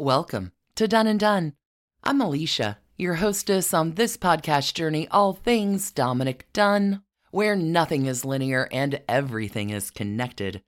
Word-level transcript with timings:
Welcome 0.00 0.52
to 0.76 0.86
Done 0.86 1.08
and 1.08 1.18
Dunne. 1.18 1.54
I'm 2.04 2.20
Alicia, 2.20 2.78
your 2.96 3.14
hostess 3.14 3.74
on 3.74 3.94
this 3.94 4.16
podcast 4.16 4.74
journey, 4.74 5.08
all 5.08 5.32
things 5.32 5.90
Dominick 5.90 6.46
Dunne, 6.52 7.02
where 7.32 7.56
nothing 7.56 8.06
is 8.06 8.24
linear 8.24 8.68
and 8.70 9.00
everything 9.08 9.70
is 9.70 9.90
connected. 9.90 10.62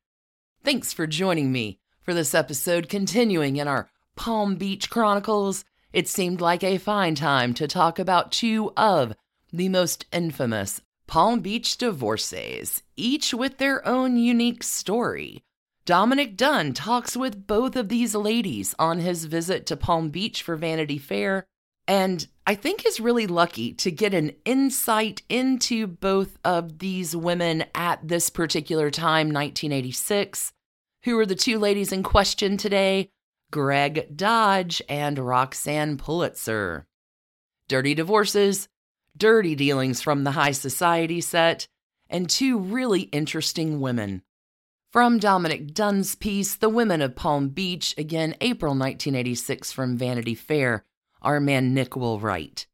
Thanks 0.65 0.93
for 0.93 1.07
joining 1.07 1.53
me 1.53 1.79
for 2.03 2.13
this 2.13 2.35
episode, 2.35 2.89
continuing 2.89 3.55
in 3.59 3.69
our 3.69 3.89
Palm 4.17 4.57
Beach 4.57 4.91
Chronicles. 4.91 5.65
It 5.93 6.09
seemed 6.09 6.41
like 6.41 6.65
a 6.65 6.79
fine 6.79 7.15
time 7.15 7.55
to 7.55 7.69
talk 7.69 8.01
about 8.01 8.33
two 8.33 8.73
of 8.77 9.15
the 9.53 9.69
most 9.69 10.07
infamous 10.13 10.81
Palm 11.07 11.39
Beach 11.39 11.77
divorcees, 11.77 12.83
each 12.97 13.33
with 13.33 13.59
their 13.59 13.87
own 13.87 14.17
unique 14.17 14.65
story. 14.65 15.45
Dominick 15.87 16.37
Dunne 16.37 16.73
talks 16.73 17.17
with 17.17 17.47
both 17.47 17.75
of 17.75 17.89
these 17.89 18.15
ladies 18.15 18.75
on 18.79 18.99
his 18.99 19.25
visit 19.25 19.67
to 19.67 19.77
Palm 19.77 20.11
Beach 20.11 20.43
for 20.43 20.57
Vanity 20.57 20.99
Fair, 20.99 21.47
and 21.89 22.27
I 22.47 22.55
think 22.55 22.87
is 22.87 23.01
really 23.01 23.27
lucky 23.27 23.73
to 23.75 23.91
get 23.91 24.15
an 24.15 24.33
insight 24.45 25.23
into 25.29 25.87
both 25.87 26.39
of 26.45 26.79
these 26.79 27.17
women 27.17 27.65
at 27.75 28.07
this 28.07 28.31
particular 28.31 28.91
time, 28.91 29.29
1986. 29.29 30.53
Who 31.05 31.19
are 31.19 31.27
the 31.27 31.35
two 31.35 31.59
ladies 31.59 31.93
in 31.93 32.03
question 32.03 32.57
today? 32.57 33.11
Gregg 33.51 34.17
Dodge 34.17 34.83
and 34.89 35.19
Roxanne 35.19 35.97
Pulitzer. 35.97 36.87
Dirty 37.69 37.95
divorces, 37.95 38.69
dirty 39.17 39.55
dealings 39.55 40.03
from 40.03 40.25
the 40.25 40.33
high 40.33 40.53
society 40.53 41.21
set, 41.21 41.67
and 42.09 42.29
two 42.29 42.59
really 42.59 43.03
interesting 43.03 43.81
women. 43.81 44.23
From 44.91 45.21
Dominick 45.21 45.73
Dunne's 45.73 46.17
piece, 46.17 46.57
The 46.57 46.69
Women 46.69 47.01
of 47.01 47.15
Palm 47.15 47.51
Beach, 47.51 47.95
again, 47.97 48.35
April 48.41 48.71
1986 48.71 49.71
from 49.71 49.97
Vanity 49.97 50.35
Fair, 50.35 50.85
our 51.23 51.39
man 51.39 51.73
Nick 51.73 51.95
will 51.95 52.19
write. 52.19 52.67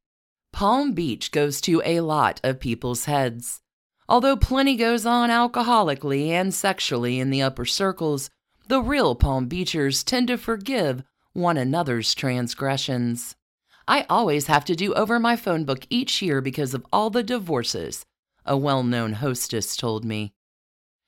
Palm 0.51 0.93
Beach 0.95 1.31
goes 1.31 1.61
to 1.61 1.83
a 1.85 2.01
lot 2.01 2.41
of 2.43 2.59
people's 2.59 3.05
heads. 3.05 3.61
Although 4.09 4.39
plenty 4.39 4.77
goes 4.77 5.05
on 5.05 5.29
alcoholically 5.29 6.29
and 6.29 6.55
sexually 6.55 7.21
in 7.21 7.29
the 7.29 7.43
upper 7.43 7.67
circles, 7.67 8.31
the 8.67 8.81
real 8.81 9.15
Palm 9.15 9.47
Beachers 9.47 10.03
tend 10.03 10.29
to 10.29 10.39
forgive 10.39 11.03
one 11.35 11.59
another's 11.59 12.15
transgressions. 12.15 13.37
I 13.87 14.07
always 14.09 14.47
have 14.47 14.65
to 14.65 14.75
do 14.75 14.95
over 14.95 15.21
my 15.21 15.37
phone 15.37 15.67
book 15.67 15.87
each 15.91 16.23
year 16.23 16.41
because 16.41 16.73
of 16.73 16.87
all 16.91 17.11
the 17.11 17.23
divorces, 17.23 18.07
a 18.47 18.57
well 18.57 18.83
known 18.83 19.13
hostess 19.13 19.77
told 19.77 20.03
me. 20.03 20.33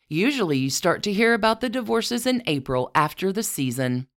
Usually, 0.08 0.58
you 0.58 0.70
start 0.70 1.02
to 1.02 1.12
hear 1.12 1.34
about 1.34 1.60
the 1.60 1.68
divorces 1.68 2.26
in 2.26 2.42
April 2.46 2.90
after 2.94 3.32
the 3.32 3.42
season. 3.42 4.08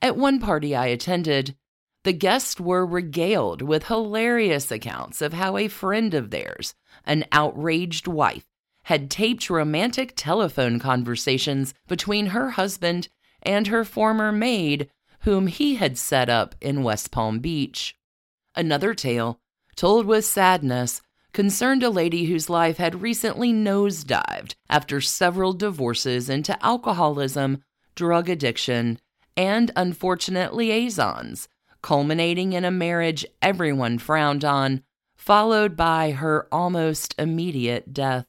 At 0.00 0.16
one 0.16 0.40
party 0.40 0.74
I 0.74 0.86
attended, 0.86 1.56
the 2.04 2.12
guests 2.12 2.60
were 2.60 2.86
regaled 2.86 3.62
with 3.62 3.86
hilarious 3.86 4.70
accounts 4.70 5.20
of 5.20 5.32
how 5.32 5.56
a 5.56 5.68
friend 5.68 6.14
of 6.14 6.30
theirs, 6.30 6.74
an 7.04 7.24
outraged 7.32 8.06
wife, 8.06 8.46
had 8.84 9.10
taped 9.10 9.50
romantic 9.50 10.12
telephone 10.14 10.78
conversations 10.78 11.74
between 11.88 12.26
her 12.26 12.50
husband 12.50 13.08
and 13.42 13.66
her 13.66 13.84
former 13.84 14.30
maid, 14.30 14.88
whom 15.20 15.48
he 15.48 15.74
had 15.74 15.98
set 15.98 16.28
up 16.28 16.54
in 16.60 16.84
West 16.84 17.10
Palm 17.10 17.40
Beach. 17.40 17.96
Another 18.54 18.94
tale, 18.94 19.40
told 19.74 20.06
with 20.06 20.24
sadness, 20.24 21.02
concerned 21.36 21.82
a 21.82 21.90
lady 21.90 22.24
whose 22.24 22.48
life 22.48 22.78
had 22.78 23.02
recently 23.02 23.52
nosedived 23.52 24.54
after 24.70 25.02
several 25.02 25.52
divorces 25.52 26.30
into 26.30 26.64
alcoholism, 26.64 27.62
drug 27.94 28.30
addiction, 28.30 28.98
and 29.36 29.70
unfortunate 29.76 30.54
liaisons, 30.54 31.46
culminating 31.82 32.54
in 32.54 32.64
a 32.64 32.70
marriage 32.70 33.26
everyone 33.42 33.98
frowned 33.98 34.46
on, 34.46 34.82
followed 35.14 35.76
by 35.76 36.12
her 36.12 36.48
almost 36.50 37.14
immediate 37.18 37.92
death. 37.92 38.24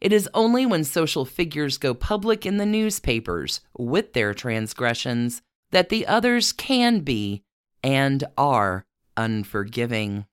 It 0.00 0.12
is 0.12 0.30
only 0.32 0.64
when 0.64 0.84
social 0.84 1.24
figures 1.24 1.76
go 1.76 1.92
public 1.92 2.46
in 2.46 2.56
the 2.56 2.64
newspapers 2.64 3.62
with 3.76 4.12
their 4.12 4.32
transgressions 4.32 5.42
that 5.72 5.88
the 5.88 6.06
others 6.06 6.52
can 6.52 7.00
be 7.00 7.42
and 7.82 8.22
are 8.36 8.86
unforgiving. 9.16 10.24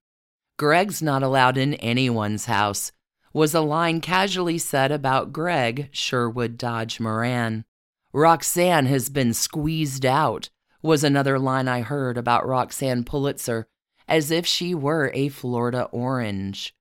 Gregg's 0.58 1.02
not 1.02 1.22
allowed 1.22 1.58
in 1.58 1.74
anyone's 1.76 2.46
house, 2.46 2.92
was 3.34 3.54
a 3.54 3.62
line 3.62 4.00
casually 4.00 4.58
said 4.58 4.92
about 4.92 5.34
Gregg 5.34 5.90
Sherwood 5.92 6.58
Dodge 6.58 7.00
Moran. 7.00 7.66
Roxanne 8.14 8.86
has 8.86 9.10
been 9.10 9.34
squeezed 9.34 10.06
out, 10.06 10.50
was 10.82 11.04
another 11.04 11.38
line 11.38 11.68
I 11.68 11.82
heard 11.82 12.18
about 12.18 12.48
Roxanne 12.48 13.04
Pulitzer, 13.04 13.68
as 14.08 14.32
if 14.32 14.46
she 14.46 14.74
were 14.74 15.12
a 15.14 15.28
Florida 15.28 15.90
orange. 15.92 16.74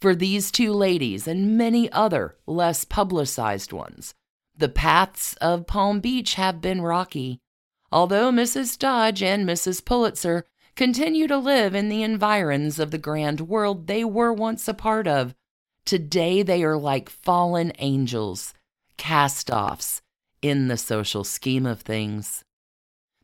For 0.00 0.16
these 0.16 0.50
two 0.50 0.72
ladies 0.72 1.28
and 1.28 1.56
many 1.56 1.90
other 1.92 2.36
less 2.46 2.84
publicized 2.84 3.72
ones, 3.72 4.14
the 4.56 4.68
paths 4.68 5.34
of 5.40 5.66
Palm 5.66 6.00
Beach 6.00 6.34
have 6.34 6.60
been 6.60 6.82
rocky. 6.82 7.40
Although 7.92 8.32
Mrs. 8.32 8.76
Dodge 8.76 9.22
and 9.22 9.48
Mrs. 9.48 9.84
Pulitzer 9.84 10.44
continue 10.76 11.26
to 11.28 11.38
live 11.38 11.74
in 11.74 11.88
the 11.88 12.02
environs 12.02 12.78
of 12.78 12.90
the 12.90 12.98
grand 12.98 13.42
world 13.42 13.86
they 13.86 14.04
were 14.04 14.32
once 14.32 14.66
a 14.68 14.74
part 14.74 15.06
of. 15.06 15.34
Today 15.84 16.42
they 16.42 16.64
are 16.64 16.76
like 16.76 17.08
fallen 17.08 17.72
angels, 17.78 18.54
cast 18.96 19.50
offs 19.50 20.02
in 20.42 20.68
the 20.68 20.76
social 20.76 21.24
scheme 21.24 21.66
of 21.66 21.82
things. 21.82 22.44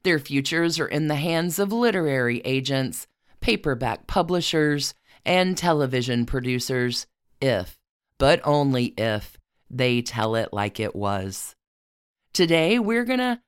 Their 0.03 0.19
futures 0.19 0.79
are 0.79 0.87
in 0.87 1.09
the 1.09 1.17
hands 1.17 1.59
of 1.59 1.73
literary 1.73 2.41
agents, 2.45 3.07
paperback 3.41 4.07
publishers, 4.07 4.95
and 5.27 5.57
television 5.57 6.25
producers, 6.25 7.07
if, 7.41 7.79
but 8.19 8.41
only 8.45 8.95
if, 8.97 9.39
they 9.69 10.03
tell 10.03 10.35
it 10.35 10.53
like 10.53 10.81
it 10.81 10.97
was. 10.97 11.55
Today, 12.33 12.79
we're 12.79 13.05
going 13.05 13.19
to 13.19 13.41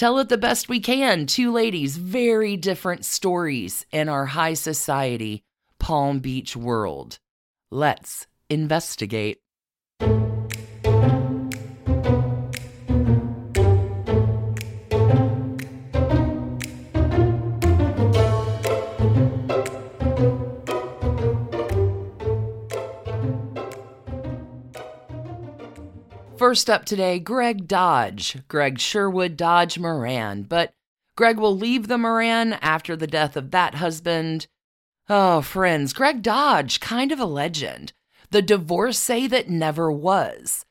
Tell 0.00 0.18
it 0.18 0.30
the 0.30 0.38
best 0.38 0.70
we 0.70 0.80
can. 0.80 1.26
Two 1.26 1.52
ladies, 1.52 1.98
very 1.98 2.56
different 2.56 3.04
stories 3.04 3.84
in 3.92 4.08
our 4.08 4.24
high 4.24 4.54
society, 4.54 5.42
Palm 5.78 6.20
Beach 6.20 6.56
world. 6.56 7.18
Let's 7.70 8.26
investigate. 8.48 9.42
First 26.50 26.68
up 26.68 26.84
today, 26.84 27.20
Gregg 27.20 27.68
Dodge, 27.68 28.38
Gregg 28.48 28.80
Sherwood 28.80 29.36
Dodge 29.36 29.78
Moran. 29.78 30.42
But 30.42 30.72
Gregg 31.16 31.38
will 31.38 31.56
leave 31.56 31.86
the 31.86 31.96
Moran 31.96 32.54
after 32.54 32.96
the 32.96 33.06
death 33.06 33.36
of 33.36 33.52
that 33.52 33.76
husband. 33.76 34.48
Oh, 35.08 35.42
friends, 35.42 35.92
Gregg 35.92 36.22
Dodge, 36.22 36.80
kind 36.80 37.12
of 37.12 37.20
a 37.20 37.24
legend. 37.24 37.92
The 38.32 38.42
divorcee 38.42 39.28
that 39.28 39.48
never 39.48 39.92
was. 39.92 40.66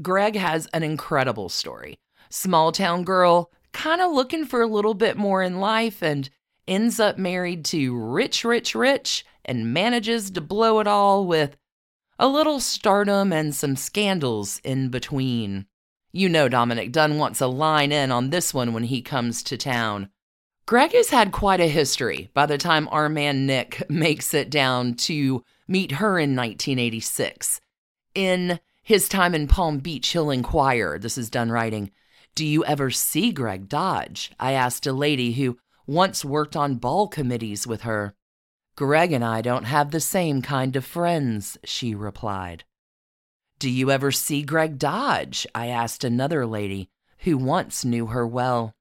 Gregg 0.00 0.36
has 0.36 0.68
an 0.72 0.84
incredible 0.84 1.48
story. 1.48 1.98
Small 2.30 2.70
town 2.70 3.02
girl, 3.02 3.50
kind 3.72 4.00
of 4.00 4.12
looking 4.12 4.46
for 4.46 4.62
a 4.62 4.68
little 4.68 4.94
bit 4.94 5.16
more 5.16 5.42
in 5.42 5.58
life, 5.58 6.00
and 6.00 6.30
ends 6.68 7.00
up 7.00 7.18
married 7.18 7.64
to 7.64 7.92
rich, 7.92 8.44
rich, 8.44 8.72
rich, 8.72 9.26
and 9.44 9.74
manages 9.74 10.30
to 10.30 10.40
blow 10.40 10.78
it 10.78 10.86
all 10.86 11.26
with 11.26 11.56
a 12.18 12.26
little 12.28 12.60
stardom 12.60 13.32
and 13.32 13.54
some 13.54 13.76
scandals 13.76 14.60
in 14.64 14.88
between. 14.88 15.66
You 16.12 16.28
know 16.28 16.48
Dominick 16.48 16.90
Dunne 16.90 17.18
wants 17.18 17.40
a 17.40 17.46
line 17.46 17.92
in 17.92 18.10
on 18.10 18.30
this 18.30 18.52
one 18.52 18.72
when 18.72 18.84
he 18.84 19.02
comes 19.02 19.42
to 19.44 19.56
town. 19.56 20.08
Gregg 20.66 20.92
has 20.92 21.10
had 21.10 21.32
quite 21.32 21.60
a 21.60 21.68
history 21.68 22.30
by 22.34 22.44
the 22.44 22.58
time 22.58 22.88
our 22.88 23.08
man 23.08 23.46
Nick 23.46 23.82
makes 23.90 24.34
it 24.34 24.50
down 24.50 24.94
to 24.94 25.44
meet 25.66 25.92
her 25.92 26.18
in 26.18 26.34
1986. 26.34 27.60
In 28.14 28.58
his 28.82 29.08
time 29.08 29.34
in 29.34 29.46
Palm 29.46 29.78
Beach, 29.78 30.08
he'll 30.08 30.30
inquire, 30.30 30.98
this 30.98 31.18
is 31.18 31.30
Dunne 31.30 31.52
writing, 31.52 31.90
Do 32.34 32.44
you 32.44 32.64
ever 32.64 32.90
see 32.90 33.32
Gregg 33.32 33.68
Dodge? 33.68 34.32
I 34.40 34.52
asked 34.52 34.86
a 34.86 34.92
lady 34.92 35.32
who 35.32 35.58
once 35.86 36.24
worked 36.24 36.56
on 36.56 36.76
ball 36.76 37.06
committees 37.06 37.66
with 37.66 37.82
her. 37.82 38.14
Gregg 38.78 39.10
and 39.10 39.24
I 39.24 39.42
don't 39.42 39.64
have 39.64 39.90
the 39.90 39.98
same 39.98 40.40
kind 40.40 40.76
of 40.76 40.84
friends, 40.84 41.58
she 41.64 41.96
replied. 41.96 42.62
Do 43.58 43.68
you 43.68 43.90
ever 43.90 44.12
see 44.12 44.44
Gregg 44.44 44.78
Dodge? 44.78 45.48
I 45.52 45.66
asked 45.66 46.04
another 46.04 46.46
lady 46.46 46.88
who 47.24 47.36
once 47.36 47.84
knew 47.84 48.06
her 48.06 48.24
well. 48.24 48.76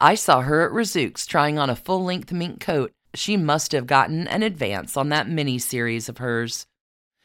I 0.00 0.14
saw 0.14 0.42
her 0.42 0.64
at 0.64 0.70
Razook's 0.70 1.26
trying 1.26 1.58
on 1.58 1.68
a 1.68 1.74
full 1.74 2.04
length 2.04 2.30
mink 2.30 2.60
coat. 2.60 2.92
She 3.12 3.36
must 3.36 3.72
have 3.72 3.88
gotten 3.88 4.28
an 4.28 4.44
advance 4.44 4.96
on 4.96 5.08
that 5.08 5.28
mini 5.28 5.58
series 5.58 6.08
of 6.08 6.18
hers. 6.18 6.68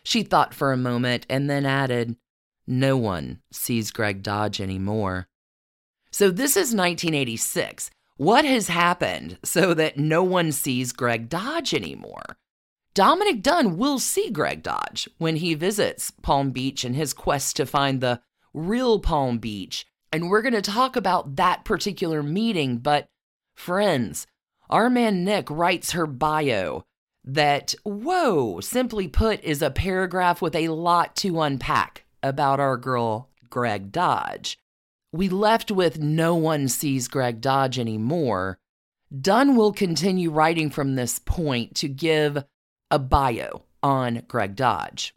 She 0.04 0.24
thought 0.24 0.56
for 0.56 0.72
a 0.74 0.78
moment 0.78 1.28
and 1.30 1.48
then 1.48 1.64
added, 1.64 2.16
No 2.66 2.98
one 2.98 3.40
sees 3.52 3.92
Gregg 3.92 4.24
Dodge 4.24 4.60
anymore. 4.60 5.28
So 6.10 6.32
this 6.32 6.58
is 6.58 6.74
1986. 6.74 7.92
What 8.20 8.44
has 8.44 8.68
happened 8.68 9.38
so 9.46 9.74
that 9.74 9.98
no 9.98 10.24
one 10.24 10.52
sees 10.52 10.92
Gregg 10.92 11.30
Dodge 11.30 11.74
anymore? 11.74 12.36
Dominick 12.94 13.42
Dunne 13.42 13.78
will 13.78 13.98
see 13.98 14.30
Gregg 14.30 14.62
Dodge 14.62 15.08
when 15.20 15.38
he 15.38 15.54
visits 15.54 16.12
Palm 16.22 16.52
Beach 16.52 16.84
in 16.84 16.96
his 16.96 17.14
quest 17.14 17.56
to 17.56 17.66
find 17.66 18.02
the 18.02 18.20
real 18.54 19.00
Palm 19.00 19.38
Beach. 19.38 19.86
And 20.12 20.30
we're 20.30 20.42
going 20.42 20.54
to 20.54 20.62
talk 20.62 20.98
about 20.98 21.38
that 21.38 21.64
particular 21.64 22.22
meeting. 22.22 22.80
But, 22.80 23.08
friends, 23.56 24.28
our 24.70 24.90
man 24.90 25.24
Nick 25.24 25.50
writes 25.50 25.94
her 25.94 26.06
bio 26.06 26.84
that, 27.24 27.74
whoa, 27.86 28.60
simply 28.60 29.08
put, 29.08 29.42
is 29.46 29.62
a 29.62 29.72
paragraph 29.72 30.42
with 30.42 30.56
a 30.56 30.68
lot 30.68 31.16
to 31.16 31.40
unpack 31.40 32.04
about 32.22 32.60
our 32.60 32.76
girl, 32.76 33.30
Gregg 33.50 33.94
Dodge. 33.94 34.58
We 35.12 35.28
left 35.28 35.72
with 35.72 36.00
no 36.00 36.36
one 36.36 36.68
sees 36.68 37.08
Gregg 37.08 37.42
Dodge 37.42 37.80
anymore. 37.80 38.60
Dunne 39.18 39.56
will 39.56 39.74
continue 39.74 40.30
writing 40.30 40.70
from 40.70 40.96
this 40.96 41.18
point 41.18 41.74
to 41.78 41.88
give 41.88 42.44
a 42.92 43.00
bio 43.00 43.64
on 43.82 44.24
Gregg 44.28 44.56
Dodge. 44.56 45.16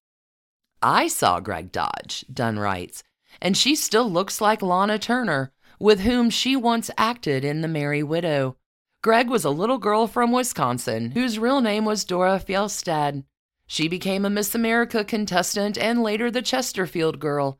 I 0.80 1.08
saw 1.08 1.40
Gregg 1.40 1.72
Dodge, 1.72 2.24
Dunne 2.32 2.58
writes, 2.58 3.02
and 3.40 3.56
she 3.56 3.76
still 3.76 4.10
looks 4.10 4.40
like 4.40 4.62
Lana 4.62 4.98
Turner, 4.98 5.52
with 5.78 6.00
whom 6.00 6.30
she 6.30 6.56
once 6.56 6.90
acted 6.96 7.44
in 7.44 7.60
The 7.60 7.68
Merry 7.68 8.02
Widow. 8.02 8.56
Gregg 9.02 9.28
was 9.28 9.44
a 9.44 9.50
little 9.50 9.78
girl 9.78 10.06
from 10.06 10.32
Wisconsin 10.32 11.10
whose 11.10 11.38
real 11.38 11.60
name 11.60 11.84
was 11.84 12.04
Dora 12.04 12.40
Fjellstad. 12.40 13.24
She 13.66 13.88
became 13.88 14.24
a 14.24 14.30
Miss 14.30 14.54
America 14.54 15.04
contestant 15.04 15.76
and 15.76 16.02
later 16.02 16.30
the 16.30 16.42
Chesterfield 16.42 17.18
girl. 17.18 17.58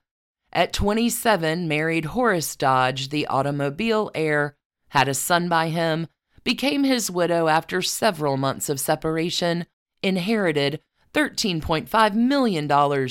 At 0.53 0.75
27, 0.75 1.67
married 1.67 2.07
Horace 2.07 2.57
Dodge, 2.57 3.09
the 3.09 3.27
automobile 3.27 4.11
heir, 4.15 4.55
had 4.89 5.09
a 5.09 5.15
son 5.15 5.49
by 5.49 5.71
him, 5.71 6.09
became 6.45 6.85
his 6.85 7.11
widow 7.11 7.49
after 7.49 7.81
several 7.81 8.37
months 8.37 8.69
of 8.69 8.79
separation, 8.79 9.65
inherited 10.03 10.81
$13.5 11.15 12.15
million, 12.15 13.09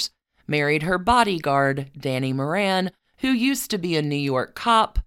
married 0.47 0.83
her 0.83 0.99
bodyguard, 0.99 1.89
Danny 1.97 2.31
Moran, 2.31 2.91
who 3.19 3.29
used 3.29 3.71
to 3.71 3.79
be 3.79 3.95
a 3.95 4.01
New 4.03 4.15
York 4.15 4.53
cop, 4.53 4.99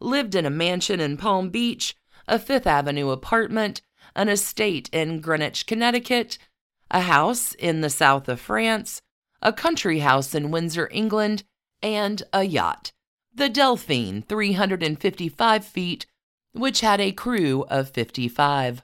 lived 0.00 0.34
in 0.34 0.46
a 0.46 0.50
mansion 0.50 0.98
in 0.98 1.18
Palm 1.18 1.50
Beach, 1.50 1.94
a 2.26 2.38
Fifth 2.38 2.66
Avenue 2.66 3.10
apartment, 3.10 3.82
an 4.16 4.30
estate 4.30 4.88
in 4.92 5.20
Greenwich, 5.20 5.66
Connecticut, 5.66 6.38
a 6.90 7.00
house 7.00 7.52
in 7.54 7.82
the 7.82 7.90
south 7.90 8.28
of 8.28 8.40
France, 8.40 9.02
a 9.42 9.52
country 9.52 9.98
house 9.98 10.34
in 10.34 10.50
Windsor, 10.50 10.88
England, 10.92 11.44
and 11.82 12.22
a 12.32 12.44
yacht, 12.44 12.92
the 13.34 13.48
Delphine, 13.48 14.22
355 14.22 15.64
feet, 15.64 16.06
which 16.52 16.80
had 16.80 17.00
a 17.00 17.12
crew 17.12 17.64
of 17.68 17.90
55. 17.90 18.82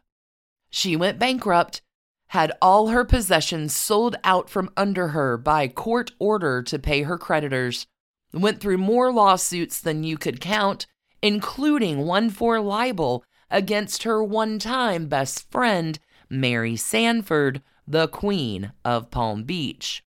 She 0.71 0.97
went 0.97 1.19
bankrupt 1.19 1.83
had 2.29 2.53
all 2.61 2.89
her 2.89 3.05
possessions 3.05 3.75
sold 3.75 4.17
out 4.23 4.51
from 4.51 4.71
under 4.77 5.09
her 5.09 5.37
by 5.37 5.67
court 5.69 6.13
order 6.19 6.63
to 6.63 6.79
pay 6.79 7.03
her 7.03 7.19
creditors, 7.19 7.87
went 8.33 8.61
through 8.61 8.79
more 8.79 9.13
lawsuits 9.13 9.81
than 9.81 10.05
you 10.05 10.19
could 10.19 10.41
count, 10.41 10.87
including 11.23 12.07
one 12.07 12.29
for 12.31 12.61
libel 12.61 13.25
against 13.51 14.03
her 14.03 14.23
one 14.23 14.59
time 14.59 15.07
best 15.07 15.51
friend, 15.51 15.99
Mary 16.29 16.77
Sanford, 16.77 17.63
the 17.87 18.09
Queen 18.09 18.73
of 18.85 19.11
Palm 19.11 19.45
Beach. 19.45 20.05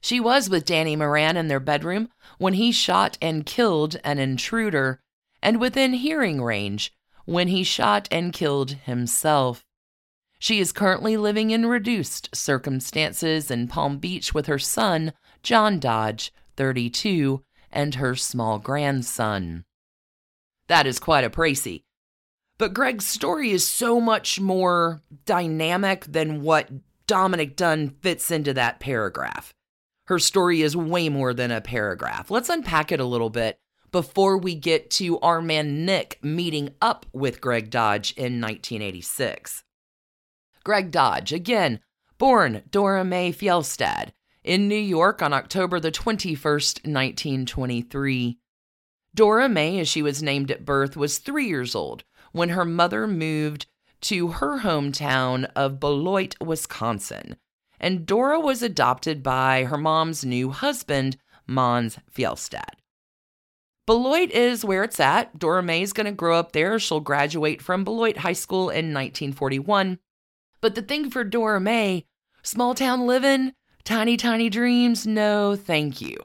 She 0.00 0.18
was 0.18 0.48
with 0.48 0.64
Danny 0.64 0.96
Moran 0.96 1.36
in 1.36 1.48
their 1.48 1.60
bedroom 1.60 2.08
when 2.38 2.54
he 2.54 2.72
shot 2.72 3.18
and 3.20 3.44
killed 3.44 3.96
an 4.02 4.18
intruder, 4.18 5.00
and 5.42 5.60
within 5.60 5.94
hearing 5.94 6.42
range 6.42 6.92
when 7.26 7.48
he 7.48 7.62
shot 7.62 8.08
and 8.10 8.32
killed 8.32 8.72
himself. 8.72 9.64
She 10.38 10.58
is 10.58 10.72
currently 10.72 11.18
living 11.18 11.50
in 11.50 11.66
reduced 11.66 12.34
circumstances 12.34 13.50
in 13.50 13.68
Palm 13.68 13.98
Beach 13.98 14.32
with 14.32 14.46
her 14.46 14.58
son, 14.58 15.12
John 15.42 15.78
Dodge, 15.78 16.32
32, 16.56 17.44
and 17.70 17.96
her 17.96 18.16
small 18.16 18.58
grandson. 18.58 19.64
That 20.68 20.86
is 20.86 20.98
quite 20.98 21.24
a 21.24 21.30
précis. 21.30 21.82
But 22.56 22.74
Gregg's 22.74 23.06
story 23.06 23.50
is 23.50 23.66
so 23.66 24.00
much 24.00 24.40
more 24.40 25.02
dynamic 25.26 26.04
than 26.06 26.42
what 26.42 26.70
Dominick 27.06 27.56
Dunne 27.56 27.90
fits 28.00 28.30
into 28.30 28.54
that 28.54 28.80
paragraph. 28.80 29.52
Her 30.10 30.18
story 30.18 30.62
is 30.62 30.76
way 30.76 31.08
more 31.08 31.32
than 31.32 31.52
a 31.52 31.60
paragraph. 31.60 32.32
Let's 32.32 32.48
unpack 32.48 32.90
it 32.90 32.98
a 32.98 33.04
little 33.04 33.30
bit 33.30 33.60
before 33.92 34.36
we 34.36 34.56
get 34.56 34.90
to 34.90 35.20
our 35.20 35.40
man 35.40 35.84
Nick 35.84 36.18
meeting 36.20 36.70
up 36.82 37.06
with 37.12 37.40
Gregg 37.40 37.70
Dodge 37.70 38.10
in 38.14 38.40
1986. 38.40 39.62
Gregg 40.64 40.90
Dodge, 40.90 41.32
again, 41.32 41.78
born 42.18 42.62
Dora 42.72 43.04
Mae 43.04 43.32
Fjellstad 43.32 44.08
in 44.42 44.66
New 44.66 44.74
York 44.74 45.22
on 45.22 45.32
October 45.32 45.78
the 45.78 45.92
21st, 45.92 46.84
1923. 46.84 48.40
Dora 49.14 49.48
Mae, 49.48 49.78
as 49.78 49.86
she 49.86 50.02
was 50.02 50.20
named 50.20 50.50
at 50.50 50.64
birth, 50.64 50.96
was 50.96 51.18
three 51.18 51.46
years 51.46 51.76
old 51.76 52.02
when 52.32 52.48
her 52.48 52.64
mother 52.64 53.06
moved 53.06 53.66
to 54.00 54.26
her 54.32 54.62
hometown 54.62 55.48
of 55.54 55.78
Beloit, 55.78 56.34
Wisconsin, 56.40 57.36
and 57.80 58.06
Dora 58.06 58.38
was 58.38 58.62
adopted 58.62 59.22
by 59.22 59.64
her 59.64 59.78
mom's 59.78 60.24
new 60.24 60.50
husband, 60.50 61.16
Mons 61.46 61.98
Fjellstad. 62.14 62.74
Beloit 63.86 64.30
is 64.30 64.64
where 64.64 64.84
it's 64.84 65.00
at. 65.00 65.38
Dora 65.38 65.62
Mae's 65.62 65.92
going 65.92 66.06
to 66.06 66.12
grow 66.12 66.38
up 66.38 66.52
there. 66.52 66.78
She'll 66.78 67.00
graduate 67.00 67.60
from 67.60 67.82
Beloit 67.82 68.18
High 68.18 68.34
School 68.34 68.70
in 68.70 68.94
1941 68.94 69.98
but 70.60 70.74
the 70.74 70.82
thing 70.82 71.10
for 71.10 71.24
Dora 71.24 71.60
Mae, 71.60 72.04
small 72.42 72.74
town 72.74 73.06
living, 73.06 73.52
tiny, 73.84 74.16
tiny 74.16 74.50
dreams, 74.50 75.06
no 75.06 75.56
thank 75.56 76.00
you. 76.00 76.16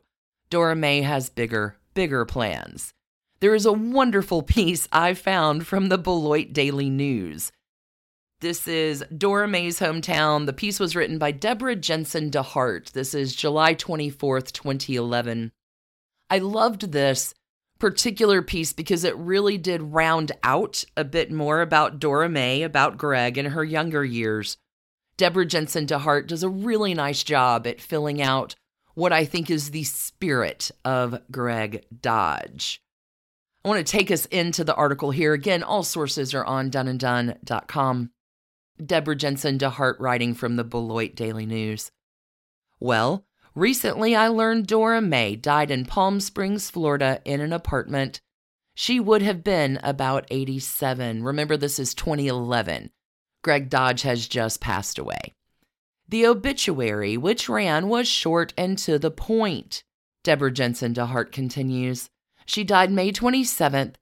Dora 0.50 0.76
Mae 0.76 1.02
has 1.02 1.30
bigger, 1.30 1.78
bigger 1.94 2.26
plans. 2.26 2.94
There 3.40 3.56
is 3.56 3.66
a 3.66 3.74
wonderful 3.74 4.42
piece 4.44 4.88
I 4.92 5.14
found 5.14 5.66
from 5.66 5.90
the 5.90 5.98
Beloit 5.98 6.54
Daily 6.54 6.90
News. 6.90 7.52
This 8.42 8.68
is 8.68 9.04
Dora 9.18 9.48
May's 9.48 9.80
hometown. 9.80 10.46
The 10.46 10.52
piece 10.52 10.78
was 10.78 10.94
written 10.94 11.18
by 11.18 11.32
Deborah 11.32 11.76
Jensen 11.76 12.30
DeHart. 12.30 12.92
This 12.92 13.14
is 13.14 13.34
July 13.34 13.76
24th, 13.76 14.52
2011. 14.52 15.54
I 16.30 16.40
loved 16.40 16.92
this 16.92 17.34
particular 17.80 18.42
piece 18.42 18.74
because 18.74 19.06
it 19.06 19.16
really 19.16 19.58
did 19.58 19.82
round 19.82 20.34
out 20.44 20.84
a 20.98 21.06
bit 21.06 21.32
more 21.32 21.62
about 21.62 22.00
Dora 22.00 22.28
May, 22.28 22.64
about 22.64 22.98
Gregg 22.98 23.38
in 23.38 23.46
her 23.48 23.64
younger 23.64 24.04
years. 24.04 24.58
Deborah 25.16 25.46
Jensen 25.46 25.88
DeHart 25.88 26.28
does 26.28 26.44
a 26.44 26.50
really 26.50 26.94
nice 26.94 27.24
job 27.24 27.66
at 27.66 27.80
filling 27.80 28.22
out 28.22 28.56
what 28.96 29.14
I 29.14 29.24
think 29.24 29.50
is 29.50 29.72
the 29.72 29.86
spirit 29.86 30.72
of 30.84 31.22
Gregg 31.32 31.86
Dodge. 32.02 32.82
I 33.64 33.70
want 33.70 33.86
to 33.86 33.90
take 33.92 34.12
us 34.12 34.26
into 34.26 34.66
the 34.66 34.76
article 34.76 35.12
here. 35.12 35.34
Again, 35.34 35.64
all 35.64 35.84
sources 35.84 36.34
are 36.34 36.46
on 36.46 36.70
doneanddunne.com. 36.70 38.12
Deborah 38.84 39.16
Jensen 39.16 39.58
DeHart 39.58 39.96
writing 40.00 40.34
from 40.34 40.56
the 40.56 40.64
Beloit 40.64 41.16
Daily 41.16 41.46
News. 41.46 41.92
Well, 42.80 43.26
Recently, 43.56 44.18
I 44.18 44.28
learned 44.28 44.68
Dora 44.68 45.00
May 45.00 45.38
died 45.38 45.72
in 45.72 45.86
Palm 45.86 46.20
Springs, 46.20 46.70
Florida, 46.70 47.22
in 47.24 47.40
an 47.40 47.54
apartment. 47.54 48.20
She 48.74 49.00
would 49.00 49.22
have 49.22 49.46
been 49.46 49.80
about 49.82 50.28
87. 50.30 51.24
Remember, 51.24 51.56
this 51.56 51.80
is 51.80 51.94
2011. 51.94 52.92
Gregg 53.42 53.70
Dodge 53.70 54.02
has 54.02 54.28
just 54.28 54.60
passed 54.60 55.00
away. 55.00 55.34
The 56.10 56.28
obituary, 56.28 57.16
which 57.16 57.48
ran, 57.48 57.88
was 57.88 58.10
short 58.10 58.54
and 58.58 58.78
to 58.80 59.00
the 59.00 59.10
point. 59.10 59.84
Deborah 60.26 60.52
Jensen 60.52 60.94
DeHart 60.94 61.32
continues. 61.32 62.10
She 62.46 62.66
died 62.66 62.92
May 62.92 63.14
27th, 63.14 63.96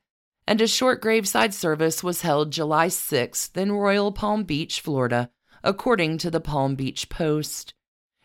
and 0.47 0.59
a 0.61 0.67
short 0.67 1.01
graveside 1.01 1.53
service 1.53 2.03
was 2.03 2.21
held 2.21 2.51
July 2.51 2.87
6th 2.87 3.55
in 3.55 3.71
Royal 3.71 4.11
Palm 4.11 4.43
Beach, 4.43 4.81
Florida, 4.81 5.29
according 5.63 6.17
to 6.19 6.29
the 6.29 6.41
Palm 6.41 6.75
Beach 6.75 7.09
Post. 7.09 7.73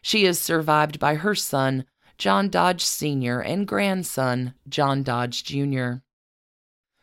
She 0.03 0.25
is 0.25 0.41
survived 0.41 0.99
by 0.99 1.17
her 1.17 1.35
son, 1.35 1.85
John 2.17 2.49
Dodge 2.49 2.85
Sr., 2.85 3.41
and 3.41 3.67
grandson, 3.67 4.55
John 4.69 5.03
Dodge 5.03 5.45
Jr. 5.45 5.95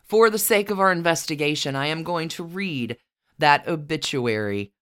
For 0.03 0.29
the 0.29 0.38
sake 0.38 0.69
of 0.69 0.79
our 0.79 0.91
investigation, 0.91 1.75
I 1.75 1.88
am 1.88 2.03
going 2.03 2.29
to 2.29 2.43
read 2.43 2.98
that 3.39 3.67
obituary. 3.67 4.74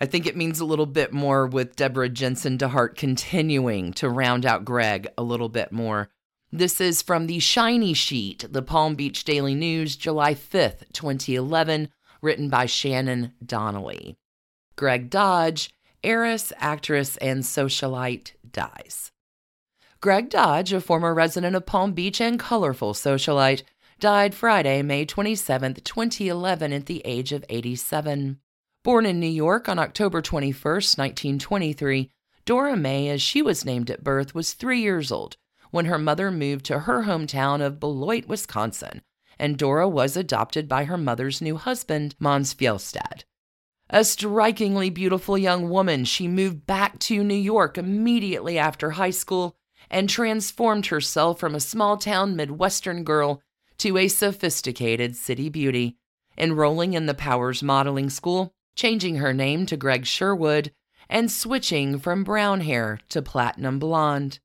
I 0.00 0.06
think 0.06 0.26
it 0.26 0.36
means 0.36 0.60
a 0.60 0.64
little 0.64 0.86
bit 0.86 1.12
more 1.12 1.46
with 1.46 1.76
Deborah 1.76 2.08
Jensen 2.08 2.58
DeHart 2.58 2.96
continuing 2.96 3.92
to 3.94 4.08
round 4.08 4.44
out 4.44 4.64
Gregg 4.64 5.08
a 5.16 5.22
little 5.22 5.48
bit 5.48 5.72
more. 5.72 6.10
This 6.50 6.80
is 6.80 7.02
from 7.02 7.26
the 7.26 7.40
Shiny 7.40 7.92
Sheet, 7.92 8.46
the 8.50 8.62
Palm 8.62 8.94
Beach 8.94 9.22
Daily 9.22 9.54
News, 9.54 9.96
July 9.96 10.34
5th, 10.34 10.90
2011, 10.94 11.90
written 12.22 12.48
by 12.48 12.64
Shannon 12.64 13.32
Donnelly. 13.44 14.16
Gregg 14.74 15.10
Dodge 15.10 15.70
heiress, 16.02 16.50
actress, 16.56 17.18
and 17.18 17.42
socialite 17.42 18.32
dies. 18.50 19.12
Gregg 20.00 20.30
Dodge, 20.30 20.72
a 20.72 20.80
former 20.80 21.12
resident 21.12 21.54
of 21.54 21.66
Palm 21.66 21.92
Beach 21.92 22.18
and 22.18 22.40
colorful 22.40 22.94
socialite, 22.94 23.62
died 24.00 24.34
Friday, 24.34 24.80
May 24.80 25.04
27, 25.04 25.74
2011, 25.74 26.72
at 26.72 26.86
the 26.86 27.02
age 27.04 27.32
of 27.32 27.44
87. 27.50 28.38
Born 28.82 29.04
in 29.04 29.20
New 29.20 29.26
York 29.26 29.68
on 29.68 29.78
October 29.78 30.22
21, 30.22 30.54
1923, 30.62 32.10
Dora 32.46 32.74
May, 32.74 33.10
as 33.10 33.20
she 33.20 33.42
was 33.42 33.66
named 33.66 33.90
at 33.90 34.02
birth, 34.02 34.34
was 34.34 34.54
three 34.54 34.80
years 34.80 35.12
old 35.12 35.36
when 35.70 35.86
her 35.86 35.98
mother 35.98 36.30
moved 36.30 36.64
to 36.66 36.80
her 36.80 37.04
hometown 37.04 37.60
of 37.60 37.80
Beloit, 37.80 38.26
Wisconsin, 38.26 39.02
and 39.38 39.56
Dora 39.56 39.88
was 39.88 40.16
adopted 40.16 40.68
by 40.68 40.84
her 40.84 40.98
mother's 40.98 41.40
new 41.40 41.56
husband, 41.56 42.14
Mons 42.18 42.54
Fjellstad. 42.54 43.24
A 43.90 44.04
strikingly 44.04 44.90
beautiful 44.90 45.38
young 45.38 45.70
woman, 45.70 46.04
she 46.04 46.28
moved 46.28 46.66
back 46.66 46.98
to 47.00 47.24
New 47.24 47.34
York 47.34 47.78
immediately 47.78 48.58
after 48.58 48.90
high 48.90 49.10
school 49.10 49.56
and 49.90 50.08
transformed 50.08 50.86
herself 50.86 51.40
from 51.40 51.54
a 51.54 51.60
small 51.60 51.96
town 51.96 52.36
Midwestern 52.36 53.04
girl 53.04 53.40
to 53.78 53.96
a 53.96 54.08
sophisticated 54.08 55.16
city 55.16 55.48
beauty, 55.48 55.96
enrolling 56.36 56.92
in 56.92 57.06
the 57.06 57.14
Powers 57.14 57.62
Modeling 57.62 58.10
School, 58.10 58.52
changing 58.74 59.16
her 59.16 59.32
name 59.32 59.64
to 59.66 59.76
Gregg 59.76 60.04
Sherwood, 60.04 60.72
and 61.08 61.32
switching 61.32 61.98
from 61.98 62.24
brown 62.24 62.60
hair 62.60 62.98
to 63.08 63.22
platinum 63.22 63.78
blonde. 63.78 64.40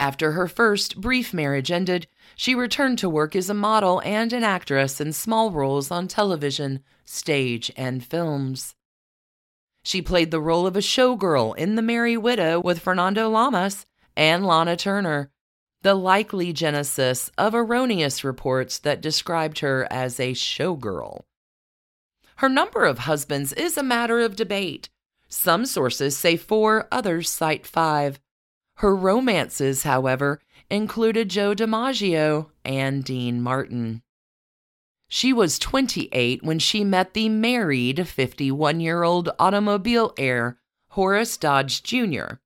After 0.00 0.32
her 0.32 0.46
first 0.46 1.00
brief 1.00 1.34
marriage 1.34 1.70
ended, 1.72 2.06
she 2.36 2.54
returned 2.54 2.98
to 3.00 3.08
work 3.08 3.34
as 3.34 3.50
a 3.50 3.54
model 3.54 4.00
and 4.04 4.32
an 4.32 4.44
actress 4.44 5.00
in 5.00 5.12
small 5.12 5.50
roles 5.50 5.90
on 5.90 6.06
television, 6.06 6.80
stage, 7.04 7.72
and 7.76 8.04
films. 8.04 8.76
She 9.82 10.00
played 10.02 10.30
the 10.30 10.40
role 10.40 10.66
of 10.66 10.76
a 10.76 10.80
showgirl 10.80 11.56
in 11.56 11.74
The 11.74 11.82
Merry 11.82 12.16
Widow 12.16 12.60
with 12.60 12.80
Fernando 12.80 13.28
Lamas 13.28 13.86
and 14.16 14.46
Lana 14.46 14.76
Turner, 14.76 15.30
the 15.82 15.94
likely 15.94 16.52
genesis 16.52 17.30
of 17.38 17.54
erroneous 17.54 18.22
reports 18.22 18.78
that 18.80 19.00
described 19.00 19.60
her 19.60 19.86
as 19.90 20.20
a 20.20 20.32
showgirl. 20.32 21.22
Her 22.36 22.48
number 22.48 22.84
of 22.84 23.00
husbands 23.00 23.52
is 23.52 23.76
a 23.76 23.82
matter 23.82 24.20
of 24.20 24.36
debate. 24.36 24.90
Some 25.28 25.66
sources 25.66 26.16
say 26.16 26.36
four, 26.36 26.86
others 26.92 27.28
cite 27.28 27.66
five. 27.66 28.20
Her 28.78 28.94
romances, 28.94 29.82
however, 29.82 30.40
included 30.70 31.28
Joe 31.28 31.52
DiMaggio 31.52 32.50
and 32.64 33.02
Dean 33.02 33.42
Martin. 33.42 34.02
She 35.08 35.32
was 35.32 35.58
28 35.58 36.44
when 36.44 36.60
she 36.60 36.84
met 36.84 37.12
the 37.12 37.28
married 37.28 38.06
51 38.06 38.78
year 38.78 39.02
old 39.02 39.30
automobile 39.36 40.14
heir, 40.16 40.60
Horace 40.90 41.36
Dodge 41.36 41.82
Jr. 41.82 42.36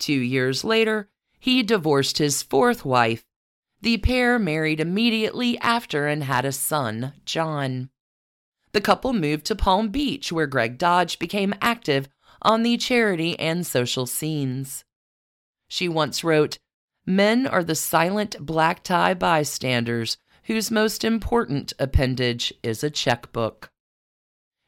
Two 0.00 0.18
years 0.18 0.64
later, 0.64 1.10
he 1.38 1.62
divorced 1.62 2.18
his 2.18 2.42
fourth 2.42 2.84
wife. 2.84 3.24
The 3.80 3.98
pair 3.98 4.36
married 4.36 4.80
immediately 4.80 5.58
after 5.58 6.08
and 6.08 6.24
had 6.24 6.44
a 6.44 6.50
son, 6.50 7.12
John. 7.24 7.90
The 8.72 8.80
couple 8.80 9.12
moved 9.12 9.46
to 9.46 9.54
Palm 9.54 9.90
Beach, 9.90 10.32
where 10.32 10.48
Gregg 10.48 10.76
Dodge 10.76 11.20
became 11.20 11.54
active 11.62 12.08
on 12.42 12.64
the 12.64 12.76
charity 12.78 13.38
and 13.38 13.64
social 13.64 14.06
scenes. 14.06 14.84
She 15.68 15.88
once 15.88 16.24
wrote, 16.24 16.58
Men 17.06 17.46
are 17.46 17.64
the 17.64 17.74
silent 17.74 18.36
black 18.40 18.82
tie 18.82 19.14
bystanders 19.14 20.16
whose 20.44 20.70
most 20.70 21.04
important 21.04 21.72
appendage 21.78 22.52
is 22.62 22.82
a 22.82 22.90
checkbook. 22.90 23.70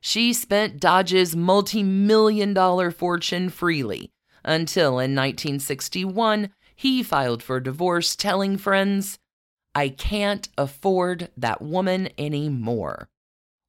She 0.01 0.33
spent 0.33 0.81
Dodge's 0.81 1.35
multi 1.37 1.83
million 1.83 2.55
dollar 2.55 2.91
fortune 2.91 3.51
freely 3.51 4.11
until 4.45 4.99
in 4.99 5.15
1961 5.15 6.51
he 6.75 7.03
filed 7.03 7.43
for 7.43 7.61
divorce, 7.61 8.17
telling 8.17 8.57
friends, 8.57 9.19
I 9.75 9.91
can't 9.91 10.49
afford 10.57 11.29
that 11.37 11.61
woman 11.61 12.09
anymore. 12.17 13.09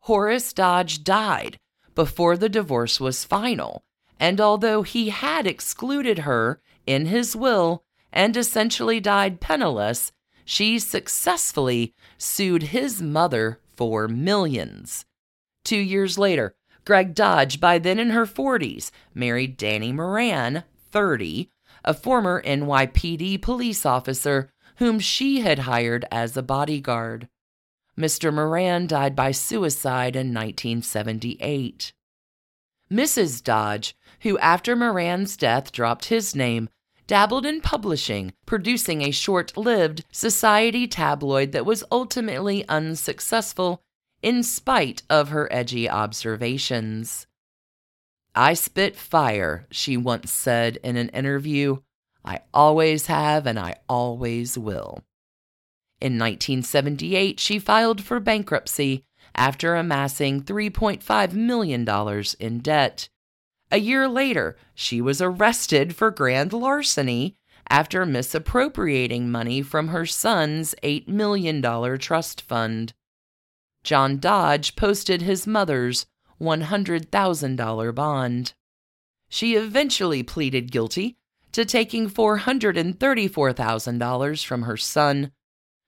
Horace 0.04 0.54
Dodge 0.54 1.04
died 1.04 1.58
before 1.94 2.38
the 2.38 2.50
divorce 2.50 3.00
was 3.00 3.26
final, 3.26 3.84
and 4.18 4.40
although 4.40 4.84
he 4.84 5.10
had 5.10 5.46
excluded 5.46 6.20
her 6.20 6.62
in 6.86 7.08
his 7.08 7.36
will 7.36 7.84
and 8.12 8.36
essentially 8.36 9.00
died 9.00 9.40
penniless, 9.40 10.12
she 10.46 10.80
successfully 10.80 11.94
sued 12.18 12.64
his 12.64 13.02
mother 13.02 13.60
for 13.76 14.08
millions. 14.08 15.06
Two 15.64 15.80
years 15.80 16.18
later, 16.18 16.56
Gregg 16.86 17.14
Dodge, 17.14 17.60
by 17.60 17.78
then 17.78 18.00
in 18.00 18.10
her 18.10 18.26
40s, 18.26 18.92
married 19.14 19.56
Danny 19.58 19.92
Moran, 19.92 20.64
30, 20.92 21.50
a 21.86 21.94
former 21.94 22.42
NYPD 22.44 23.42
police 23.42 23.86
officer 23.86 24.52
whom 24.78 25.00
she 25.00 25.42
had 25.42 25.60
hired 25.60 26.06
as 26.12 26.36
a 26.36 26.42
bodyguard. 26.42 27.28
Mr. 27.98 28.34
Moran 28.34 28.88
died 28.88 29.16
by 29.16 29.32
suicide 29.32 30.16
in 30.16 30.34
1978. 30.34 31.94
Mrs. 32.92 33.44
Dodge 33.44 33.96
who 34.22 34.38
after 34.40 34.76
Moran's 34.76 35.36
death 35.36 35.72
dropped 35.72 36.06
his 36.06 36.36
name, 36.36 36.70
dabbled 37.08 37.46
in 37.46 37.62
publishing, 37.62 38.34
producing 38.46 39.02
a 39.02 39.12
short 39.12 39.58
lived 39.58 40.06
society 40.12 40.88
tabloid 40.88 41.52
that 41.52 41.66
was 41.66 41.84
ultimately 41.92 42.68
unsuccessful 42.70 43.82
in 44.22 44.44
spite 44.44 45.02
of 45.10 45.30
her 45.30 45.52
edgy 45.52 45.90
observations. 45.90 47.26
I 48.36 48.54
spit 48.54 48.96
fire, 48.96 49.68
she 49.72 49.98
once 49.98 50.32
said 50.32 50.78
in 50.84 50.96
an 50.96 51.10
interview. 51.10 51.78
I 52.24 52.42
always 52.54 53.08
have 53.08 53.48
and 53.48 53.60
I 53.60 53.76
always 53.90 54.58
will. 54.58 55.04
In 56.00 56.18
1978, 56.18 57.40
she 57.40 57.60
filed 57.60 58.04
for 58.04 58.20
bankruptcy 58.20 59.04
after 59.36 59.76
amassing 59.76 60.44
$3.5 60.44 61.34
million 61.34 61.88
in 62.40 62.60
debt. 62.60 63.10
A 63.72 63.78
year 63.78 64.08
later, 64.08 64.58
she 64.76 65.02
was 65.02 65.22
arrested 65.22 65.96
for 65.96 66.12
grand 66.12 66.54
larceny 66.54 67.36
after 67.70 68.06
misappropriating 68.06 69.32
money 69.32 69.62
from 69.62 69.88
her 69.88 70.06
son's 70.06 70.76
$8 70.84 71.08
million 71.08 71.62
trust 71.98 72.42
fund. 72.42 72.94
John 73.84 74.20
Dodge 74.20 74.76
posted 74.76 75.22
his 75.22 75.48
mother's 75.48 76.06
$100,000 76.42 77.96
bond. 77.96 78.54
She 79.30 79.56
eventually 79.56 80.24
pleaded 80.24 80.72
guilty 80.72 81.16
to 81.54 81.64
taking 81.64 82.10
$434,000 82.10 84.46
from 84.46 84.64
her 84.64 84.78
son. 84.78 85.32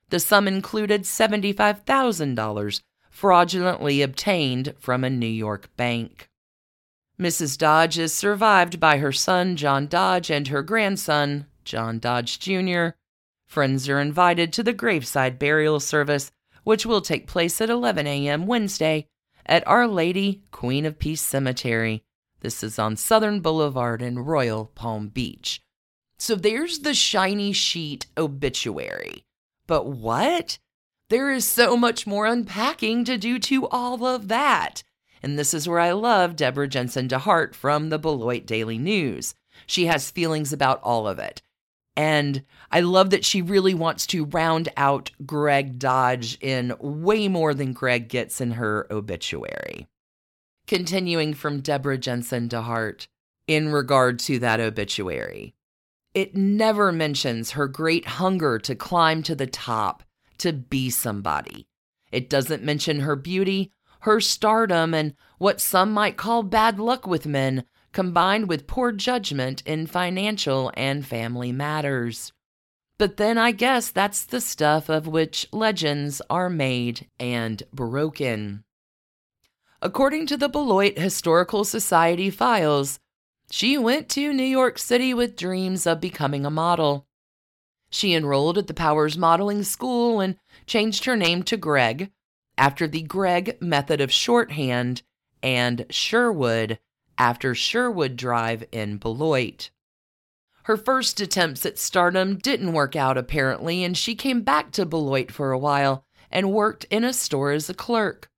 The 0.09 0.19
sum 0.19 0.47
included 0.47 1.03
$75,000 1.03 2.81
fraudulently 3.13 4.01
obtained 4.01 4.73
from 4.79 5.03
a 5.03 5.09
New 5.09 5.27
York 5.27 5.69
bank. 5.77 6.27
Mrs. 7.19 7.59
Dodge 7.59 7.99
is 7.99 8.11
survived 8.11 8.79
by 8.79 8.97
her 8.97 9.11
son, 9.11 9.55
John 9.55 9.85
Dodge, 9.85 10.31
and 10.31 10.47
her 10.47 10.63
grandson, 10.63 11.45
John 11.63 11.99
Dodge 11.99 12.39
Jr. 12.39 12.87
Friends 13.45 13.87
are 13.87 13.99
invited 13.99 14.51
to 14.53 14.63
the 14.63 14.73
graveside 14.73 15.37
burial 15.37 15.79
service, 15.79 16.31
which 16.63 16.87
will 16.87 17.01
take 17.01 17.27
place 17.27 17.61
at 17.61 17.69
11 17.69 18.07
a.m. 18.07 18.47
Wednesday 18.47 19.05
at 19.45 19.65
Our 19.67 19.87
Lady, 19.87 20.41
Queen 20.49 20.83
of 20.83 20.97
Peace 20.97 21.21
Cemetery. 21.21 22.03
This 22.39 22.63
is 22.63 22.79
on 22.79 22.97
Southern 22.97 23.41
Boulevard 23.41 24.01
in 24.01 24.19
Royal 24.19 24.65
Palm 24.73 25.09
Beach. 25.09 25.61
So 26.17 26.33
there's 26.33 26.79
the 26.79 26.95
shiny 26.95 27.53
sheet 27.53 28.07
obituary. 28.17 29.23
But 29.67 29.85
what? 29.85 30.57
There 31.09 31.31
is 31.31 31.47
so 31.47 31.77
much 31.77 32.07
more 32.07 32.25
unpacking 32.25 33.05
to 33.05 33.17
do 33.17 33.37
to 33.39 33.67
all 33.67 34.05
of 34.05 34.27
that. 34.29 34.83
And 35.21 35.37
this 35.37 35.53
is 35.53 35.67
where 35.67 35.79
I 35.79 35.91
love 35.91 36.35
Deborah 36.35 36.67
Jensen 36.67 37.07
DeHart 37.07 37.55
from 37.55 37.89
the 37.89 37.99
Beloit 37.99 38.45
Daily 38.45 38.77
News. 38.77 39.35
She 39.67 39.85
has 39.85 40.11
feelings 40.11 40.51
about 40.51 40.81
all 40.81 41.07
of 41.07 41.19
it. 41.19 41.41
And 41.95 42.43
I 42.71 42.79
love 42.79 43.11
that 43.11 43.23
she 43.23 43.41
really 43.41 43.73
wants 43.73 44.07
to 44.07 44.25
round 44.25 44.69
out 44.75 45.11
Gregg 45.25 45.77
Dodge 45.77 46.37
in 46.41 46.73
way 46.79 47.27
more 47.27 47.53
than 47.53 47.73
Gregg 47.73 48.09
gets 48.09 48.41
in 48.41 48.51
her 48.51 48.87
obituary. 48.91 49.87
Continuing 50.65 51.33
from 51.33 51.61
Deborah 51.61 51.97
Jensen 51.97 52.49
DeHart 52.49 53.07
in 53.47 53.69
regard 53.69 54.17
to 54.19 54.39
that 54.39 54.59
obituary, 54.59 55.53
it 56.13 56.35
never 56.35 56.91
mentions 56.91 57.51
her 57.51 57.67
great 57.67 58.05
hunger 58.05 58.57
to 58.59 58.75
climb 58.75 59.21
to 59.23 59.35
the 59.35 59.47
top, 59.47 60.03
to 60.43 60.53
be 60.53 60.89
somebody. 60.89 61.67
It 62.11 62.29
doesn't 62.29 62.63
mention 62.63 63.01
her 63.01 63.15
beauty 63.15 63.71
her 64.03 64.19
stardom, 64.19 64.93
and 64.93 65.13
what 65.37 65.61
some 65.61 65.91
might 65.91 66.17
call 66.17 66.43
bad 66.43 66.77
luck 66.77 67.07
with 67.07 67.25
men, 67.25 67.63
combined 67.93 68.49
with 68.49 68.67
poor 68.67 68.91
judgment 68.91 69.63
in 69.65 69.87
financial 69.87 70.71
and 70.75 71.05
family 71.05 71.53
matters. 71.53 72.33
But 72.97 73.15
then 73.15 73.37
I 73.37 73.51
guess 73.51 73.91
that's 73.91 74.25
the 74.25 74.41
stuff 74.41 74.89
of 74.89 75.07
which 75.07 75.47
legends 75.53 76.21
are 76.29 76.49
made 76.49 77.07
and 77.17 77.63
broken. 77.71 78.65
According 79.81 80.27
to 80.27 80.37
the 80.37 80.49
Beloit 80.49 80.97
Historical 80.97 81.63
Society 81.63 82.29
files, 82.29 82.99
she 83.51 83.77
went 83.77 84.09
to 84.09 84.33
New 84.33 84.43
York 84.43 84.77
City 84.77 85.13
with 85.13 85.37
dreams 85.37 85.87
of 85.87 86.01
becoming 86.01 86.45
a 86.45 86.49
model. 86.49 87.07
She 87.93 88.15
enrolled 88.15 88.57
at 88.57 88.65
the 88.65 88.73
Powers 88.73 89.19
Modeling 89.19 89.61
School 89.61 90.19
and 90.19 90.35
changed 90.65 91.05
her 91.05 91.15
name 91.15 91.43
to 91.43 91.55
Gregg 91.55 92.09
after 92.57 92.87
the 92.87 93.03
Gregg 93.03 93.61
method 93.61 94.01
of 94.01 94.11
shorthand 94.11 95.03
and 95.43 95.85
Sherwood 95.91 96.79
after 97.19 97.53
Sherwood 97.53 98.15
Drive 98.17 98.63
in 98.71 98.97
Beloit. 98.97 99.69
Her 100.63 100.75
first 100.75 101.21
attempts 101.21 101.67
at 101.67 101.77
stardom 101.77 102.39
didn't 102.39 102.73
work 102.73 102.95
out, 102.95 103.15
apparently, 103.15 103.83
and 103.83 103.95
she 103.95 104.15
came 104.15 104.41
back 104.41 104.71
to 104.71 104.87
Beloit 104.87 105.31
for 105.31 105.51
a 105.51 105.59
while 105.59 106.03
and 106.31 106.51
worked 106.51 106.85
in 106.85 107.03
a 107.03 107.13
store 107.13 107.51
as 107.51 107.69
a 107.69 107.75
clerk. 107.75 108.31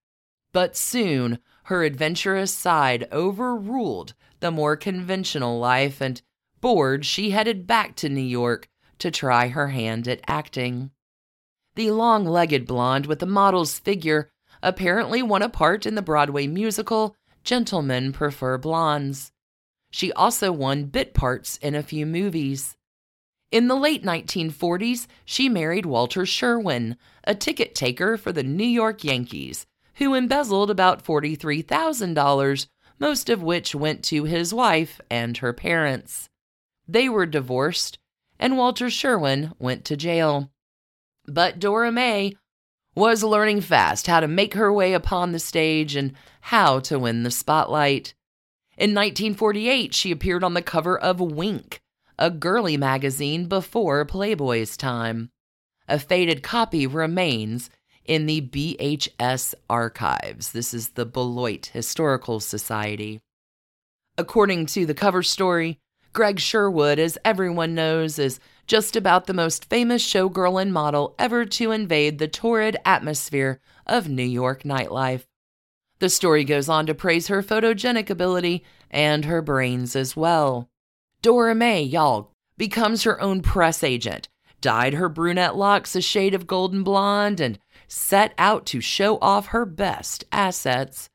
But 0.52 0.76
soon, 0.76 1.40
her 1.64 1.86
adventurous 1.86 2.52
side 2.52 3.08
overruled 3.10 4.16
the 4.42 4.52
more 4.52 4.76
conventional 4.76 5.58
life, 5.60 6.02
and 6.02 6.22
bored, 6.60 7.06
she 7.06 7.30
headed 7.30 7.66
back 7.66 7.96
to 7.96 8.10
New 8.10 8.20
York 8.20 8.68
to 9.00 9.12
try 9.12 9.50
her 9.50 9.68
hand 9.70 10.08
at 10.08 10.22
acting. 10.28 10.92
The 11.76 11.92
long 11.92 12.26
legged 12.26 12.66
blonde 12.66 13.06
with 13.06 13.20
the 13.20 13.26
model's 13.26 13.80
figure 13.80 14.30
apparently 14.64 15.22
won 15.22 15.42
a 15.42 15.50
part 15.50 15.86
in 15.86 15.96
the 15.96 16.02
Broadway 16.02 16.48
musical 16.48 17.16
Gentlemen 17.44 18.14
Prefer 18.14 18.58
Blondes. 18.58 19.32
She 19.92 20.12
also 20.14 20.52
won 20.52 20.86
bit 20.86 21.14
parts 21.14 21.58
in 21.58 21.76
a 21.76 21.84
few 21.84 22.06
movies. 22.06 22.76
In 23.52 23.68
the 23.68 23.76
late 23.76 24.04
1940s, 24.04 25.08
she 25.24 25.48
married 25.48 25.86
Walter 25.86 26.26
Sherwin, 26.26 26.98
a 27.24 27.36
ticket 27.36 27.76
taker 27.76 28.18
for 28.18 28.32
the 28.32 28.44
New 28.44 28.66
York 28.66 29.04
Yankees, 29.04 29.66
who 29.96 30.14
embezzled 30.14 30.70
about 30.70 31.06
$43,000, 31.06 32.68
most 33.00 33.30
of 33.30 33.44
which 33.44 33.76
went 33.76 34.04
to 34.06 34.24
his 34.24 34.54
wife 34.54 35.00
and 35.10 35.38
her 35.38 35.54
parents. 35.54 36.30
They 36.88 37.08
were 37.08 37.26
divorced, 37.26 38.00
and 38.40 38.58
Walter 38.58 38.90
Sherwin 38.90 39.54
went 39.60 39.86
to 39.86 39.98
jail. 39.98 40.52
But 41.26 41.60
Dora 41.60 41.92
May 41.92 42.34
was 42.96 43.24
learning 43.24 43.62
fast 43.62 44.08
how 44.08 44.20
to 44.20 44.28
make 44.28 44.54
her 44.54 44.72
way 44.72 44.94
upon 44.94 45.32
the 45.32 45.40
stage 45.40 45.96
and 45.96 46.14
how 46.42 46.80
to 46.80 47.00
win 47.00 47.24
the 47.24 47.32
spotlight. 47.32 48.14
In 48.78 48.92
1948, 48.92 49.94
she 49.94 50.12
appeared 50.12 50.44
on 50.44 50.54
the 50.54 50.62
cover 50.62 50.98
of 50.98 51.20
Wink, 51.20 51.82
a 52.18 52.30
girly 52.30 52.78
magazine 52.78 53.48
before 53.48 54.06
Playboy's 54.06 54.78
time. 54.78 55.30
A 55.88 56.00
faded 56.00 56.44
copy 56.44 56.88
remains 56.88 57.70
in 58.06 58.26
the 58.26 58.42
BHS 58.42 59.56
archives. 59.70 60.52
This 60.52 60.74
is 60.74 60.90
the 60.90 61.06
Beloit 61.06 61.68
Historical 61.68 62.40
Society. 62.40 63.22
According 64.18 64.68
to 64.68 64.86
the 64.86 64.94
cover 64.94 65.24
story, 65.24 65.80
Gregg 66.16 66.40
Sherwood, 66.40 66.98
as 66.98 67.18
everyone 67.26 67.76
knows, 67.76 68.18
is 68.18 68.40
just 68.68 68.96
about 68.96 69.28
the 69.28 69.34
most 69.34 69.66
famous 69.66 70.02
showgirl 70.02 70.62
and 70.62 70.72
model 70.72 71.14
ever 71.20 71.44
to 71.44 71.72
invade 71.72 72.18
the 72.18 72.28
torrid 72.30 72.78
atmosphere 72.86 73.60
of 73.86 74.08
New 74.08 74.24
York 74.24 74.64
nightlife. 74.64 75.26
The 76.00 76.10
story 76.10 76.46
goes 76.46 76.70
on 76.70 76.86
to 76.86 76.96
praise 76.96 77.28
her 77.28 77.44
photogenic 77.44 78.10
ability 78.10 78.64
and 78.90 79.26
her 79.26 79.42
brains 79.42 79.94
as 79.94 80.16
well. 80.16 80.70
Dora 81.22 81.54
May, 81.54 81.84
y'all, 81.84 82.32
becomes 82.58 83.04
her 83.04 83.20
own 83.20 83.42
press 83.42 83.84
agent, 83.84 84.30
dyed 84.62 84.94
her 84.94 85.10
brunette 85.10 85.58
locks 85.58 85.98
a 85.98 86.02
shade 86.02 86.34
of 86.34 86.48
golden 86.48 86.82
blonde, 86.82 87.42
and 87.42 87.60
set 87.90 88.34
out 88.38 88.66
to 88.68 88.80
show 88.80 89.18
off 89.20 89.48
her 89.48 89.66
best 89.66 90.24
assets. 90.32 91.10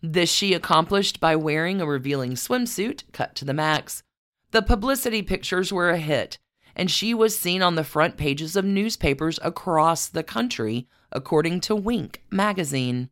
This 0.00 0.30
she 0.30 0.54
accomplished 0.54 1.18
by 1.18 1.34
wearing 1.34 1.80
a 1.80 1.86
revealing 1.86 2.34
swimsuit 2.34 3.02
cut 3.12 3.34
to 3.34 3.44
the 3.44 3.52
max. 3.52 4.04
The 4.54 4.62
publicity 4.62 5.22
pictures 5.22 5.72
were 5.72 5.90
a 5.90 5.98
hit, 5.98 6.38
and 6.76 6.88
she 6.88 7.12
was 7.12 7.36
seen 7.36 7.60
on 7.60 7.74
the 7.74 7.82
front 7.82 8.16
pages 8.16 8.54
of 8.54 8.64
newspapers 8.64 9.40
across 9.42 10.06
the 10.06 10.22
country, 10.22 10.86
according 11.10 11.58
to 11.62 11.74
Wink 11.74 12.22
magazine. 12.30 13.10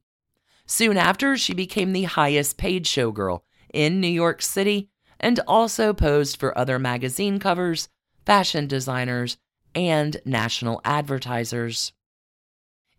Soon 0.66 0.96
after, 0.96 1.36
she 1.36 1.52
became 1.52 1.92
the 1.92 2.04
highest 2.04 2.58
paid 2.58 2.84
showgirl 2.84 3.40
in 3.74 4.00
New 4.00 4.06
York 4.06 4.40
City 4.40 4.88
and 5.18 5.40
also 5.48 5.92
posed 5.92 6.38
for 6.38 6.56
other 6.56 6.78
magazine 6.78 7.40
covers, 7.40 7.88
fashion 8.24 8.68
designers, 8.68 9.36
and 9.74 10.18
national 10.24 10.80
advertisers. 10.84 11.92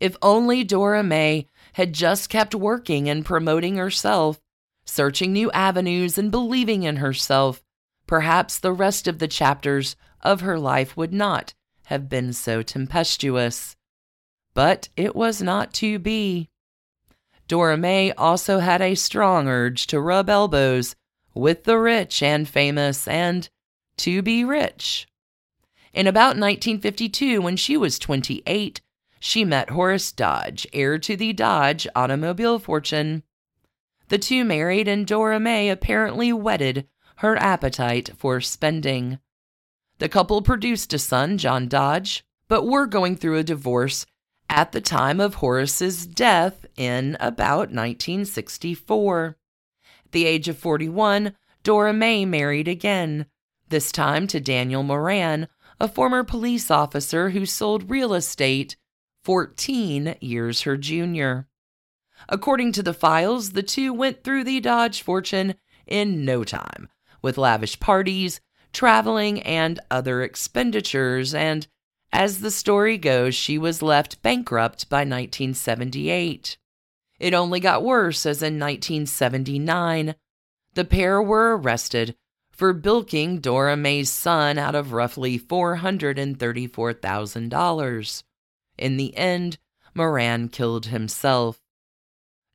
If 0.02 0.18
only 0.22 0.66
Dora 0.66 1.02
May 1.02 1.48
had 1.76 1.94
just 1.94 2.28
kept 2.28 2.54
working 2.54 3.08
and 3.08 3.24
promoting 3.24 3.78
herself, 3.78 4.42
searching 4.84 5.32
new 5.32 5.50
avenues 5.52 6.18
and 6.18 6.30
believing 6.30 6.84
in 6.84 6.98
herself, 6.98 7.63
perhaps 8.14 8.60
the 8.60 8.72
rest 8.72 9.08
of 9.08 9.18
the 9.18 9.28
chapters 9.28 9.96
of 10.22 10.42
her 10.42 10.60
life 10.60 10.96
would 10.96 11.12
not 11.12 11.56
have 11.86 12.08
been 12.08 12.32
so 12.32 12.62
tempestuous. 12.62 13.76
But 14.54 14.88
it 14.96 15.16
was 15.16 15.42
not 15.42 15.74
to 15.82 15.98
be. 15.98 16.48
Dora 17.48 17.76
May 17.76 18.12
also 18.12 18.60
had 18.60 18.84
a 18.84 18.94
strong 18.94 19.48
urge 19.48 19.88
to 19.88 20.00
rub 20.00 20.30
elbows 20.30 20.96
with 21.34 21.64
the 21.64 21.80
rich 21.80 22.22
and 22.22 22.48
famous 22.48 23.08
and 23.08 23.50
to 23.98 24.22
be 24.22 24.46
rich. 24.46 25.08
In 25.92 26.06
about 26.06 26.38
1952, 26.38 27.42
when 27.42 27.58
she 27.58 27.76
was 27.76 27.98
28, 27.98 28.80
she 29.20 29.44
met 29.44 29.72
Horace 29.72 30.12
Dodge, 30.12 30.68
heir 30.72 31.00
to 31.00 31.18
the 31.18 31.34
Dodge 31.34 31.88
automobile 31.96 32.60
fortune. 32.60 33.24
The 34.10 34.20
two 34.20 34.46
married, 34.46 34.88
and 34.88 35.08
Dora 35.08 35.40
May 35.40 35.72
apparently 35.72 36.32
whetted 36.32 36.88
her 37.24 37.38
appetite 37.38 38.12
for 38.18 38.42
spending. 38.42 39.18
The 40.00 40.10
couple 40.10 40.42
produced 40.42 40.94
a 40.94 41.00
son, 41.00 41.38
John 41.38 41.70
Dodge, 41.70 42.26
but 42.50 42.68
were 42.68 42.86
going 42.86 43.16
through 43.16 43.38
a 43.38 43.44
divorce 43.44 44.06
at 44.50 44.74
the 44.74 44.82
time 44.82 45.22
of 45.22 45.36
Horace's 45.36 46.06
death 46.06 46.66
in 46.76 47.16
about 47.22 47.72
1964. 47.72 49.38
At 50.06 50.12
the 50.12 50.26
age 50.26 50.50
of 50.50 50.58
41, 50.58 51.34
Dora 51.64 51.94
May 51.94 52.26
married 52.26 52.68
again, 52.68 53.28
this 53.70 53.92
time 53.92 54.28
to 54.28 54.42
Daniel 54.42 54.84
Moran, 54.84 55.48
a 55.80 55.88
former 55.88 56.24
police 56.24 56.70
officer 56.70 57.30
who 57.30 57.46
sold 57.46 57.90
real 57.90 58.14
estate 58.14 58.76
14 59.24 60.18
years 60.20 60.64
her 60.64 60.76
junior. 60.76 61.48
According 62.28 62.74
to 62.74 62.84
the 62.84 62.94
files, 62.94 63.52
the 63.52 63.64
two 63.64 63.94
went 63.94 64.24
through 64.24 64.44
the 64.44 64.60
Dodge 64.60 65.02
fortune 65.02 65.56
in 65.88 66.26
no 66.26 66.44
time, 66.44 66.90
with 67.24 67.40
lavish 67.40 67.80
parties, 67.80 68.40
traveling, 68.74 69.42
and 69.42 69.80
other 69.90 70.22
expenditures, 70.22 71.34
and 71.34 71.66
as 72.12 72.42
the 72.42 72.52
story 72.52 73.00
goes, 73.00 73.34
she 73.34 73.58
was 73.58 73.82
left 73.82 74.22
bankrupt 74.22 74.88
by 74.88 75.00
1978. 75.00 76.58
It 77.20 77.34
only 77.34 77.60
got 77.60 77.84
worse 77.84 78.28
as 78.28 78.44
in 78.44 78.60
1979, 78.60 80.14
the 80.76 80.86
pair 80.86 81.20
were 81.22 81.58
arrested 81.58 82.16
for 82.52 82.74
bilking 82.74 83.40
Dora 83.40 83.76
May's 83.76 84.12
son 84.12 84.60
out 84.60 84.76
of 84.76 84.94
roughly 84.94 85.40
$434,000. 85.40 88.24
In 88.78 88.98
the 88.98 89.18
end, 89.18 89.58
Moran 89.96 90.50
killed 90.50 90.88
himself. 90.88 91.62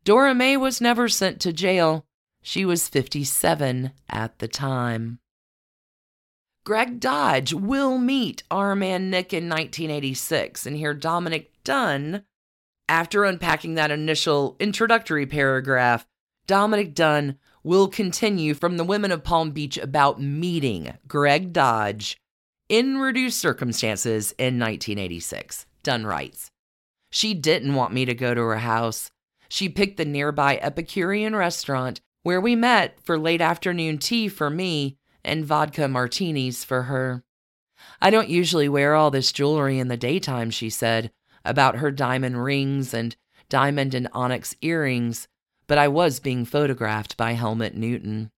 Dora 0.04 0.34
May 0.34 0.56
was 0.56 0.80
never 0.80 1.08
sent 1.08 1.40
to 1.40 1.52
jail. 1.52 2.04
She 2.48 2.64
was 2.64 2.88
57 2.88 3.92
at 4.08 4.38
the 4.38 4.48
time. 4.48 5.18
Gregg 6.64 6.98
Dodge 6.98 7.52
will 7.52 7.98
meet 7.98 8.42
our 8.50 8.74
man 8.74 9.10
Nick 9.10 9.34
in 9.34 9.50
1986 9.50 10.64
and 10.64 10.74
hear 10.74 10.94
Dominick 10.94 11.52
Dunne. 11.62 12.24
After 12.88 13.24
unpacking 13.24 13.74
that 13.74 13.90
initial 13.90 14.56
introductory 14.58 15.26
paragraph, 15.26 16.06
Dominick 16.46 16.94
Dunne 16.94 17.36
will 17.62 17.86
continue 17.86 18.54
from 18.54 18.78
the 18.78 18.84
women 18.84 19.12
of 19.12 19.24
Palm 19.24 19.50
Beach 19.50 19.76
about 19.76 20.18
meeting 20.18 20.96
Gregg 21.06 21.52
Dodge 21.52 22.16
in 22.70 22.96
reduced 22.96 23.38
circumstances 23.38 24.32
in 24.38 24.58
1986. 24.58 25.66
Dunne 25.82 26.06
writes 26.06 26.50
She 27.10 27.34
didn't 27.34 27.74
want 27.74 27.92
me 27.92 28.06
to 28.06 28.14
go 28.14 28.32
to 28.32 28.40
her 28.40 28.56
house. 28.56 29.10
She 29.50 29.68
picked 29.68 29.98
the 29.98 30.06
nearby 30.06 30.56
Epicurean 30.62 31.36
restaurant 31.36 32.00
where 32.28 32.42
we 32.42 32.54
met 32.54 33.02
for 33.02 33.18
late 33.18 33.40
afternoon 33.40 33.96
tea 33.96 34.28
for 34.28 34.50
me 34.50 34.98
and 35.24 35.46
vodka 35.46 35.88
martinis 35.88 36.62
for 36.62 36.82
her. 36.82 37.24
I 38.02 38.10
don't 38.10 38.28
usually 38.28 38.68
wear 38.68 38.94
all 38.94 39.10
this 39.10 39.32
jewelry 39.32 39.78
in 39.78 39.88
the 39.88 39.96
daytime, 39.96 40.50
she 40.50 40.68
said, 40.68 41.10
about 41.42 41.76
her 41.76 41.90
diamond 41.90 42.44
rings 42.44 42.92
and 42.92 43.16
diamond 43.48 43.94
and 43.94 44.10
onyx 44.12 44.54
earrings, 44.60 45.26
but 45.66 45.78
I 45.78 45.88
was 45.88 46.20
being 46.20 46.44
photographed 46.44 47.16
by 47.16 47.32
Helmut 47.32 47.74
Newton. 47.74 48.30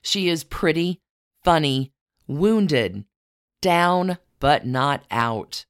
She 0.00 0.30
is 0.30 0.42
pretty, 0.42 1.02
funny, 1.44 1.92
wounded, 2.26 3.04
down 3.60 4.16
but 4.40 4.66
not 4.66 5.04
out. 5.10 5.66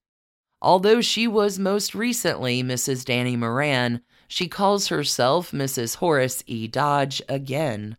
Although 0.63 1.01
she 1.01 1.27
was 1.27 1.59
most 1.59 1.93
recently 1.93 2.63
Mrs. 2.63 3.05
Danny 3.05 3.35
Moran, 3.35 4.03
she 4.29 4.47
calls 4.47 4.89
herself 4.89 5.51
Mrs. 5.51 5.97
Horace 5.97 6.45
E. 6.47 6.69
Dodge 6.69 7.21
again. 7.29 7.97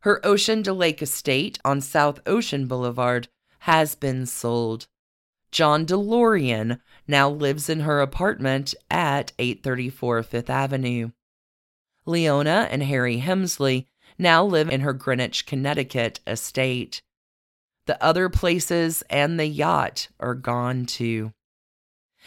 Her 0.00 0.24
Ocean 0.26 0.62
to 0.64 0.72
Lake 0.72 1.00
estate 1.02 1.58
on 1.64 1.80
South 1.80 2.20
Ocean 2.26 2.66
Boulevard 2.66 3.28
has 3.60 3.94
been 3.94 4.26
sold. 4.26 4.86
John 5.52 5.86
DeLorean 5.86 6.80
now 7.06 7.30
lives 7.30 7.68
in 7.68 7.80
her 7.80 8.00
apartment 8.00 8.74
at 8.90 9.32
834 9.38 10.22
Fifth 10.24 10.50
Avenue. 10.50 11.10
Leona 12.06 12.68
and 12.70 12.82
Harry 12.82 13.18
Helmsley 13.18 13.86
now 14.18 14.44
live 14.44 14.68
in 14.68 14.80
her 14.80 14.92
Greenwich, 14.92 15.46
Connecticut 15.46 16.20
estate. 16.26 17.02
The 17.86 18.02
other 18.02 18.28
places 18.28 19.02
and 19.10 19.38
the 19.38 19.46
yacht 19.46 20.08
are 20.18 20.34
gone 20.34 20.86
too. 20.86 21.32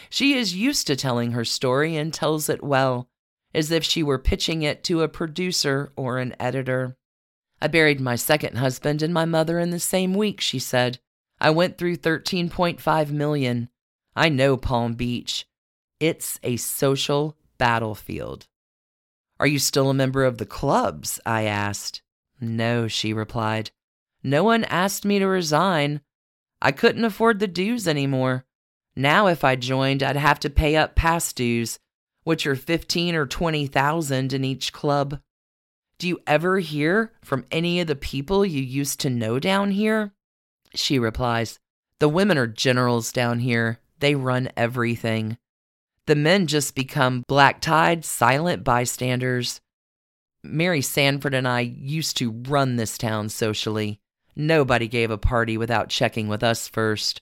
She 0.10 0.34
is 0.34 0.56
used 0.56 0.88
to 0.88 0.96
telling 0.96 1.32
her 1.32 1.46
story 1.46 1.96
and 1.96 2.14
tells 2.14 2.50
it 2.50 2.64
well, 2.64 3.10
as 3.54 3.72
if 3.72 3.84
she 3.84 4.04
were 4.04 4.20
pitching 4.20 4.62
it 4.62 4.84
to 4.86 5.02
a 5.02 5.10
producer 5.10 5.92
or 5.96 6.18
an 6.18 6.36
editor. 6.40 6.98
I 7.62 7.68
buried 7.68 8.00
my 8.00 8.16
second 8.16 8.58
husband 8.58 9.02
and 9.02 9.14
my 9.14 9.26
mother 9.26 9.60
in 9.60 9.72
the 9.72 9.80
same 9.80 10.14
week, 10.14 10.42
she 10.42 10.60
said. 10.60 11.00
I 11.40 11.50
went 11.50 11.78
through 11.78 11.98
13.5 11.98 13.12
million. 13.12 13.70
I 14.16 14.30
know 14.30 14.58
Palm 14.58 14.94
Beach. 14.94 15.48
It's 16.00 16.40
a 16.44 16.58
social 16.58 17.36
battlefield. 17.58 18.48
Are 19.40 19.48
you 19.48 19.60
still 19.60 19.90
a 19.90 19.94
member 19.94 20.26
of 20.26 20.38
the 20.38 20.46
clubs? 20.46 21.20
I 21.26 21.44
asked. 21.44 22.02
No, 22.40 22.88
she 22.88 23.14
replied. 23.14 23.72
No 24.24 24.44
one 24.44 24.64
asked 24.66 25.06
me 25.06 25.20
to 25.20 25.28
resign. 25.28 26.02
I 26.62 26.72
couldn't 26.72 27.06
afford 27.06 27.40
the 27.40 27.48
dues 27.48 27.88
anymore. 27.88 28.46
Now, 28.98 29.28
if 29.28 29.44
I 29.44 29.56
joined, 29.56 30.02
I'd 30.02 30.16
have 30.16 30.40
to 30.40 30.50
pay 30.50 30.76
up 30.76 30.96
past 30.96 31.36
dues, 31.36 31.78
which 32.24 32.48
are 32.48 32.56
fifteen 32.56 33.14
or 33.14 33.28
twenty 33.28 33.68
thousand 33.68 34.34
in 34.34 34.44
each 34.44 34.74
club. 34.74 35.20
Do 36.00 36.08
you 36.08 36.20
ever 36.26 36.58
hear 36.58 37.14
from 37.24 37.46
any 37.52 37.80
of 37.80 37.86
the 37.86 37.96
people 37.96 38.44
you 38.44 38.60
used 38.60 39.00
to 39.02 39.12
know 39.12 39.38
down 39.38 39.70
here? 39.70 40.14
She 40.74 40.98
replies, 40.98 41.60
The 42.00 42.10
women 42.10 42.40
are 42.40 42.48
generals 42.48 43.12
down 43.12 43.38
here. 43.38 43.80
They 44.00 44.16
run 44.16 44.50
everything. 44.58 45.38
The 46.08 46.16
men 46.16 46.48
just 46.48 46.74
become 46.74 47.24
black 47.28 47.62
tied, 47.62 48.04
silent 48.04 48.64
bystanders. 48.64 49.62
Mary 50.42 50.82
Sanford 50.82 51.36
and 51.36 51.48
I 51.48 51.60
used 51.60 52.18
to 52.18 52.32
run 52.32 52.78
this 52.78 52.98
town 52.98 53.30
socially. 53.30 54.00
Nobody 54.36 54.88
gave 54.88 55.12
a 55.12 55.20
party 55.20 55.56
without 55.56 55.90
checking 55.90 56.28
with 56.28 56.42
us 56.44 56.68
first. 56.68 57.22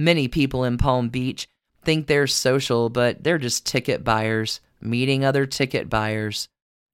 Many 0.00 0.28
people 0.28 0.62
in 0.62 0.78
Palm 0.78 1.08
Beach 1.08 1.48
think 1.82 2.06
they're 2.06 2.28
social, 2.28 2.88
but 2.88 3.24
they're 3.24 3.36
just 3.36 3.66
ticket 3.66 4.04
buyers, 4.04 4.60
meeting 4.80 5.24
other 5.24 5.44
ticket 5.44 5.90
buyers. 5.90 6.48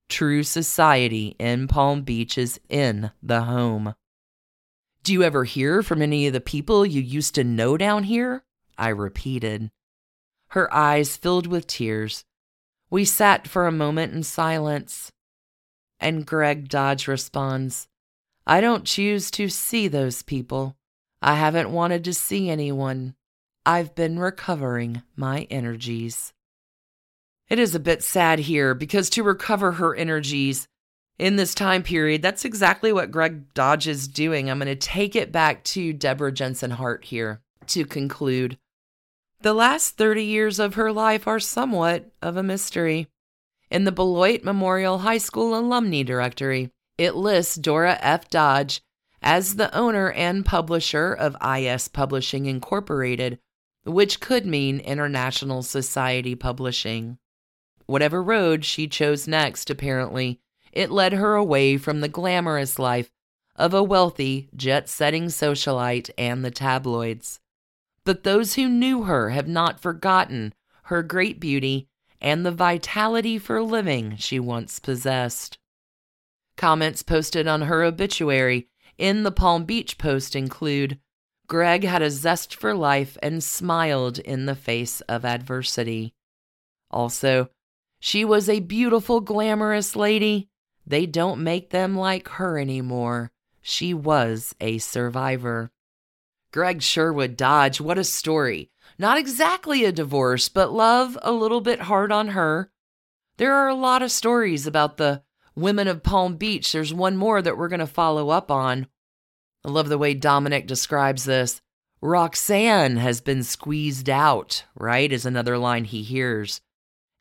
True 0.08 0.42
society 0.42 1.36
in 1.38 1.68
Palm 1.68 2.00
Beach 2.00 2.38
is 2.38 2.58
in 2.70 3.10
the 3.22 3.42
home. 3.42 3.94
Do 5.02 5.12
you 5.12 5.22
ever 5.22 5.44
hear 5.44 5.82
from 5.82 6.00
any 6.00 6.26
of 6.26 6.32
the 6.32 6.40
people 6.40 6.86
you 6.86 7.02
used 7.02 7.34
to 7.34 7.44
know 7.44 7.76
down 7.76 8.04
here? 8.04 8.42
I 8.78 8.88
repeated. 8.88 9.70
Her 10.48 10.72
eyes 10.72 11.18
filled 11.18 11.46
with 11.46 11.66
tears. 11.66 12.24
We 12.88 13.04
sat 13.04 13.46
for 13.46 13.66
a 13.66 13.72
moment 13.72 14.14
in 14.14 14.22
silence. 14.22 15.12
And 16.00 16.24
Gregg 16.24 16.70
Dodge 16.70 17.06
responds, 17.06 17.86
I 18.46 18.62
don't 18.62 18.86
choose 18.86 19.30
to 19.32 19.50
see 19.50 19.88
those 19.88 20.22
people. 20.22 20.76
I 21.24 21.37
haven't 21.37 21.70
wanted 21.70 22.04
to 22.04 22.12
see 22.12 22.50
anyone. 22.50 23.14
I've 23.64 23.94
been 23.94 24.18
recovering 24.18 25.02
my 25.16 25.46
energies. 25.50 26.34
It 27.48 27.58
is 27.58 27.74
a 27.74 27.80
bit 27.80 28.02
sad 28.04 28.40
here 28.40 28.74
because 28.74 29.08
to 29.10 29.22
recover 29.22 29.72
her 29.72 29.96
energies 29.96 30.68
in 31.18 31.37
this 31.37 31.54
time 31.54 31.82
period, 31.82 32.20
that's 32.20 32.44
exactly 32.44 32.92
what 32.92 33.10
Gregg 33.10 33.54
Dodge 33.54 33.88
is 33.88 34.06
doing. 34.06 34.50
I'm 34.50 34.58
going 34.58 34.66
to 34.66 34.76
take 34.76 35.16
it 35.16 35.32
back 35.32 35.64
to 35.64 35.94
Deborah 35.94 36.30
Jensen 36.30 36.72
Hart 36.72 37.06
here 37.06 37.40
to 37.68 37.87
conclude. 37.87 38.58
The 39.40 39.54
last 39.54 39.96
30 39.96 40.24
years 40.24 40.58
of 40.58 40.74
her 40.74 40.92
life 40.92 41.26
are 41.26 41.40
somewhat 41.40 42.10
of 42.20 42.37
a 42.37 42.42
mystery. 42.42 43.08
In 43.70 43.84
the 43.84 43.92
Beloit 43.92 44.44
Memorial 44.44 44.98
High 44.98 45.16
School 45.16 45.58
Alumni 45.58 46.02
Directory, 46.02 46.70
it 46.98 47.14
lists 47.14 47.56
Dora 47.56 47.96
F. 48.02 48.28
Dodge 48.28 48.82
as 49.24 49.56
the 49.56 49.74
owner 49.74 50.12
and 50.12 50.46
publisher 50.46 51.12
of 51.12 51.37
IS 51.42 51.88
Publishing 51.88 52.46
Incorporated, 52.46 53.40
which 53.84 54.20
could 54.20 54.46
mean 54.46 54.78
International 54.78 55.62
Society 55.62 56.37
Publishing. 56.37 57.18
Whatever 57.87 58.22
road 58.22 58.64
she 58.64 58.87
chose 58.87 59.26
next, 59.26 59.68
apparently, 59.68 60.38
it 60.72 60.92
led 60.92 61.14
her 61.14 61.34
away 61.34 61.76
from 61.76 62.00
the 62.00 62.08
glamorous 62.08 62.78
life 62.78 63.10
of 63.56 63.74
a 63.74 63.82
wealthy, 63.82 64.48
jet 64.54 64.88
setting 64.88 65.24
socialite 65.26 66.10
and 66.16 66.44
the 66.44 66.52
tabloids 66.52 67.40
but 68.04 68.22
those 68.22 68.54
who 68.54 68.68
knew 68.68 69.04
her 69.04 69.30
have 69.30 69.48
not 69.48 69.80
forgotten 69.80 70.52
her 70.84 71.02
great 71.02 71.40
beauty 71.40 71.88
and 72.20 72.44
the 72.44 72.52
vitality 72.52 73.38
for 73.38 73.62
living 73.62 74.16
she 74.18 74.38
once 74.38 74.78
possessed. 74.78 75.58
Comments 76.56 77.02
posted 77.02 77.48
on 77.48 77.62
her 77.62 77.82
obituary 77.82 78.68
in 78.98 79.22
the 79.22 79.33
Palm 79.33 79.64
Beach 79.64 79.98
Post 79.98 80.37
include 80.37 80.98
Gregg 81.46 81.85
had 81.85 82.02
a 82.02 82.11
zest 82.11 82.54
for 82.54 82.74
life 82.74 83.18
and 83.22 83.42
smiled 83.42 84.18
in 84.18 84.46
the 84.46 84.54
face 84.54 85.00
of 85.02 85.24
adversity. 85.24 86.14
Also, 86.90 87.50
she 88.00 88.24
was 88.24 88.48
a 88.48 88.61
beautiful, 88.61 89.20
glamorous 89.20 89.96
lady. 89.96 90.48
They 90.87 91.07
don't 91.07 91.42
make 91.42 91.70
them 91.70 91.96
like 91.96 92.28
her 92.28 92.59
anymore. 92.59 93.33
She 93.61 93.94
was 93.94 94.54
a 94.61 94.78
survivor. 94.78 95.70
Gregg 96.52 96.83
Sherwood 96.83 97.37
Dodge, 97.37 97.80
what 97.80 97.98
a 97.98 98.04
story. 98.04 98.70
Not 98.98 99.18
exactly 99.18 99.85
a 99.85 99.92
divorce, 99.92 100.48
but 100.48 100.72
love 100.72 101.18
a 101.22 101.33
little 101.33 101.61
bit 101.61 101.80
hard 101.80 102.12
on 102.12 102.28
her. 102.28 102.70
There 103.38 103.54
are 103.54 103.68
a 103.68 103.74
lot 103.74 104.02
of 104.02 104.12
stories 104.12 104.66
about 104.66 104.96
the 104.96 105.22
women 105.56 105.88
of 105.88 106.02
Palm 106.02 106.36
Beach. 106.36 106.72
There's 106.72 106.94
one 106.94 107.16
more 107.16 107.40
that 107.42 107.56
we're 107.56 107.68
going 107.68 107.80
to 107.80 107.86
follow 107.86 108.30
up 108.30 108.50
on. 108.50 108.86
I 109.64 109.70
love 109.70 109.88
the 109.88 109.98
way 109.98 110.14
Dominick 110.14 110.66
describes 110.66 111.24
this. 111.24 111.60
Roxanne 112.00 112.96
has 112.96 113.20
been 113.20 113.42
squeezed 113.42 114.10
out, 114.10 114.64
right? 114.74 115.10
Is 115.10 115.24
another 115.24 115.56
line 115.56 115.84
he 115.84 116.02
hears. 116.02 116.60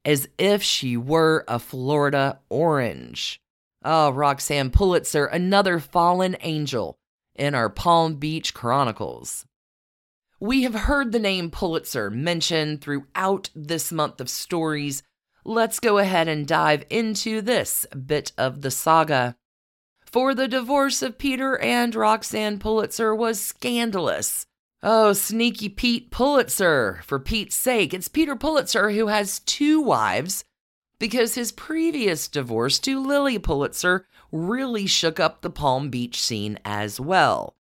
As 0.04 0.28
if 0.38 0.62
she 0.62 0.98
were 0.98 1.46
a 1.48 1.60
Florida 1.60 2.40
orange. 2.50 3.40
Oh, 3.86 4.10
Roxanne 4.10 4.72
Pulitzer, 4.72 5.26
another 5.26 5.80
fallen 5.80 6.36
angel 6.42 6.98
in 7.36 7.56
our 7.56 7.70
Palm 7.70 8.16
Beach 8.16 8.54
Chronicles. 8.54 9.46
We 10.40 10.64
have 10.64 10.74
heard 10.74 11.14
the 11.14 11.20
name 11.20 11.50
Pulitzer 11.50 12.10
mentioned 12.10 12.82
throughout 12.82 13.50
this 13.56 13.92
month 13.94 14.20
of 14.20 14.30
stories. 14.30 15.02
Let's 15.46 15.80
go 15.80 15.98
ahead 15.98 16.28
and 16.28 16.48
dive 16.48 16.86
into 16.90 17.42
this 17.42 17.86
bit 17.88 18.32
of 18.38 18.62
the 18.62 18.72
saga. 18.72 19.36
For 20.06 20.34
the 20.34 20.48
divorce 20.48 21.02
of 21.02 21.18
Peter 21.18 21.60
and 21.60 21.94
Roxanne 21.94 22.60
Pulitzer 22.60 23.14
was 23.14 23.42
scandalous. 23.42 24.46
Oh, 24.82 25.14
sneaky 25.14 25.70
Pete 25.70 26.12
Pulitzer, 26.12 27.02
for 27.06 27.20
Pete's 27.20 27.56
sake. 27.56 27.94
It's 27.94 28.08
Peter 28.08 28.36
Pulitzer 28.36 28.92
who 28.92 29.08
has 29.08 29.40
two 29.40 29.82
wives 29.82 30.46
because 31.00 31.36
his 31.36 31.52
previous 31.52 32.28
divorce 32.28 32.80
to 32.80 33.00
Lilly 33.00 33.38
Pulitzer 33.38 34.06
really 34.32 34.86
shook 34.86 35.20
up 35.20 35.42
the 35.42 35.50
Palm 35.50 35.90
Beach 35.90 36.22
scene 36.22 36.58
as 36.64 37.00
well. 37.00 37.56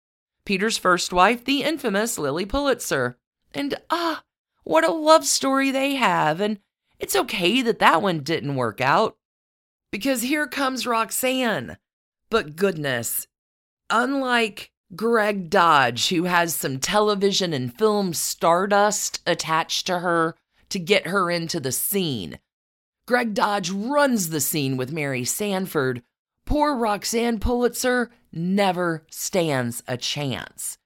Peter's 0.45 0.79
first 0.79 1.13
wife, 1.13 1.45
the 1.45 1.63
infamous 1.63 2.19
Lilly 2.19 2.47
Pulitzer. 2.47 3.19
And 3.55 3.75
ah, 3.91 4.23
what 4.65 4.85
a 4.87 4.93
love 4.93 5.25
story 5.25 5.71
they 5.71 5.95
have. 5.95 6.41
And 6.41 6.59
it's 7.03 7.17
okay 7.17 7.61
that 7.63 7.81
that 7.81 8.01
one 8.01 8.21
didn't 8.21 8.55
work 8.55 8.81
out. 8.81 9.17
Because 9.91 10.23
here 10.23 10.47
comes 10.47 10.87
Roxanne. 10.87 11.77
But 12.31 12.57
goodness, 12.57 13.27
unlike 13.91 14.71
Gregg 14.97 15.51
Dodge, 15.51 16.09
who 16.09 16.25
has 16.25 16.55
some 16.55 16.79
television 16.79 17.53
and 17.53 17.77
film 17.77 18.15
stardust 18.15 19.21
attached 19.27 19.87
to 19.89 19.99
her 19.99 20.37
to 20.71 20.79
get 20.79 21.09
her 21.09 21.31
into 21.31 21.61
the 21.61 21.73
scene, 21.73 22.39
Gregg 23.07 23.35
Dodge 23.35 23.71
runs 23.71 24.31
the 24.31 24.41
scene 24.41 24.79
with 24.79 24.93
Mary 24.93 25.25
Sanford, 25.25 26.03
Poor 26.45 26.75
Roxanne 26.75 27.39
Pulitzer 27.39 28.11
never 28.33 29.07
stands 29.11 29.83
a 29.87 29.97
chance. 29.97 30.79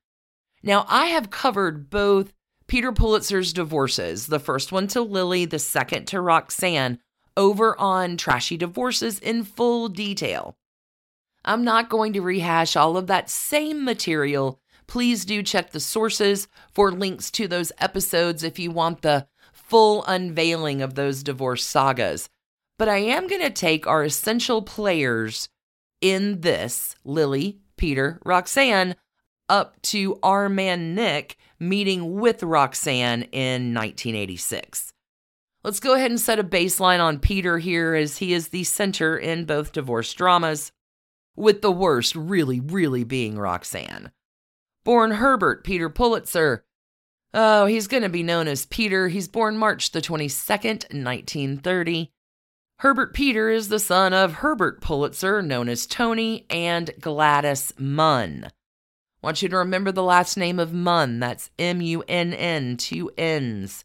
Now, 0.62 0.84
I 0.88 1.06
have 1.06 1.30
covered 1.30 1.90
both 1.90 2.32
Peter 2.68 2.92
Pulitzer's 2.92 3.52
divorces, 3.52 4.26
the 4.26 4.40
first 4.40 4.72
one 4.72 4.86
to 4.88 5.00
Lilly, 5.00 5.44
the 5.44 5.58
second 5.58 6.06
to 6.06 6.20
Roxanne, 6.20 6.98
over 7.36 7.78
on 7.78 8.16
Trashy 8.16 8.56
Divorces 8.56 9.18
in 9.18 9.44
full 9.44 9.88
detail. 9.88 10.56
I'm 11.44 11.62
not 11.62 11.88
going 11.88 12.12
to 12.14 12.22
rehash 12.22 12.74
all 12.74 12.96
of 12.96 13.06
that 13.06 13.30
same 13.30 13.84
material. 13.84 14.60
Please 14.86 15.24
do 15.24 15.42
check 15.42 15.70
the 15.70 15.80
sources 15.80 16.48
for 16.72 16.90
links 16.90 17.30
to 17.32 17.46
those 17.46 17.72
episodes 17.78 18.42
if 18.42 18.58
you 18.58 18.70
want 18.70 19.02
the 19.02 19.26
full 19.52 20.04
unveiling 20.06 20.82
of 20.82 20.94
those 20.94 21.22
divorce 21.22 21.64
sagas 21.64 22.28
but 22.78 22.88
I 22.88 22.98
am 22.98 23.26
going 23.26 23.42
to 23.42 23.50
take 23.50 23.86
our 23.86 24.04
essential 24.04 24.62
players 24.62 25.48
in 26.00 26.40
this 26.40 26.94
Lilly, 27.04 27.58
Peter, 27.76 28.20
Roxanne, 28.24 28.96
up 29.48 29.80
to 29.80 30.18
our 30.22 30.48
man 30.48 30.94
Nick, 30.94 31.36
meeting 31.58 32.14
with 32.14 32.42
Roxanne 32.42 33.22
in 33.32 33.74
1986. 33.74 34.92
Let's 35.64 35.80
go 35.80 35.94
ahead 35.94 36.10
and 36.10 36.20
set 36.20 36.38
a 36.38 36.44
baseline 36.44 37.00
on 37.00 37.18
Peter 37.18 37.58
here 37.58 37.94
as 37.94 38.18
he 38.18 38.32
is 38.32 38.48
the 38.48 38.64
center 38.64 39.18
in 39.18 39.44
both 39.44 39.72
divorce 39.72 40.12
dramas, 40.14 40.70
with 41.34 41.60
the 41.60 41.72
worst 41.72 42.14
really, 42.14 42.60
really 42.60 43.04
being 43.04 43.36
Roxanne. 43.36 44.12
Born 44.84 45.10
Herbert 45.12 45.64
Peter 45.64 45.90
Pulitzer. 45.90 46.64
Oh, 47.34 47.66
he's 47.66 47.88
going 47.88 48.04
to 48.04 48.08
be 48.08 48.22
known 48.22 48.46
as 48.46 48.64
Peter. 48.66 49.08
He's 49.08 49.28
born 49.28 49.58
March 49.58 49.90
the 49.90 50.00
22nd, 50.00 50.94
1930. 50.94 52.12
Herbert 52.78 53.12
Peter 53.12 53.50
is 53.50 53.68
the 53.68 53.80
son 53.80 54.12
of 54.12 54.34
Herbert 54.34 54.80
Pulitzer, 54.80 55.42
known 55.42 55.68
as 55.68 55.86
Tony, 55.86 56.46
and 56.48 56.92
Gladys 57.00 57.72
Munn. 57.78 58.50
Want 59.26 59.42
you 59.42 59.48
to 59.48 59.56
remember 59.56 59.90
the 59.90 60.04
last 60.04 60.36
name 60.36 60.60
of 60.60 60.72
Munn. 60.72 61.18
That's 61.18 61.50
M 61.58 61.80
U 61.80 62.04
N 62.06 62.32
N, 62.32 62.76
two 62.76 63.10
N's. 63.18 63.84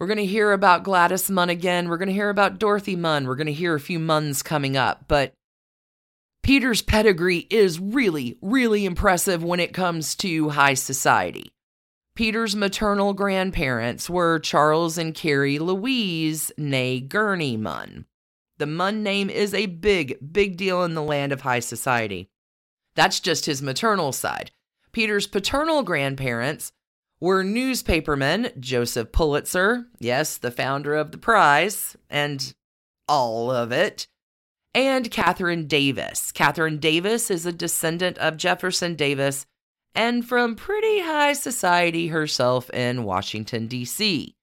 We're 0.00 0.08
going 0.08 0.18
to 0.18 0.26
hear 0.26 0.50
about 0.50 0.82
Gladys 0.82 1.30
Munn 1.30 1.48
again. 1.48 1.88
We're 1.88 1.96
going 1.96 2.08
to 2.08 2.12
hear 2.12 2.28
about 2.28 2.58
Dorothy 2.58 2.96
Munn. 2.96 3.28
We're 3.28 3.36
going 3.36 3.46
to 3.46 3.52
hear 3.52 3.76
a 3.76 3.80
few 3.80 4.00
Munns 4.00 4.42
coming 4.42 4.76
up. 4.76 5.04
But 5.06 5.32
Peter's 6.42 6.82
pedigree 6.82 7.46
is 7.50 7.78
really, 7.78 8.36
really 8.42 8.84
impressive 8.84 9.44
when 9.44 9.60
it 9.60 9.72
comes 9.72 10.16
to 10.16 10.48
high 10.48 10.74
society. 10.74 11.52
Peter's 12.16 12.56
maternal 12.56 13.14
grandparents 13.14 14.10
were 14.10 14.40
Charles 14.40 14.98
and 14.98 15.14
Carrie 15.14 15.60
Louise, 15.60 16.50
née 16.58 17.08
Gurney 17.08 17.56
Munn. 17.56 18.06
The 18.56 18.66
Munn 18.66 19.04
name 19.04 19.30
is 19.30 19.54
a 19.54 19.66
big, 19.66 20.16
big 20.32 20.56
deal 20.56 20.82
in 20.82 20.94
the 20.94 21.02
land 21.02 21.30
of 21.30 21.42
high 21.42 21.60
society. 21.60 22.28
That's 22.98 23.20
just 23.20 23.46
his 23.46 23.62
maternal 23.62 24.10
side. 24.10 24.50
Peter's 24.90 25.28
paternal 25.28 25.84
grandparents 25.84 26.72
were 27.20 27.44
newspapermen 27.44 28.50
Joseph 28.58 29.12
Pulitzer, 29.12 29.86
yes, 30.00 30.36
the 30.36 30.50
founder 30.50 30.96
of 30.96 31.12
the 31.12 31.18
prize, 31.18 31.96
and 32.10 32.52
all 33.06 33.52
of 33.52 33.70
it, 33.70 34.08
and 34.74 35.12
Catherine 35.12 35.68
Davis. 35.68 36.32
Catherine 36.32 36.78
Davis 36.78 37.30
is 37.30 37.46
a 37.46 37.52
descendant 37.52 38.18
of 38.18 38.36
Jefferson 38.36 38.96
Davis 38.96 39.46
and 39.94 40.26
from 40.26 40.56
pretty 40.56 40.98
high 41.02 41.34
society 41.34 42.08
herself 42.08 42.68
in 42.70 43.04
Washington, 43.04 43.68
D.C. 43.68 44.34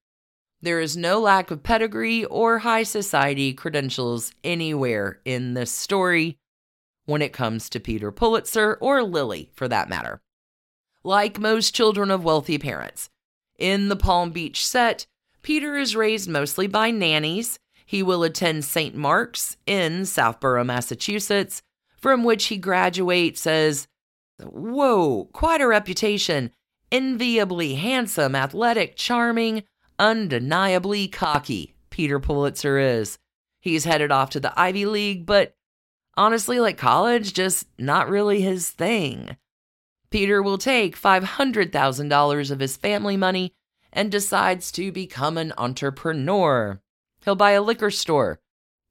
There 0.62 0.80
is 0.80 0.96
no 0.96 1.20
lack 1.20 1.52
of 1.52 1.62
pedigree 1.62 2.24
or 2.24 2.60
high 2.60 2.84
society 2.84 3.52
credentials 3.54 4.32
anywhere 4.46 5.20
in 5.26 5.56
this 5.56 5.74
story 5.74 6.38
when 7.06 7.22
it 7.22 7.34
comes 7.34 7.70
to 7.70 7.80
Peter 7.80 8.12
Pulitzer 8.12 8.78
or 8.82 9.04
Lilly, 9.04 9.50
for 9.54 9.68
that 9.68 9.90
matter 9.90 10.22
like 11.06 11.40
most 11.40 11.76
children 11.76 12.10
of 12.12 12.24
wealthy 12.24 12.58
parents. 12.58 13.10
In 13.58 13.88
the 13.88 13.96
Palm 13.96 14.32
Beach 14.32 14.66
set, 14.66 15.06
Peter 15.44 15.78
is 15.78 15.96
raised 15.96 16.28
mostly 16.28 16.68
by 16.68 16.92
nannies. 16.92 17.60
He 17.86 18.02
will 18.02 18.24
attend 18.24 18.66
St. 18.66 18.96
Mark's 18.96 19.56
in 19.68 20.06
Southborough, 20.06 20.64
Massachusetts, 20.64 21.62
from 21.96 22.24
which 22.24 22.46
he 22.46 22.58
graduates 22.58 23.46
as, 23.46 23.88
whoa, 24.42 25.30
quite 25.32 25.62
a 25.62 25.68
reputation, 25.68 26.52
enviably 26.92 27.76
handsome, 27.76 28.36
athletic, 28.36 28.96
charming, 28.96 29.64
undeniably 30.00 31.08
cocky. 31.08 31.76
Peter 31.92 32.20
Pulitzer 32.20 32.80
is. 32.80 33.20
He's 33.62 33.86
headed 33.86 34.12
off 34.12 34.32
to 34.32 34.40
the 34.40 34.60
Ivy 34.60 34.88
League, 34.88 35.26
but 35.28 35.56
honestly, 36.18 36.60
like 36.60 36.78
college, 36.78 37.34
just 37.34 37.68
not 37.78 38.10
really 38.10 38.42
his 38.42 38.70
thing. 38.70 39.38
Peter 40.10 40.42
will 40.42 40.58
take 40.58 41.00
$500,000 41.00 42.52
of 42.52 42.60
his 42.60 42.78
family 42.78 43.18
money 43.18 43.54
and 43.92 44.12
decides 44.12 44.72
to 44.74 44.92
become 44.92 45.38
an 45.38 45.54
entrepreneur. 45.58 46.80
He'll 47.24 47.36
buy 47.36 47.52
a 47.52 47.62
liquor 47.62 47.92
store, 47.92 48.40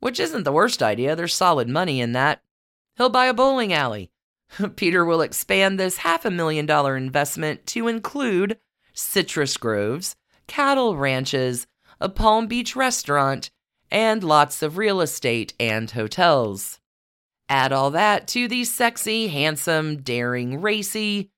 which 0.01 0.19
isn't 0.21 0.45
the 0.45 0.53
worst 0.53 0.83
idea, 0.83 1.15
there's 1.15 1.35
solid 1.35 1.69
money 1.69 2.01
in 2.01 2.13
that. 2.13 2.43
He'll 2.97 3.11
buy 3.11 3.27
a 3.27 3.35
bowling 3.35 3.73
alley. 3.73 4.11
Peter 4.77 5.05
will 5.05 5.21
expand 5.21 5.79
this 5.79 5.99
half 5.99 6.25
a 6.25 6.31
million 6.31 6.67
dollar 6.67 6.97
investment 6.97 7.67
to 7.69 7.89
include 7.89 8.59
citrus 8.93 9.57
groves, 9.57 10.17
cattle 10.47 10.97
ranches, 10.97 11.67
a 12.01 12.09
Palm 12.09 12.47
Beach 12.47 12.77
restaurant, 12.77 13.51
and 13.91 14.23
lots 14.23 14.63
of 14.63 14.77
real 14.77 15.01
estate 15.01 15.55
and 15.59 15.91
hotels. 15.91 16.81
Add 17.49 17.73
all 17.73 17.91
that 17.91 18.27
to 18.29 18.49
the 18.49 18.65
sexy, 18.65 19.29
handsome, 19.29 20.03
daring, 20.03 20.61
racy 20.61 21.31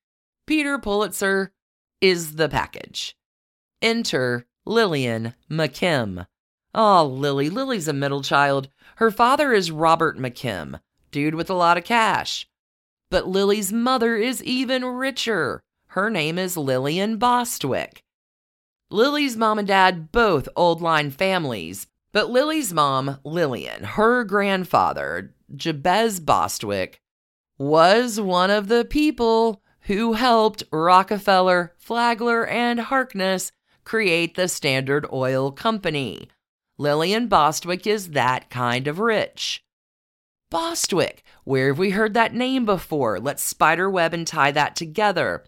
Peter 0.46 0.78
Pulitzer 0.78 1.52
is 2.00 2.36
the 2.36 2.48
package. 2.48 3.16
Enter 3.82 4.46
Lillian 4.64 5.34
McKim. 5.50 6.26
Oh, 6.72 7.04
Lilly. 7.04 7.50
Lilly's 7.50 7.88
a 7.88 7.92
middle 7.92 8.22
child. 8.22 8.68
Her 8.96 9.10
father 9.10 9.52
is 9.52 9.72
Robert 9.72 10.16
McKim, 10.16 10.80
dude 11.10 11.34
with 11.34 11.50
a 11.50 11.54
lot 11.54 11.76
of 11.76 11.84
cash. 11.84 12.48
But 13.10 13.26
Lilly's 13.26 13.72
mother 13.72 14.16
is 14.16 14.42
even 14.44 14.84
richer. 14.84 15.64
Her 15.88 16.10
name 16.10 16.38
is 16.38 16.56
Lillian 16.56 17.16
Bostwick. 17.16 18.04
Lilly's 18.90 19.36
mom 19.36 19.58
and 19.58 19.66
dad 19.66 20.12
both 20.12 20.48
old 20.54 20.80
line 20.80 21.10
families, 21.10 21.88
but 22.12 22.30
Lilly's 22.30 22.72
mom, 22.72 23.18
Lillian, 23.24 23.82
her 23.82 24.22
grandfather, 24.22 25.34
Jabez 25.54 26.20
Bostwick, 26.20 27.00
was 27.58 28.20
one 28.20 28.50
of 28.50 28.68
the 28.68 28.84
people 28.84 29.62
who 29.82 30.14
helped 30.14 30.64
Rockefeller, 30.72 31.74
Flagler, 31.78 32.46
and 32.46 32.80
Harkness 32.80 33.52
create 33.84 34.34
the 34.34 34.48
Standard 34.48 35.06
Oil 35.12 35.52
Company. 35.52 36.28
Lillian 36.76 37.28
Bostwick 37.28 37.86
is 37.86 38.10
that 38.10 38.50
kind 38.50 38.88
of 38.88 38.98
rich. 38.98 39.64
Bostwick, 40.50 41.22
where 41.44 41.68
have 41.68 41.78
we 41.78 41.90
heard 41.90 42.14
that 42.14 42.34
name 42.34 42.64
before? 42.64 43.18
Let's 43.18 43.42
spiderweb 43.42 44.12
and 44.12 44.26
tie 44.26 44.50
that 44.52 44.76
together. 44.76 45.44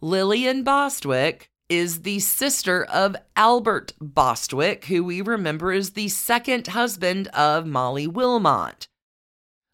Lillian 0.00 0.64
Bostwick 0.64 1.50
is 1.68 2.02
the 2.02 2.18
sister 2.18 2.84
of 2.84 3.14
Albert 3.36 3.92
Bostwick, 4.00 4.86
who 4.86 5.04
we 5.04 5.20
remember 5.20 5.72
is 5.72 5.90
the 5.90 6.08
second 6.08 6.68
husband 6.68 7.28
of 7.28 7.66
Molly 7.66 8.06
Wilmot. 8.06 8.88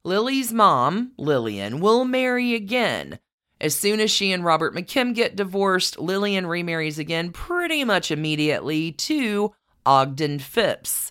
Lilly's 0.07 0.53
mom, 0.53 1.11
Lillian, 1.19 1.81
will 1.81 2.05
marry 2.05 2.55
again. 2.55 3.19
As 3.61 3.75
soon 3.75 3.99
as 3.99 4.09
she 4.09 4.31
and 4.31 4.45
Robert 4.45 4.73
McKim 4.73 5.13
get 5.13 5.35
divorced, 5.35 5.99
Lillian 5.99 6.47
remarries 6.47 7.01
again 7.01 7.33
pretty 7.33 7.83
much 7.83 8.13
immediately 8.13 8.93
to 8.93 9.53
Ogden 9.85 10.39
Phipps. 10.39 11.11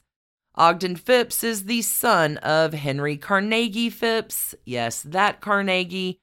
Ogden 0.56 0.96
Phipps 0.96 1.44
is 1.44 1.66
the 1.66 1.82
son 1.82 2.38
of 2.38 2.74
Henry 2.74 3.18
Carnegie 3.18 3.90
Phipps. 3.90 4.56
Yes, 4.64 5.02
that 5.02 5.42
Carnegie. 5.42 6.22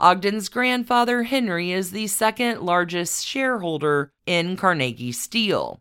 Ogden's 0.00 0.48
grandfather, 0.48 1.22
Henry, 1.22 1.70
is 1.70 1.92
the 1.92 2.08
second 2.08 2.62
largest 2.62 3.24
shareholder 3.24 4.12
in 4.26 4.56
Carnegie 4.56 5.12
Steel. 5.12 5.80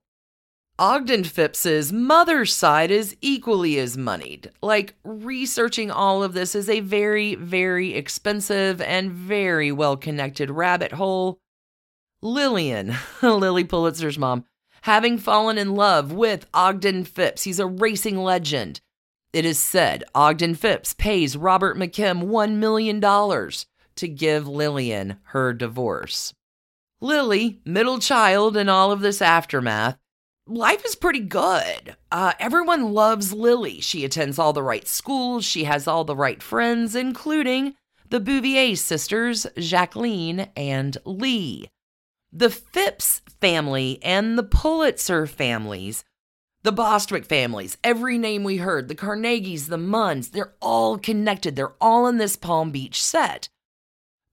Ogden 0.79 1.23
Phipps's 1.23 1.91
mother's 1.91 2.53
side 2.53 2.91
is 2.91 3.17
equally 3.19 3.79
as 3.79 3.97
moneyed. 3.97 4.51
Like, 4.61 4.93
researching 5.03 5.89
all 5.89 6.21
of 6.21 6.33
this 6.33 6.53
is 6.53 6.69
a 6.69 6.81
very, 6.81 7.33
very 7.33 7.95
expensive 7.95 8.79
and 8.81 9.11
very 9.11 9.71
well 9.71 9.97
connected 9.97 10.51
rabbit 10.51 10.91
hole. 10.91 11.39
Lillian, 12.21 12.95
Lilly 13.23 13.63
Pulitzer's 13.63 14.19
mom, 14.19 14.45
having 14.83 15.17
fallen 15.17 15.57
in 15.57 15.73
love 15.73 16.11
with 16.11 16.45
Ogden 16.53 17.05
Phipps, 17.05 17.43
he's 17.43 17.59
a 17.59 17.65
racing 17.65 18.17
legend. 18.17 18.79
It 19.33 19.45
is 19.45 19.57
said 19.57 20.03
Ogden 20.13 20.53
Phipps 20.53 20.93
pays 20.93 21.35
Robert 21.35 21.75
McKim 21.75 22.25
$1 22.25 22.51
million 22.53 23.01
to 23.01 24.07
give 24.07 24.47
Lillian 24.47 25.17
her 25.23 25.53
divorce. 25.53 26.35
Lilly, 27.01 27.61
middle 27.65 27.97
child 27.97 28.55
in 28.55 28.69
all 28.69 28.91
of 28.91 29.01
this 29.01 29.23
aftermath, 29.23 29.97
life 30.47 30.85
is 30.85 30.95
pretty 30.95 31.19
good. 31.19 31.95
Uh, 32.11 32.33
everyone 32.39 32.93
loves 32.93 33.33
Lilly. 33.33 33.81
She 33.81 34.05
attends 34.05 34.39
all 34.39 34.53
the 34.53 34.63
right 34.63 34.87
schools, 34.87 35.45
she 35.45 35.65
has 35.65 35.87
all 35.87 36.03
the 36.03 36.15
right 36.15 36.41
friends, 36.41 36.95
including 36.95 37.75
the 38.09 38.19
Bouvier 38.19 38.75
sisters, 38.75 39.45
Jacqueline 39.57 40.47
and 40.55 40.97
Lee. 41.05 41.69
The 42.31 42.49
Phipps 42.49 43.21
family 43.41 43.99
and 44.01 44.37
the 44.37 44.43
Pulitzer 44.43 45.25
families, 45.27 46.03
the 46.63 46.71
Bostwick 46.71 47.25
families, 47.25 47.77
every 47.83 48.17
name 48.17 48.43
we 48.43 48.57
heard, 48.57 48.87
the 48.87 48.95
Carnegies, 48.95 49.67
the 49.67 49.77
Munns, 49.77 50.31
they're 50.31 50.53
all 50.61 50.97
connected. 50.97 51.55
They're 51.55 51.75
all 51.79 52.07
in 52.07 52.17
this 52.17 52.35
Palm 52.35 52.71
Beach 52.71 53.01
set. 53.01 53.49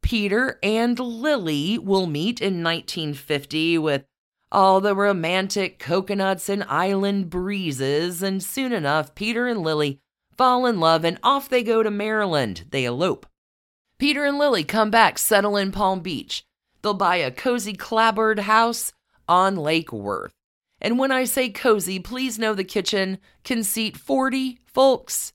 Peter 0.03 0.59
and 0.63 0.99
Lilly 0.99 1.79
will 1.79 2.07
meet 2.07 2.41
in 2.41 2.63
1950 2.63 3.79
with 3.79 4.05
all 4.53 4.81
the 4.81 4.95
romantic 4.95 5.79
coconuts 5.79 6.49
and 6.49 6.65
island 6.65 7.31
breezes, 7.31 8.23
and 8.23 8.43
soon 8.43 8.73
enough, 8.73 9.15
Peter 9.15 9.47
and 9.47 9.63
Lilly 9.63 10.01
fall 10.37 10.67
in 10.67 10.81
love 10.81 11.05
and 11.05 11.19
off 11.23 11.49
they 11.49 11.63
go 11.63 11.83
to 11.83 11.91
Maryland. 11.91 12.65
They 12.71 12.85
elope. 12.85 13.27
Peter 13.99 14.25
and 14.25 14.39
Lilly 14.39 14.65
come 14.65 14.91
back, 14.91 15.19
settle 15.19 15.57
in 15.57 15.73
Palm 15.73 16.01
Beach. 16.01 16.45
they'll 16.83 16.95
buy 16.95 17.17
a 17.17 17.31
cozy 17.31 17.73
clapboard 17.73 18.41
house 18.41 18.93
on 19.29 19.57
Lake 19.57 19.93
Worth. 19.93 20.35
And 20.81 20.99
when 20.99 21.11
I 21.11 21.25
say 21.25 21.49
cozy, 21.49 21.99
please 21.99 22.39
know 22.39 22.53
the 22.53 22.65
kitchen 22.65 23.19
can 23.43 23.63
seat 23.63 23.97
40 23.97 24.59
folks. 24.67 25.33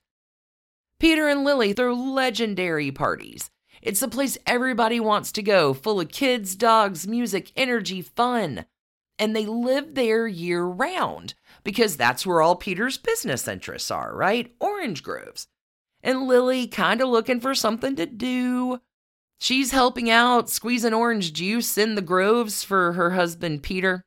Peter 0.99 1.27
and 1.27 1.43
Lilly 1.43 1.73
throw 1.73 1.93
legendary 1.93 2.91
parties. 2.91 3.49
It's 3.81 4.01
a 4.01 4.07
place 4.07 4.37
everybody 4.45 4.99
wants 4.99 5.31
to 5.31 5.41
go, 5.41 5.73
full 5.73 6.01
of 6.01 6.09
kids, 6.09 6.55
dogs, 6.55 7.07
music, 7.07 7.51
energy, 7.55 8.01
fun. 8.01 8.65
And 9.19 9.35
they 9.35 9.45
live 9.45 9.95
there 9.95 10.27
year 10.27 10.63
round 10.63 11.33
because 11.65 11.97
that's 11.97 12.25
where 12.25 12.41
all 12.41 12.55
Peter's 12.55 12.97
business 12.97 13.47
interests 13.47 13.91
are, 13.91 14.15
right? 14.15 14.55
Orange 14.59 15.03
groves. 15.03 15.47
And 16.01 16.23
Lilly 16.23 16.67
kind 16.67 17.01
of 17.01 17.09
looking 17.09 17.41
for 17.41 17.53
something 17.53 17.97
to 17.97 18.05
do. 18.05 18.79
She's 19.37 19.71
helping 19.71 20.09
out, 20.09 20.49
squeezing 20.49 20.93
orange 20.93 21.33
juice 21.33 21.77
in 21.77 21.95
the 21.95 22.01
groves 22.01 22.63
for 22.63 22.93
her 22.93 23.11
husband 23.11 23.61
Peter. 23.61 24.03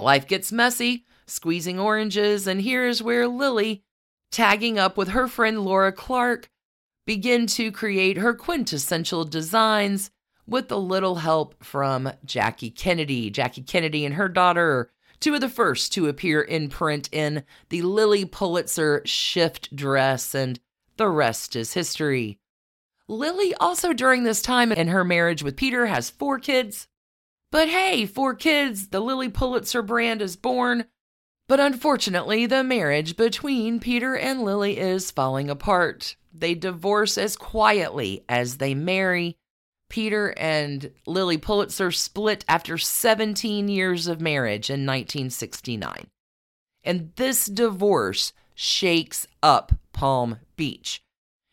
Life 0.00 0.26
gets 0.26 0.50
messy, 0.50 1.04
squeezing 1.26 1.78
oranges, 1.78 2.46
and 2.46 2.62
here's 2.62 3.02
where 3.02 3.28
Lilly, 3.28 3.82
tagging 4.30 4.78
up 4.78 4.96
with 4.96 5.08
her 5.08 5.28
friend 5.28 5.64
Laura 5.64 5.92
Clark, 5.92 6.48
begin 7.06 7.46
to 7.48 7.72
create 7.72 8.18
her 8.18 8.34
quintessential 8.34 9.24
designs 9.24 10.10
with 10.48 10.72
a 10.72 10.76
little 10.76 11.16
help 11.16 11.62
from 11.62 12.10
Jackie 12.24 12.70
Kennedy. 12.70 13.30
Jackie 13.30 13.62
Kennedy 13.62 14.04
and 14.04 14.14
her 14.14 14.28
daughter 14.28 14.90
two 15.20 15.34
of 15.34 15.40
the 15.40 15.48
first 15.48 15.92
to 15.92 16.08
appear 16.08 16.40
in 16.40 16.68
print 16.68 17.08
in 17.12 17.44
the 17.68 17.82
Lilly 17.82 18.24
Pulitzer 18.24 19.02
shift 19.04 19.74
dress, 19.74 20.34
and 20.34 20.58
the 20.96 21.08
rest 21.08 21.56
is 21.56 21.74
history. 21.74 22.38
Lilly 23.08 23.54
also 23.54 23.92
during 23.92 24.24
this 24.24 24.42
time 24.42 24.70
in 24.70 24.88
her 24.88 25.04
marriage 25.04 25.42
with 25.42 25.56
Peter 25.56 25.86
has 25.86 26.10
four 26.10 26.38
kids. 26.38 26.88
But 27.50 27.68
hey, 27.68 28.04
four 28.04 28.34
kids, 28.34 28.88
the 28.88 29.00
Lilly 29.00 29.30
Pulitzer 29.30 29.82
brand 29.82 30.20
is 30.20 30.36
born. 30.36 30.84
But 31.48 31.60
unfortunately, 31.60 32.44
the 32.44 32.62
marriage 32.62 33.16
between 33.16 33.80
Peter 33.80 34.14
and 34.14 34.42
Lilly 34.42 34.78
is 34.78 35.10
falling 35.10 35.48
apart. 35.48 36.16
They 36.30 36.54
divorce 36.54 37.16
as 37.16 37.36
quietly 37.36 38.24
as 38.28 38.58
they 38.58 38.74
marry. 38.74 39.37
Peter 39.88 40.34
and 40.36 40.90
Lilly 41.06 41.38
Pulitzer 41.38 41.90
split 41.90 42.44
after 42.48 42.78
17 42.78 43.68
years 43.68 44.06
of 44.06 44.20
marriage 44.20 44.70
in 44.70 44.86
1969. 44.86 46.08
And 46.84 47.12
this 47.16 47.46
divorce 47.46 48.32
shakes 48.54 49.26
up 49.42 49.72
Palm 49.92 50.38
Beach. 50.56 51.02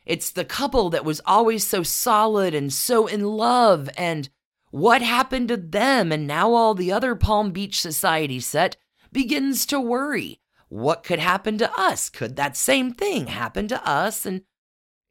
It's 0.06 0.30
the 0.30 0.46
couple 0.46 0.90
that 0.92 1.06
was 1.06 1.22
always 1.26 1.66
so 1.66 1.84
solid 1.84 2.54
and 2.54 2.72
so 2.72 3.08
in 3.08 3.24
love. 3.26 3.90
And 3.98 4.30
what 4.72 5.02
happened 5.02 5.48
to 5.50 5.58
them? 5.58 6.12
And 6.12 6.28
now 6.28 6.54
all 6.54 6.76
the 6.76 6.92
other 6.92 7.16
Palm 7.16 7.52
Beach 7.52 7.80
society 7.80 8.40
set 8.40 8.78
begins 9.12 9.66
to 9.68 9.80
worry. 9.80 10.42
What 10.68 11.04
could 11.04 11.20
happen 11.20 11.58
to 11.60 11.80
us? 11.80 12.10
Could 12.10 12.36
that 12.36 12.58
same 12.58 12.92
thing 12.92 13.28
happen 13.28 13.68
to 13.70 13.88
us? 13.88 14.26
And 14.26 14.42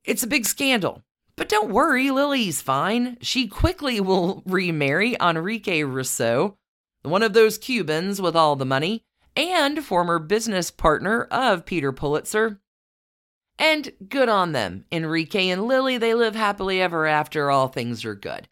it's 0.04 0.22
a 0.22 0.28
big 0.28 0.44
scandal. 0.46 1.02
But 1.36 1.48
don't 1.48 1.72
worry, 1.72 2.10
Lilly's 2.10 2.62
fine. 2.62 3.18
She 3.20 3.48
quickly 3.48 4.00
will 4.00 4.42
remarry 4.46 5.16
Enrique 5.20 5.82
Rousseau, 5.82 6.56
one 7.02 7.22
of 7.22 7.32
those 7.32 7.58
Cubans 7.58 8.20
with 8.20 8.36
all 8.36 8.56
the 8.56 8.64
money, 8.64 9.04
and 9.36 9.84
former 9.84 10.18
business 10.18 10.70
partner 10.70 11.24
of 11.24 11.66
Peter 11.66 11.92
Pulitzer, 11.92 12.60
and 13.58 13.92
good 14.08 14.28
on 14.28 14.52
them. 14.52 14.84
Enrique 14.90 15.48
and 15.48 15.66
Lilly, 15.66 15.98
they 15.98 16.14
live 16.14 16.34
happily 16.34 16.80
ever 16.80 17.06
after, 17.06 17.50
all 17.50 17.68
things 17.68 18.04
are 18.04 18.14
good. 18.14 18.48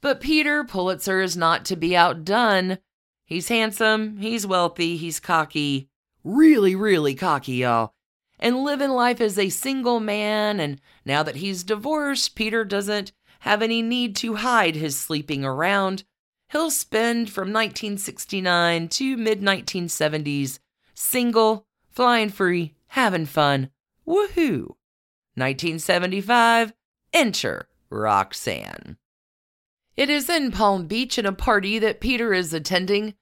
But 0.00 0.20
Peter 0.20 0.64
Pulitzer 0.64 1.20
is 1.20 1.36
not 1.36 1.64
to 1.66 1.76
be 1.76 1.96
outdone. 1.96 2.78
He's 3.24 3.48
handsome, 3.48 4.18
he's 4.18 4.46
wealthy, 4.46 4.96
he's 4.96 5.18
cocky. 5.18 5.88
Really, 6.22 6.74
really 6.74 7.14
cocky, 7.14 7.54
y'all. 7.54 7.94
And 8.38 8.64
living 8.64 8.90
life 8.90 9.20
as 9.20 9.38
a 9.38 9.48
single 9.48 10.00
man, 10.00 10.60
and 10.60 10.80
now 11.04 11.22
that 11.22 11.36
he's 11.36 11.64
divorced, 11.64 12.34
Peter 12.34 12.64
doesn't 12.64 13.12
have 13.40 13.62
any 13.62 13.82
need 13.82 14.16
to 14.16 14.36
hide 14.36 14.74
his 14.74 14.98
sleeping 14.98 15.44
around. 15.44 16.04
He'll 16.50 16.70
spend 16.70 17.30
from 17.30 17.52
1969 17.52 18.88
to 18.88 19.16
mid 19.16 19.40
1970s 19.40 20.58
single, 20.94 21.66
flying 21.90 22.30
free, 22.30 22.74
having 22.88 23.26
fun, 23.26 23.70
Woohoo! 24.06 24.76
1975, 25.36 26.72
enter 27.12 27.68
Roxanne. 27.90 28.96
It 29.96 30.10
is 30.10 30.28
in 30.28 30.52
Palm 30.52 30.86
Beach 30.86 31.18
at 31.18 31.26
a 31.26 31.32
party 31.32 31.78
that 31.78 32.00
Peter 32.00 32.32
is 32.32 32.52
attending. 32.52 33.14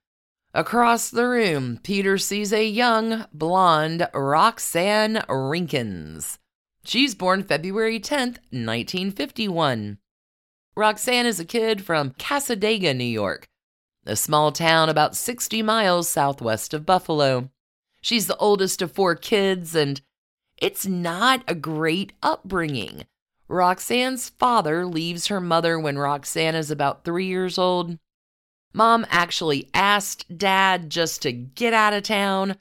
Across 0.55 1.11
the 1.11 1.27
room, 1.27 1.81
Peter 1.83 2.19
sees 2.19 2.53
a 2.53 2.67
young, 2.67 3.27
blonde 3.33 4.09
Roxanne 4.13 5.25
Rinkins. 5.29 6.39
She's 6.85 7.15
born 7.15 7.45
February 7.45 8.01
10th, 8.01 8.39
1951. 8.51 9.99
Roxanne 10.75 11.27
is 11.27 11.39
a 11.39 11.45
kid 11.45 11.85
from 11.85 12.11
Cassadaga, 12.13 12.97
New 12.97 13.05
York, 13.05 13.47
a 14.05 14.17
small 14.17 14.51
town 14.51 14.89
about 14.89 15.15
60 15.15 15.63
miles 15.63 16.09
southwest 16.09 16.75
of 16.75 16.85
Buffalo. 16.85 17.51
She's 18.01 18.27
the 18.27 18.37
oldest 18.39 18.83
of 18.83 18.91
four 18.91 19.15
kids 19.15 19.77
and 19.77 20.01
it's 20.59 20.87
not 20.87 21.45
a 21.47 21.55
great 21.55 22.15
upbringing. 22.23 23.05
Roxanne's 23.49 24.31
father 24.31 24.87
leaves 24.87 25.27
her 25.27 25.41
mother 25.41 25.79
when 25.79 25.99
Roxanne 25.99 26.55
is 26.55 26.71
about 26.71 27.05
three 27.05 27.27
years 27.27 27.59
old. 27.59 27.99
Mom 28.73 29.07
actually 29.11 29.69
asked 29.75 30.39
Dad 30.39 30.89
just 30.89 31.23
to 31.23 31.33
get 31.33 31.75
out 31.75 31.93
of 31.93 32.05
town, 32.05 32.57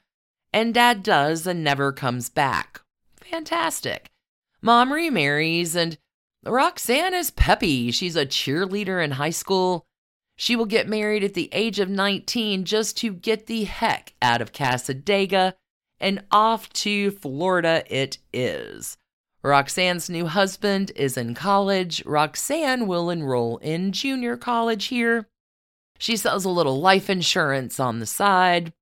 and 0.52 0.74
Dad 0.74 1.02
does 1.02 1.46
and 1.46 1.64
never 1.64 1.92
comes 1.92 2.28
back. 2.28 2.81
Fantastic. 3.32 4.10
Mom 4.60 4.92
remarries, 4.92 5.74
and 5.74 5.96
Roxanne 6.44 7.14
is 7.14 7.30
peppy. 7.30 7.90
She's 7.90 8.14
a 8.14 8.26
cheerleader 8.26 9.02
in 9.02 9.12
high 9.12 9.30
school. 9.30 9.86
She 10.36 10.54
will 10.54 10.66
get 10.66 10.86
married 10.86 11.24
at 11.24 11.32
the 11.32 11.48
age 11.50 11.80
of 11.80 11.88
19 11.88 12.64
just 12.64 12.98
to 12.98 13.14
get 13.14 13.46
the 13.46 13.64
heck 13.64 14.12
out 14.20 14.42
of 14.42 14.52
Cassadaga 14.52 15.54
and 15.98 16.24
off 16.30 16.70
to 16.74 17.10
Florida 17.12 17.84
it 17.88 18.18
is. 18.34 18.98
Roxanne's 19.42 20.10
new 20.10 20.26
husband 20.26 20.92
is 20.94 21.16
in 21.16 21.34
college. 21.34 22.04
Roxanne 22.04 22.86
will 22.86 23.08
enroll 23.08 23.56
in 23.58 23.92
junior 23.92 24.36
college 24.36 24.86
here. 24.86 25.26
She 25.98 26.18
sells 26.18 26.44
a 26.44 26.50
little 26.50 26.80
life 26.80 27.08
insurance 27.08 27.80
on 27.80 27.98
the 27.98 28.06
side. 28.06 28.74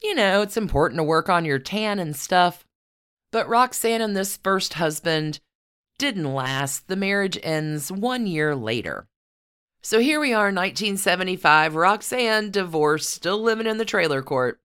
You 0.00 0.14
know, 0.14 0.42
it's 0.42 0.56
important 0.56 0.98
to 0.98 1.04
work 1.04 1.28
on 1.28 1.44
your 1.44 1.58
tan 1.58 1.98
and 1.98 2.14
stuff. 2.14 2.64
But 3.32 3.48
Roxanne 3.48 4.00
and 4.00 4.16
this 4.16 4.36
first 4.36 4.74
husband 4.74 5.40
didn't 5.98 6.34
last. 6.34 6.88
The 6.88 6.96
marriage 6.96 7.38
ends 7.42 7.92
one 7.92 8.26
year 8.26 8.56
later. 8.56 9.06
So 9.82 10.00
here 10.00 10.20
we 10.20 10.32
are, 10.32 10.46
1975. 10.46 11.74
Roxanne 11.74 12.50
divorced, 12.50 13.10
still 13.10 13.40
living 13.40 13.66
in 13.66 13.78
the 13.78 13.84
trailer 13.84 14.22
court 14.22 14.60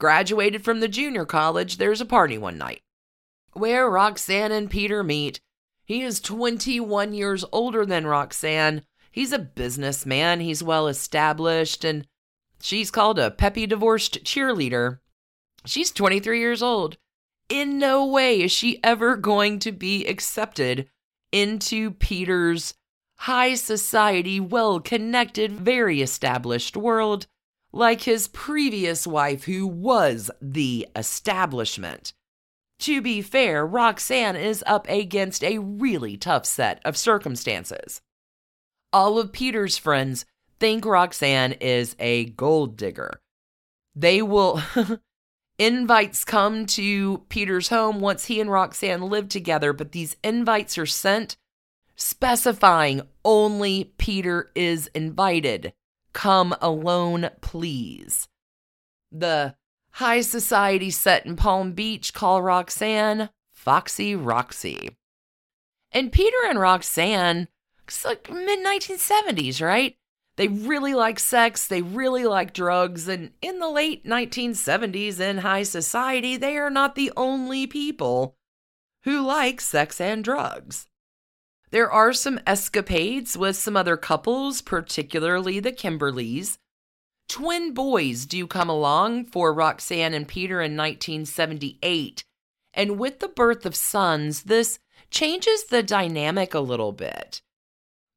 graduated 0.00 0.64
from 0.64 0.80
the 0.80 0.88
junior 0.88 1.24
college, 1.24 1.76
there's 1.76 2.00
a 2.00 2.06
party 2.06 2.36
one 2.36 2.58
night 2.58 2.82
where 3.52 3.88
Roxanne 3.88 4.50
and 4.50 4.70
Peter 4.70 5.04
meet. 5.04 5.40
He 5.84 6.02
is 6.02 6.20
21 6.20 7.12
years 7.12 7.44
older 7.52 7.84
than 7.84 8.06
Roxanne. 8.06 8.82
He's 9.12 9.32
a 9.32 9.38
businessman, 9.38 10.40
he's 10.40 10.62
well 10.62 10.88
established, 10.88 11.84
and 11.84 12.06
she's 12.60 12.90
called 12.90 13.18
a 13.18 13.30
peppy 13.30 13.66
divorced 13.66 14.24
cheerleader. 14.24 15.00
She's 15.66 15.90
23 15.90 16.40
years 16.40 16.62
old. 16.62 16.96
In 17.50 17.78
no 17.78 18.06
way 18.06 18.42
is 18.42 18.52
she 18.52 18.78
ever 18.84 19.16
going 19.16 19.58
to 19.58 19.72
be 19.72 20.06
accepted 20.06 20.88
into 21.32 21.90
Peter's 21.90 22.74
high 23.18 23.54
society, 23.54 24.38
well 24.38 24.78
connected, 24.78 25.52
very 25.52 26.00
established 26.00 26.76
world 26.76 27.26
like 27.72 28.02
his 28.02 28.28
previous 28.28 29.06
wife, 29.06 29.44
who 29.44 29.66
was 29.66 30.30
the 30.40 30.88
establishment. 30.94 32.12
To 32.80 33.02
be 33.02 33.20
fair, 33.20 33.66
Roxanne 33.66 34.36
is 34.36 34.64
up 34.66 34.88
against 34.88 35.44
a 35.44 35.58
really 35.58 36.16
tough 36.16 36.46
set 36.46 36.80
of 36.84 36.96
circumstances. 36.96 38.00
All 38.92 39.18
of 39.18 39.32
Peter's 39.32 39.76
friends 39.76 40.24
think 40.58 40.84
Roxanne 40.84 41.52
is 41.52 41.94
a 41.98 42.26
gold 42.26 42.76
digger. 42.76 43.20
They 43.94 44.22
will. 44.22 44.62
invites 45.60 46.24
come 46.24 46.64
to 46.64 47.18
Peter's 47.28 47.68
home 47.68 48.00
once 48.00 48.24
he 48.24 48.40
and 48.40 48.50
Roxanne 48.50 49.02
live 49.02 49.28
together, 49.28 49.72
but 49.72 49.92
these 49.92 50.16
invites 50.24 50.78
are 50.78 50.86
sent 50.86 51.36
specifying 51.96 53.02
only 53.24 53.92
Peter 53.98 54.50
is 54.54 54.88
invited. 54.94 55.72
Come 56.14 56.54
alone, 56.62 57.30
please. 57.42 58.26
The 59.12 59.54
high 59.92 60.22
society 60.22 60.90
set 60.90 61.26
in 61.26 61.36
Palm 61.36 61.72
Beach 61.72 62.14
call 62.14 62.42
Roxanne 62.42 63.28
Foxy 63.52 64.16
Roxy. 64.16 64.96
And 65.92 66.10
Peter 66.10 66.38
and 66.48 66.58
Roxanne, 66.58 67.48
it's 67.86 68.04
like 68.04 68.30
mid 68.30 68.64
1970s, 68.64 69.60
right? 69.60 69.96
They 70.40 70.48
really 70.48 70.94
like 70.94 71.18
sex, 71.18 71.66
they 71.66 71.82
really 71.82 72.24
like 72.24 72.54
drugs, 72.54 73.08
and 73.08 73.32
in 73.42 73.58
the 73.58 73.68
late 73.68 74.06
1970s 74.06 75.20
in 75.20 75.36
high 75.36 75.64
society, 75.64 76.38
they 76.38 76.56
are 76.56 76.70
not 76.70 76.94
the 76.94 77.12
only 77.14 77.66
people 77.66 78.38
who 79.02 79.20
like 79.20 79.60
sex 79.60 80.00
and 80.00 80.24
drugs. 80.24 80.88
There 81.72 81.92
are 81.92 82.14
some 82.14 82.40
escapades 82.46 83.36
with 83.36 83.54
some 83.54 83.76
other 83.76 83.98
couples, 83.98 84.62
particularly 84.62 85.60
the 85.60 85.72
Kimberlys. 85.72 86.56
Twin 87.28 87.74
boys 87.74 88.24
do 88.24 88.46
come 88.46 88.70
along 88.70 89.26
for 89.26 89.52
Roxanne 89.52 90.14
and 90.14 90.26
Peter 90.26 90.62
in 90.62 90.74
1978. 90.74 92.24
And 92.72 92.98
with 92.98 93.18
the 93.18 93.28
birth 93.28 93.66
of 93.66 93.76
sons, 93.76 94.44
this 94.44 94.78
changes 95.10 95.64
the 95.64 95.82
dynamic 95.82 96.54
a 96.54 96.60
little 96.60 96.92
bit. 96.92 97.42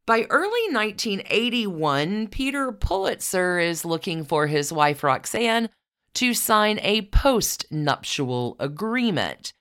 By 0.06 0.24
early 0.30 0.68
1981, 0.70 2.28
Peter 2.28 2.74
Pulitzer 2.74 3.58
is 3.58 3.86
looking 3.86 4.26
for 4.26 4.48
his 4.48 4.74
wife 4.74 5.02
Roxanne 5.02 5.70
to 6.16 6.34
sign 6.34 6.80
a 6.82 7.04
post 7.04 7.66
nuptial 7.72 8.58
agreement. 8.60 9.54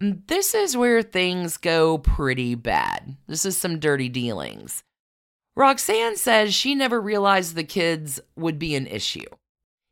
This 0.00 0.54
is 0.54 0.78
where 0.78 1.02
things 1.02 1.58
go 1.58 1.98
pretty 1.98 2.54
bad. 2.54 3.16
This 3.26 3.44
is 3.44 3.58
some 3.58 3.78
dirty 3.78 4.08
dealings. 4.08 4.82
Roxanne 5.54 6.16
says 6.16 6.54
she 6.54 6.74
never 6.74 6.98
realized 6.98 7.54
the 7.54 7.62
kids 7.62 8.18
would 8.34 8.58
be 8.58 8.74
an 8.74 8.86
issue. 8.86 9.28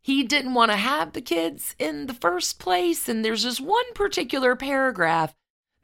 He 0.00 0.22
didn't 0.22 0.54
want 0.54 0.70
to 0.70 0.78
have 0.78 1.12
the 1.12 1.20
kids 1.20 1.76
in 1.78 2.06
the 2.06 2.14
first 2.14 2.58
place, 2.58 3.06
and 3.06 3.22
there's 3.22 3.42
just 3.42 3.60
one 3.60 3.92
particular 3.94 4.56
paragraph 4.56 5.34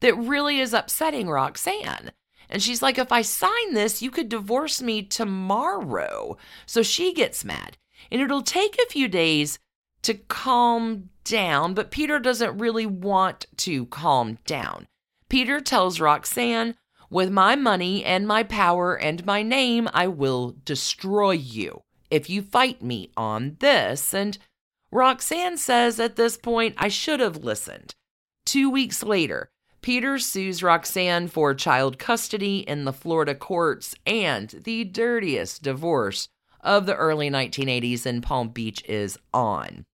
that 0.00 0.16
really 0.16 0.58
is 0.58 0.72
upsetting 0.72 1.28
Roxanne. 1.28 2.12
And 2.48 2.62
she's 2.62 2.82
like, 2.82 2.98
if 2.98 3.10
I 3.12 3.22
sign 3.22 3.74
this, 3.74 4.02
you 4.02 4.10
could 4.10 4.28
divorce 4.28 4.80
me 4.80 5.02
tomorrow. 5.02 6.36
So 6.64 6.82
she 6.82 7.12
gets 7.12 7.44
mad. 7.44 7.76
And 8.10 8.20
it'll 8.20 8.42
take 8.42 8.76
a 8.76 8.90
few 8.90 9.08
days 9.08 9.58
to 10.02 10.14
calm 10.14 11.10
down, 11.24 11.74
but 11.74 11.90
Peter 11.90 12.18
doesn't 12.18 12.58
really 12.58 12.86
want 12.86 13.46
to 13.56 13.86
calm 13.86 14.38
down. 14.46 14.86
Peter 15.28 15.60
tells 15.60 15.98
Roxanne, 15.98 16.76
with 17.10 17.30
my 17.30 17.56
money 17.56 18.04
and 18.04 18.26
my 18.26 18.42
power 18.42 18.94
and 18.94 19.24
my 19.26 19.42
name, 19.42 19.88
I 19.92 20.06
will 20.06 20.56
destroy 20.64 21.32
you 21.32 21.82
if 22.10 22.30
you 22.30 22.42
fight 22.42 22.82
me 22.82 23.10
on 23.16 23.56
this. 23.60 24.14
And 24.14 24.38
Roxanne 24.90 25.56
says 25.56 25.98
at 26.00 26.16
this 26.16 26.36
point, 26.36 26.74
I 26.78 26.88
should 26.88 27.20
have 27.20 27.44
listened. 27.44 27.94
Two 28.44 28.70
weeks 28.70 29.02
later, 29.02 29.50
Peter 29.86 30.18
sues 30.18 30.64
Roxanne 30.64 31.28
for 31.28 31.54
child 31.54 31.96
custody 31.96 32.58
in 32.68 32.84
the 32.84 32.92
Florida 32.92 33.36
courts 33.36 33.94
and 34.04 34.50
the 34.64 34.82
dirtiest 34.82 35.62
divorce 35.62 36.26
of 36.60 36.86
the 36.86 36.96
early 36.96 37.30
1980s 37.30 38.04
in 38.04 38.20
Palm 38.20 38.48
Beach 38.48 38.82
is 38.88 39.16
on. 39.32 39.84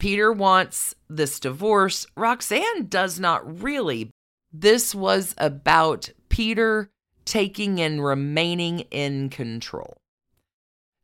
Peter 0.00 0.32
wants 0.32 0.96
this 1.08 1.38
divorce. 1.38 2.04
Roxanne 2.16 2.88
does 2.88 3.20
not 3.20 3.62
really. 3.62 4.10
This 4.52 4.92
was 4.92 5.36
about 5.38 6.10
Peter 6.28 6.90
taking 7.24 7.80
and 7.80 8.04
remaining 8.04 8.80
in 8.90 9.28
control. 9.28 9.98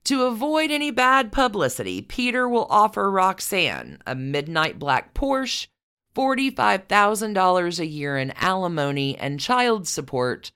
To 0.06 0.24
avoid 0.24 0.72
any 0.72 0.90
bad 0.90 1.30
publicity, 1.30 2.02
Peter 2.02 2.48
will 2.48 2.66
offer 2.68 3.08
Roxanne 3.08 3.98
a 4.04 4.16
midnight 4.16 4.80
black 4.80 5.14
Porsche 5.14 5.68
$45,000 6.16 7.78
a 7.78 7.86
year 7.86 8.16
in 8.16 8.32
alimony 8.32 9.16
and 9.18 9.38
child 9.38 9.86
support, 9.86 10.50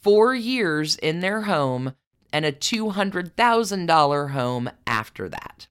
four 0.00 0.34
years 0.34 0.96
in 0.96 1.20
their 1.20 1.42
home, 1.42 1.94
and 2.32 2.44
a 2.44 2.52
$200,000 2.52 4.30
home 4.30 4.70
after 4.86 5.28
that. 5.28 5.68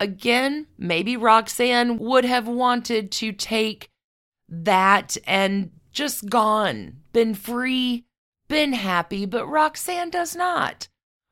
Again, 0.00 0.66
maybe 0.76 1.16
Roxanne 1.16 1.98
would 1.98 2.24
have 2.24 2.46
wanted 2.46 3.10
to 3.12 3.32
take 3.32 3.90
that 4.48 5.16
and 5.26 5.70
just 5.90 6.28
gone, 6.28 6.98
been 7.12 7.34
free, 7.34 8.06
been 8.48 8.72
happy, 8.72 9.26
but 9.26 9.46
Roxanne 9.46 10.10
does 10.10 10.36
not. 10.36 10.88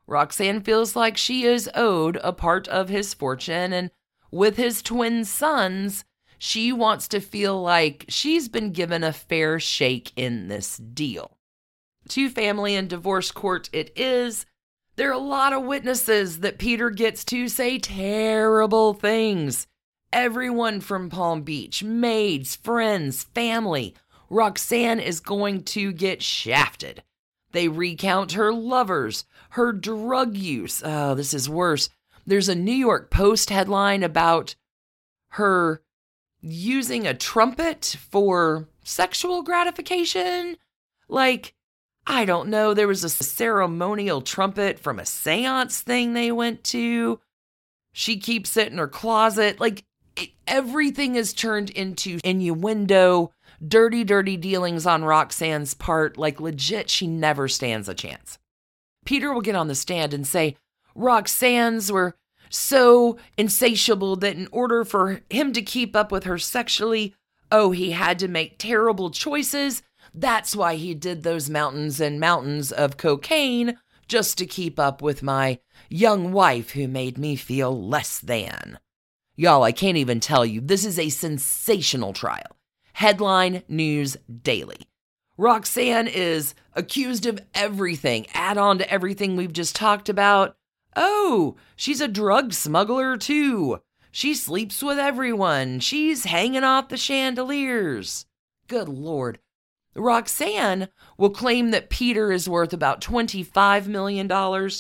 Roxanne 0.06 0.60
feels 0.60 0.94
like 0.94 1.16
she 1.16 1.44
is 1.44 1.70
owed 1.74 2.18
a 2.22 2.32
part 2.32 2.68
of 2.68 2.88
his 2.88 3.14
fortune, 3.14 3.72
and 3.72 3.90
with 4.30 4.56
his 4.56 4.82
twin 4.82 5.24
sons, 5.24 6.04
she 6.38 6.72
wants 6.72 7.08
to 7.08 7.20
feel 7.20 7.60
like 7.60 8.04
she's 8.08 8.48
been 8.48 8.72
given 8.72 9.02
a 9.02 9.12
fair 9.12 9.58
shake 9.58 10.12
in 10.16 10.48
this 10.48 10.76
deal. 10.76 11.36
To 12.10 12.30
family 12.30 12.76
and 12.76 12.88
divorce 12.88 13.30
court, 13.30 13.68
it 13.72 13.92
is. 13.96 14.46
There 14.96 15.10
are 15.10 15.12
a 15.12 15.18
lot 15.18 15.52
of 15.52 15.64
witnesses 15.64 16.40
that 16.40 16.58
Peter 16.58 16.90
gets 16.90 17.24
to 17.26 17.48
say 17.48 17.78
terrible 17.78 18.94
things. 18.94 19.66
Everyone 20.12 20.80
from 20.80 21.10
Palm 21.10 21.42
Beach, 21.42 21.82
maids, 21.82 22.56
friends, 22.56 23.24
family. 23.34 23.94
Roxanne 24.30 25.00
is 25.00 25.20
going 25.20 25.64
to 25.64 25.92
get 25.92 26.22
shafted. 26.22 27.02
They 27.52 27.68
recount 27.68 28.32
her 28.32 28.52
lovers, 28.52 29.24
her 29.50 29.72
drug 29.72 30.36
use. 30.36 30.82
Oh, 30.84 31.14
this 31.14 31.34
is 31.34 31.48
worse. 31.48 31.88
There's 32.26 32.48
a 32.48 32.54
New 32.54 32.72
York 32.72 33.10
Post 33.10 33.50
headline 33.50 34.02
about 34.02 34.54
her 35.30 35.82
using 36.40 37.06
a 37.06 37.14
trumpet 37.14 37.96
for 38.10 38.68
sexual 38.84 39.42
gratification. 39.42 40.56
Like, 41.08 41.54
I 42.06 42.24
don't 42.24 42.48
know, 42.48 42.72
there 42.72 42.88
was 42.88 43.02
a 43.02 43.08
ceremonial 43.08 44.22
trumpet 44.22 44.78
from 44.78 44.98
a 44.98 45.06
seance 45.06 45.80
thing 45.80 46.12
they 46.12 46.30
went 46.30 46.62
to. 46.64 47.20
She 47.92 48.18
keeps 48.18 48.56
it 48.56 48.70
in 48.70 48.78
her 48.78 48.88
closet. 48.88 49.60
Like, 49.60 49.84
it, 50.16 50.30
everything 50.46 51.16
is 51.16 51.32
turned 51.32 51.70
into 51.70 52.20
innuendo, 52.22 53.32
dirty, 53.66 54.04
dirty 54.04 54.36
dealings 54.36 54.86
on 54.86 55.02
Roxanne's 55.02 55.74
part. 55.74 56.16
Like, 56.16 56.40
legit, 56.40 56.90
she 56.90 57.06
never 57.06 57.48
stands 57.48 57.88
a 57.88 57.94
chance. 57.94 58.38
Peter 59.04 59.32
will 59.32 59.40
get 59.40 59.56
on 59.56 59.68
the 59.68 59.74
stand 59.74 60.12
and 60.14 60.26
say, 60.26 60.56
Roxanne's 60.94 61.90
were 61.90 62.16
so 62.50 63.18
insatiable 63.36 64.16
that 64.16 64.36
in 64.36 64.48
order 64.52 64.84
for 64.84 65.20
him 65.30 65.52
to 65.52 65.62
keep 65.62 65.94
up 65.96 66.12
with 66.12 66.24
her 66.24 66.38
sexually, 66.38 67.14
oh, 67.50 67.70
he 67.70 67.92
had 67.92 68.18
to 68.18 68.28
make 68.28 68.58
terrible 68.58 69.10
choices. 69.10 69.82
That's 70.14 70.56
why 70.56 70.76
he 70.76 70.94
did 70.94 71.22
those 71.22 71.50
mountains 71.50 72.00
and 72.00 72.18
mountains 72.18 72.72
of 72.72 72.96
cocaine 72.96 73.78
just 74.08 74.38
to 74.38 74.46
keep 74.46 74.78
up 74.78 75.02
with 75.02 75.22
my 75.22 75.58
young 75.88 76.32
wife 76.32 76.70
who 76.70 76.88
made 76.88 77.18
me 77.18 77.36
feel 77.36 77.80
less 77.80 78.18
than. 78.18 78.78
Y'all, 79.34 79.62
I 79.62 79.72
can't 79.72 79.98
even 79.98 80.20
tell 80.20 80.46
you, 80.46 80.60
this 80.60 80.84
is 80.84 80.98
a 80.98 81.10
sensational 81.10 82.12
trial. 82.12 82.56
Headline 82.94 83.62
News 83.68 84.16
Daily. 84.42 84.88
Roxanne 85.36 86.08
is 86.08 86.54
accused 86.72 87.26
of 87.26 87.40
everything, 87.54 88.26
add 88.32 88.56
on 88.56 88.78
to 88.78 88.90
everything 88.90 89.36
we've 89.36 89.52
just 89.52 89.76
talked 89.76 90.08
about. 90.08 90.55
Oh, 90.96 91.56
she's 91.76 92.00
a 92.00 92.08
drug 92.08 92.54
smuggler 92.54 93.16
too. 93.18 93.80
She 94.10 94.34
sleeps 94.34 94.82
with 94.82 94.98
everyone. 94.98 95.80
She's 95.80 96.24
hanging 96.24 96.64
off 96.64 96.88
the 96.88 96.96
chandeliers. 96.96 98.24
Good 98.66 98.88
Lord. 98.88 99.38
Roxanne 99.94 100.88
will 101.18 101.30
claim 101.30 101.70
that 101.70 101.90
Peter 101.90 102.32
is 102.32 102.48
worth 102.48 102.72
about 102.72 103.02
$25 103.02 103.86
million. 103.86 104.70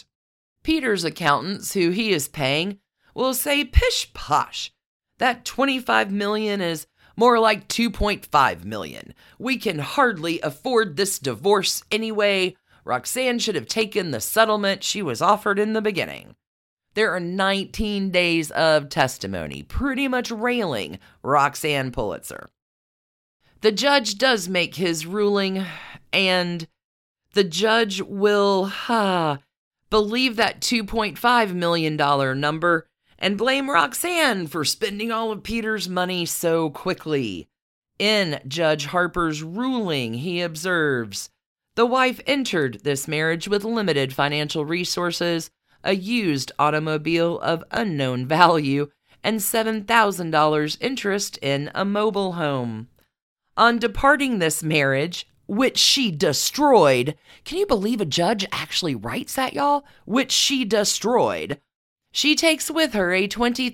Peter's 0.62 1.04
accountants, 1.04 1.74
who 1.74 1.90
he 1.90 2.12
is 2.12 2.28
paying, 2.28 2.78
will 3.14 3.34
say 3.34 3.64
pish 3.64 4.12
posh. 4.14 4.72
That 5.18 5.44
25 5.44 6.10
million 6.10 6.60
is 6.60 6.86
more 7.16 7.38
like 7.38 7.68
2.5 7.68 8.64
million. 8.64 9.14
We 9.38 9.56
can 9.56 9.78
hardly 9.78 10.40
afford 10.40 10.96
this 10.96 11.18
divorce 11.18 11.82
anyway. 11.90 12.56
Roxanne 12.86 13.40
should 13.40 13.56
have 13.56 13.66
taken 13.66 14.12
the 14.12 14.20
settlement 14.20 14.84
she 14.84 15.02
was 15.02 15.20
offered 15.20 15.58
in 15.58 15.72
the 15.72 15.82
beginning. 15.82 16.36
There 16.94 17.12
are 17.14 17.20
19 17.20 18.10
days 18.10 18.52
of 18.52 18.88
testimony, 18.88 19.64
pretty 19.64 20.06
much 20.06 20.30
railing 20.30 21.00
Roxanne 21.22 21.90
Pulitzer. 21.90 22.48
The 23.60 23.72
judge 23.72 24.18
does 24.18 24.48
make 24.48 24.76
his 24.76 25.04
ruling, 25.04 25.64
and 26.12 26.68
the 27.34 27.44
judge 27.44 28.00
will 28.00 28.72
uh, 28.88 29.38
believe 29.90 30.36
that 30.36 30.60
$2.5 30.60 31.54
million 31.54 31.96
number 32.40 32.86
and 33.18 33.36
blame 33.36 33.68
Roxanne 33.68 34.46
for 34.46 34.64
spending 34.64 35.10
all 35.10 35.32
of 35.32 35.42
Peter's 35.42 35.88
money 35.88 36.24
so 36.24 36.70
quickly. 36.70 37.48
In 37.98 38.40
Judge 38.46 38.86
Harper's 38.86 39.42
ruling, 39.42 40.14
he 40.14 40.40
observes 40.40 41.30
the 41.76 41.86
wife 41.86 42.20
entered 42.26 42.80
this 42.82 43.06
marriage 43.06 43.46
with 43.46 43.64
limited 43.64 44.12
financial 44.12 44.64
resources, 44.64 45.50
a 45.84 45.94
used 45.94 46.50
automobile 46.58 47.38
of 47.40 47.62
unknown 47.70 48.26
value, 48.28 48.88
and 49.22 49.40
$7,000 49.40 50.78
interest 50.80 51.38
in 51.42 51.70
a 51.74 51.84
mobile 51.84 52.32
home. 52.32 52.88
On 53.56 53.78
departing 53.78 54.38
this 54.38 54.62
marriage, 54.62 55.28
which 55.46 55.78
she 55.78 56.10
destroyed. 56.10 57.16
Can 57.44 57.58
you 57.58 57.66
believe 57.66 58.00
a 58.00 58.04
judge 58.04 58.44
actually 58.50 58.94
writes 58.94 59.34
that, 59.34 59.52
y'all? 59.52 59.84
Which 60.04 60.32
she 60.32 60.64
destroyed. 60.64 61.60
She 62.10 62.34
takes 62.34 62.70
with 62.70 62.94
her 62.94 63.12
a 63.12 63.28
$20,000 63.28 63.72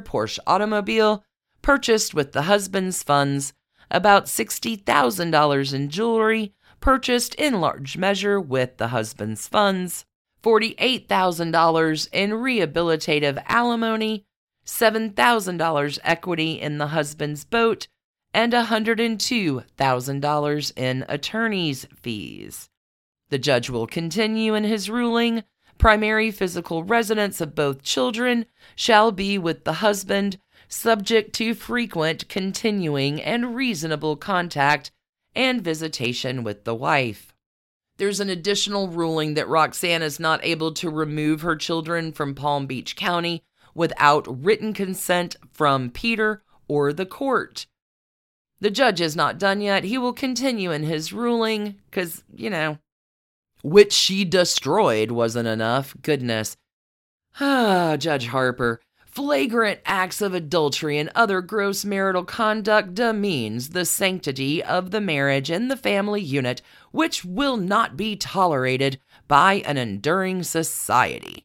Porsche 0.00 0.38
automobile 0.46 1.24
purchased 1.60 2.14
with 2.14 2.32
the 2.32 2.42
husband's 2.42 3.02
funds, 3.02 3.52
about 3.90 4.26
$60,000 4.26 5.74
in 5.74 5.88
jewelry 5.90 6.54
purchased 6.80 7.34
in 7.34 7.60
large 7.60 7.96
measure 7.96 8.40
with 8.40 8.76
the 8.76 8.88
husband's 8.88 9.48
funds, 9.48 10.04
$48,000 10.42 12.08
in 12.12 12.30
rehabilitative 12.30 13.42
alimony, 13.46 14.24
$7,000 14.64 15.98
equity 16.04 16.60
in 16.60 16.78
the 16.78 16.86
husband's 16.88 17.44
boat, 17.44 17.88
and 18.34 18.52
$102,000 18.52 20.72
in 20.76 21.06
attorney's 21.08 21.86
fees. 22.00 22.68
The 23.30 23.38
judge 23.38 23.70
will 23.70 23.86
continue 23.86 24.54
in 24.54 24.64
his 24.64 24.90
ruling. 24.90 25.44
Primary 25.78 26.30
physical 26.30 26.84
residence 26.84 27.40
of 27.40 27.54
both 27.54 27.82
children 27.82 28.44
shall 28.74 29.12
be 29.12 29.38
with 29.38 29.64
the 29.64 29.74
husband, 29.74 30.38
subject 30.68 31.32
to 31.34 31.54
frequent, 31.54 32.28
continuing, 32.28 33.22
and 33.22 33.54
reasonable 33.54 34.16
contact 34.16 34.90
and 35.38 35.62
visitation 35.62 36.42
with 36.42 36.64
the 36.64 36.74
wife. 36.74 37.32
There's 37.96 38.18
an 38.18 38.28
additional 38.28 38.88
ruling 38.88 39.34
that 39.34 39.48
Roxanne 39.48 40.02
is 40.02 40.18
not 40.18 40.44
able 40.44 40.72
to 40.74 40.90
remove 40.90 41.42
her 41.42 41.54
children 41.54 42.12
from 42.12 42.34
Palm 42.34 42.66
Beach 42.66 42.96
County 42.96 43.44
without 43.72 44.26
written 44.44 44.72
consent 44.72 45.36
from 45.52 45.90
Peter 45.90 46.42
or 46.66 46.92
the 46.92 47.06
court. 47.06 47.66
The 48.60 48.70
judge 48.70 49.00
is 49.00 49.14
not 49.14 49.38
done 49.38 49.60
yet. 49.60 49.84
He 49.84 49.96
will 49.96 50.12
continue 50.12 50.72
in 50.72 50.82
his 50.82 51.12
ruling 51.12 51.76
because, 51.88 52.24
you 52.34 52.50
know, 52.50 52.78
which 53.62 53.92
she 53.92 54.24
destroyed 54.24 55.12
wasn't 55.12 55.46
enough. 55.46 55.94
Goodness. 56.02 56.56
Ah, 57.38 57.96
Judge 58.00 58.26
Harper. 58.26 58.80
Flagrant 59.18 59.80
acts 59.84 60.22
of 60.22 60.32
adultery 60.32 60.96
and 60.96 61.10
other 61.12 61.40
gross 61.40 61.84
marital 61.84 62.22
conduct 62.22 62.94
demeans 62.94 63.70
the 63.70 63.84
sanctity 63.84 64.62
of 64.62 64.92
the 64.92 65.00
marriage 65.00 65.50
and 65.50 65.68
the 65.68 65.76
family 65.76 66.22
unit, 66.22 66.62
which 66.92 67.24
will 67.24 67.56
not 67.56 67.96
be 67.96 68.14
tolerated 68.14 69.00
by 69.26 69.54
an 69.66 69.76
enduring 69.76 70.44
society. 70.44 71.44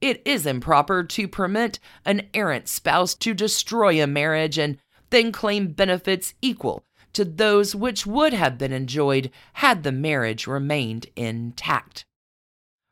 It 0.00 0.22
is 0.24 0.46
improper 0.46 1.04
to 1.04 1.28
permit 1.28 1.78
an 2.06 2.30
errant 2.32 2.66
spouse 2.66 3.14
to 3.16 3.34
destroy 3.34 4.02
a 4.02 4.06
marriage 4.06 4.56
and 4.56 4.78
then 5.10 5.32
claim 5.32 5.72
benefits 5.72 6.32
equal 6.40 6.82
to 7.12 7.26
those 7.26 7.74
which 7.74 8.06
would 8.06 8.32
have 8.32 8.56
been 8.56 8.72
enjoyed 8.72 9.30
had 9.52 9.82
the 9.82 9.92
marriage 9.92 10.46
remained 10.46 11.08
intact. 11.14 12.06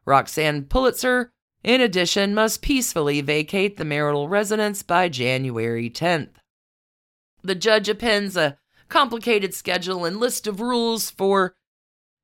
Roxanne 0.04 0.64
Pulitzer, 0.64 1.32
in 1.64 1.80
addition, 1.80 2.34
must 2.34 2.62
peacefully 2.62 3.20
vacate 3.20 3.76
the 3.76 3.84
marital 3.84 4.28
residence 4.28 4.82
by 4.82 5.08
January 5.08 5.90
10th. 5.90 6.30
The 7.42 7.54
judge 7.54 7.88
appends 7.88 8.36
a 8.36 8.58
complicated 8.88 9.54
schedule 9.54 10.04
and 10.04 10.18
list 10.18 10.46
of 10.46 10.60
rules 10.60 11.10
for 11.10 11.54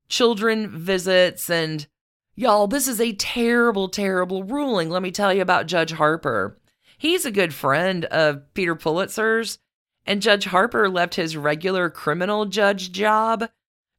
children 0.09 0.68
visits 0.68 1.49
and 1.49 1.86
y'all 2.34 2.66
this 2.66 2.86
is 2.86 3.01
a 3.01 3.12
terrible 3.12 3.88
terrible 3.88 4.43
ruling 4.45 4.91
let 4.91 5.03
me 5.03 5.11
tell 5.11 5.32
you 5.32 5.41
about 5.41 5.66
judge 5.66 5.93
harper 5.93 6.59
he's 6.99 7.24
a 7.24 7.30
good 7.30 7.55
friend 7.55 8.05
of 8.07 8.43
peter 8.53 8.74
pulitzer's 8.74 9.59
and 10.07 10.22
Judge 10.22 10.47
Harper 10.47 10.88
left 10.88 11.14
his 11.14 11.36
regular 11.36 11.91
criminal 11.91 12.47
judge 12.47 12.93
job 12.93 13.49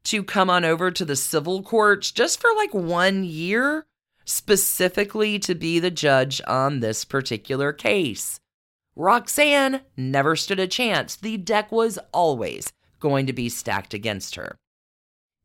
to 0.04 0.24
come 0.24 0.50
on 0.50 0.66
over 0.66 0.92
to 0.92 1.06
the 1.06 1.16
civil 1.16 1.62
courts 1.62 2.12
just 2.12 2.42
for 2.42 2.50
like 2.56 2.74
one 2.74 3.24
year, 3.24 3.86
specifically 4.32 5.38
to 5.40 5.56
be 5.56 5.80
the 5.80 5.92
judge 5.92 6.42
on 6.48 6.80
this 6.80 7.06
particular 7.06 7.74
case. 7.74 8.40
Roxanne 8.96 9.82
never 9.96 10.36
stood 10.36 10.60
a 10.60 10.68
chance. 10.68 11.16
The 11.16 11.38
deck 11.38 11.72
was 11.72 12.00
always 12.14 12.72
going 13.00 13.26
to 13.28 13.34
be 13.34 13.50
stacked 13.50 13.94
against 13.94 14.36
her. 14.36 14.58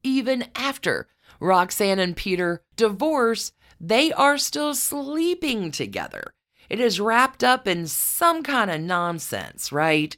Even 0.02 0.46
after 0.54 1.08
Roxanne 1.40 1.98
and 1.98 2.16
Peter 2.16 2.62
divorce, 2.76 3.52
they 3.80 4.12
are 4.12 4.38
still 4.38 4.74
sleeping 4.74 5.70
together. 5.70 6.32
It 6.68 6.80
is 6.80 7.00
wrapped 7.00 7.44
up 7.44 7.68
in 7.68 7.86
some 7.86 8.42
kind 8.42 8.70
of 8.70 8.80
nonsense, 8.80 9.70
right? 9.70 10.16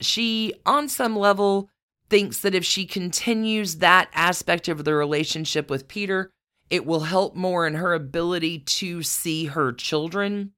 she, 0.00 0.54
on 0.64 0.88
some 0.88 1.16
level, 1.16 1.70
thinks 2.08 2.40
that 2.40 2.54
if 2.54 2.64
she 2.64 2.86
continues 2.86 3.76
that 3.76 4.08
aspect 4.14 4.68
of 4.68 4.84
the 4.84 4.94
relationship 4.94 5.70
with 5.70 5.88
Peter, 5.88 6.30
it 6.70 6.86
will 6.86 7.00
help 7.00 7.34
more 7.34 7.66
in 7.66 7.74
her 7.74 7.94
ability 7.94 8.60
to 8.60 9.02
see 9.02 9.46
her 9.46 9.72
children. 9.72 10.52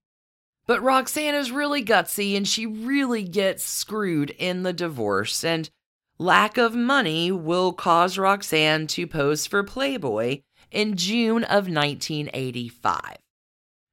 But 0.66 0.82
Roxanne 0.82 1.34
is 1.34 1.50
really 1.50 1.84
gutsy 1.84 2.36
and 2.36 2.46
she 2.46 2.66
really 2.66 3.22
gets 3.22 3.64
screwed 3.64 4.30
in 4.30 4.62
the 4.62 4.72
divorce, 4.72 5.42
and 5.42 5.70
lack 6.18 6.58
of 6.58 6.74
money 6.74 7.32
will 7.32 7.72
cause 7.72 8.18
Roxanne 8.18 8.86
to 8.88 9.06
pose 9.06 9.46
for 9.46 9.62
Playboy 9.62 10.42
in 10.70 10.96
June 10.96 11.44
of 11.44 11.68
1985. 11.68 13.16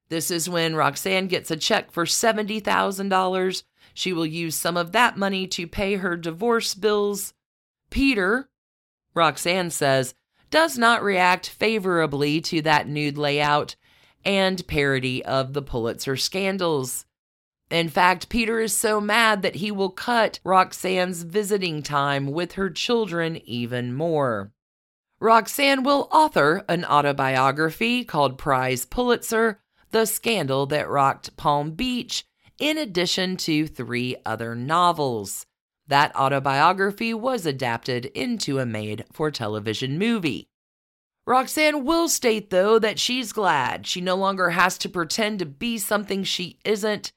This 0.08 0.30
is 0.30 0.48
when 0.48 0.76
Roxanne 0.76 1.26
gets 1.26 1.50
a 1.50 1.56
check 1.56 1.90
for 1.90 2.04
$70,000 2.04 3.62
she 3.96 4.12
will 4.12 4.26
use 4.26 4.54
some 4.54 4.76
of 4.76 4.92
that 4.92 5.16
money 5.16 5.46
to 5.46 5.66
pay 5.66 5.96
her 5.96 6.18
divorce 6.18 6.74
bills. 6.74 7.32
Peter, 7.88 8.50
Roxanne 9.14 9.70
says, 9.70 10.14
does 10.50 10.78
not 10.78 11.02
react 11.02 11.48
favorably 11.48 12.40
to 12.40 12.62
that 12.62 12.88
nude 12.88 13.18
layout 13.18 13.76
and 14.24 14.66
parody 14.66 15.24
of 15.24 15.52
the 15.52 15.62
Pulitzer 15.62 16.16
scandals. 16.16 17.06
In 17.70 17.88
fact, 17.88 18.28
Peter 18.28 18.60
is 18.60 18.76
so 18.76 19.00
mad 19.00 19.42
that 19.42 19.56
he 19.56 19.70
will 19.70 19.90
cut 19.90 20.38
Roxanne's 20.44 21.22
visiting 21.22 21.82
time 21.82 22.28
with 22.28 22.52
her 22.52 22.70
children 22.70 23.40
even 23.44 23.94
more. 23.94 24.52
Roxanne 25.18 25.82
will 25.82 26.08
author 26.12 26.64
an 26.68 26.84
autobiography 26.84 28.04
called 28.04 28.38
Prize 28.38 28.84
Pulitzer 28.84 29.60
The 29.90 30.04
Scandal 30.04 30.66
That 30.66 30.88
Rocked 30.88 31.36
Palm 31.36 31.72
Beach 31.72 32.24
in 32.58 32.78
addition 32.78 33.36
to 33.38 33.66
three 33.66 34.16
other 34.24 34.54
novels. 34.54 35.46
That 35.88 36.14
autobiography 36.16 37.14
was 37.14 37.46
adapted 37.46 38.06
into 38.06 38.58
a 38.58 38.66
made 38.66 39.04
for 39.12 39.30
television 39.30 39.98
movie. 39.98 40.48
Roxanne 41.26 41.84
will 41.84 42.08
state, 42.08 42.50
though, 42.50 42.78
that 42.78 42.98
she's 42.98 43.32
glad 43.32 43.86
she 43.86 44.00
no 44.00 44.14
longer 44.14 44.50
has 44.50 44.78
to 44.78 44.88
pretend 44.88 45.40
to 45.40 45.46
be 45.46 45.78
something 45.78 46.22
she 46.22 46.58
isn't. 46.64 47.12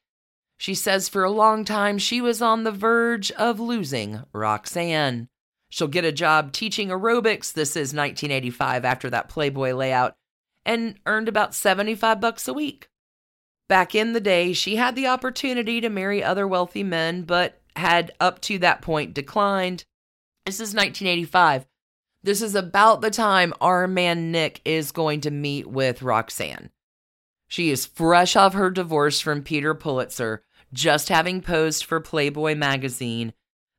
She 0.57 0.75
says 0.75 1.07
for 1.07 1.23
a 1.23 1.31
long 1.31 1.63
time 1.63 1.97
she 1.97 2.19
was 2.19 2.41
on 2.41 2.63
the 2.63 2.71
verge 2.71 3.31
of 3.31 3.59
losing 3.59 4.23
Roxanne. 4.33 5.29
She'll 5.69 5.87
get 5.87 6.05
a 6.05 6.11
job 6.11 6.51
teaching 6.51 6.89
aerobics. 6.89 7.53
This 7.53 7.71
is 7.71 7.93
1985 7.93 8.83
after 8.83 9.09
that 9.11 9.29
Playboy 9.29 9.73
layout 9.73 10.15
and 10.65 10.95
earned 11.05 11.29
about 11.29 11.55
75 11.55 12.19
bucks 12.19 12.47
a 12.47 12.53
week. 12.53 12.89
Back 13.67 13.93
in 13.93 14.13
the 14.13 14.19
day, 14.19 14.53
she 14.53 14.77
had 14.77 14.95
the 14.95 15.07
opportunity 15.07 15.79
to 15.79 15.89
marry 15.89 16.23
other 16.23 16.47
wealthy 16.47 16.83
men, 16.83 17.21
but 17.21 17.58
had 17.75 18.11
up 18.19 18.41
to 18.41 18.59
that 18.59 18.81
point 18.81 19.13
declined. 19.13 19.85
This 20.45 20.55
is 20.55 20.73
1985. 20.73 21.65
This 22.21 22.41
is 22.41 22.55
about 22.55 23.01
the 23.01 23.11
time 23.11 23.53
our 23.61 23.87
man 23.87 24.31
Nick 24.31 24.61
is 24.65 24.91
going 24.91 25.21
to 25.21 25.31
meet 25.31 25.67
with 25.67 26.01
Roxanne. 26.01 26.69
She 27.47 27.69
is 27.71 27.85
fresh 27.85 28.35
off 28.35 28.53
her 28.53 28.69
divorce 28.69 29.19
from 29.19 29.43
Peter 29.43 29.73
Pulitzer, 29.73 30.43
just 30.73 31.09
having 31.09 31.41
posed 31.41 31.85
for 31.85 31.99
Playboy 31.99 32.55
magazine. 32.55 33.33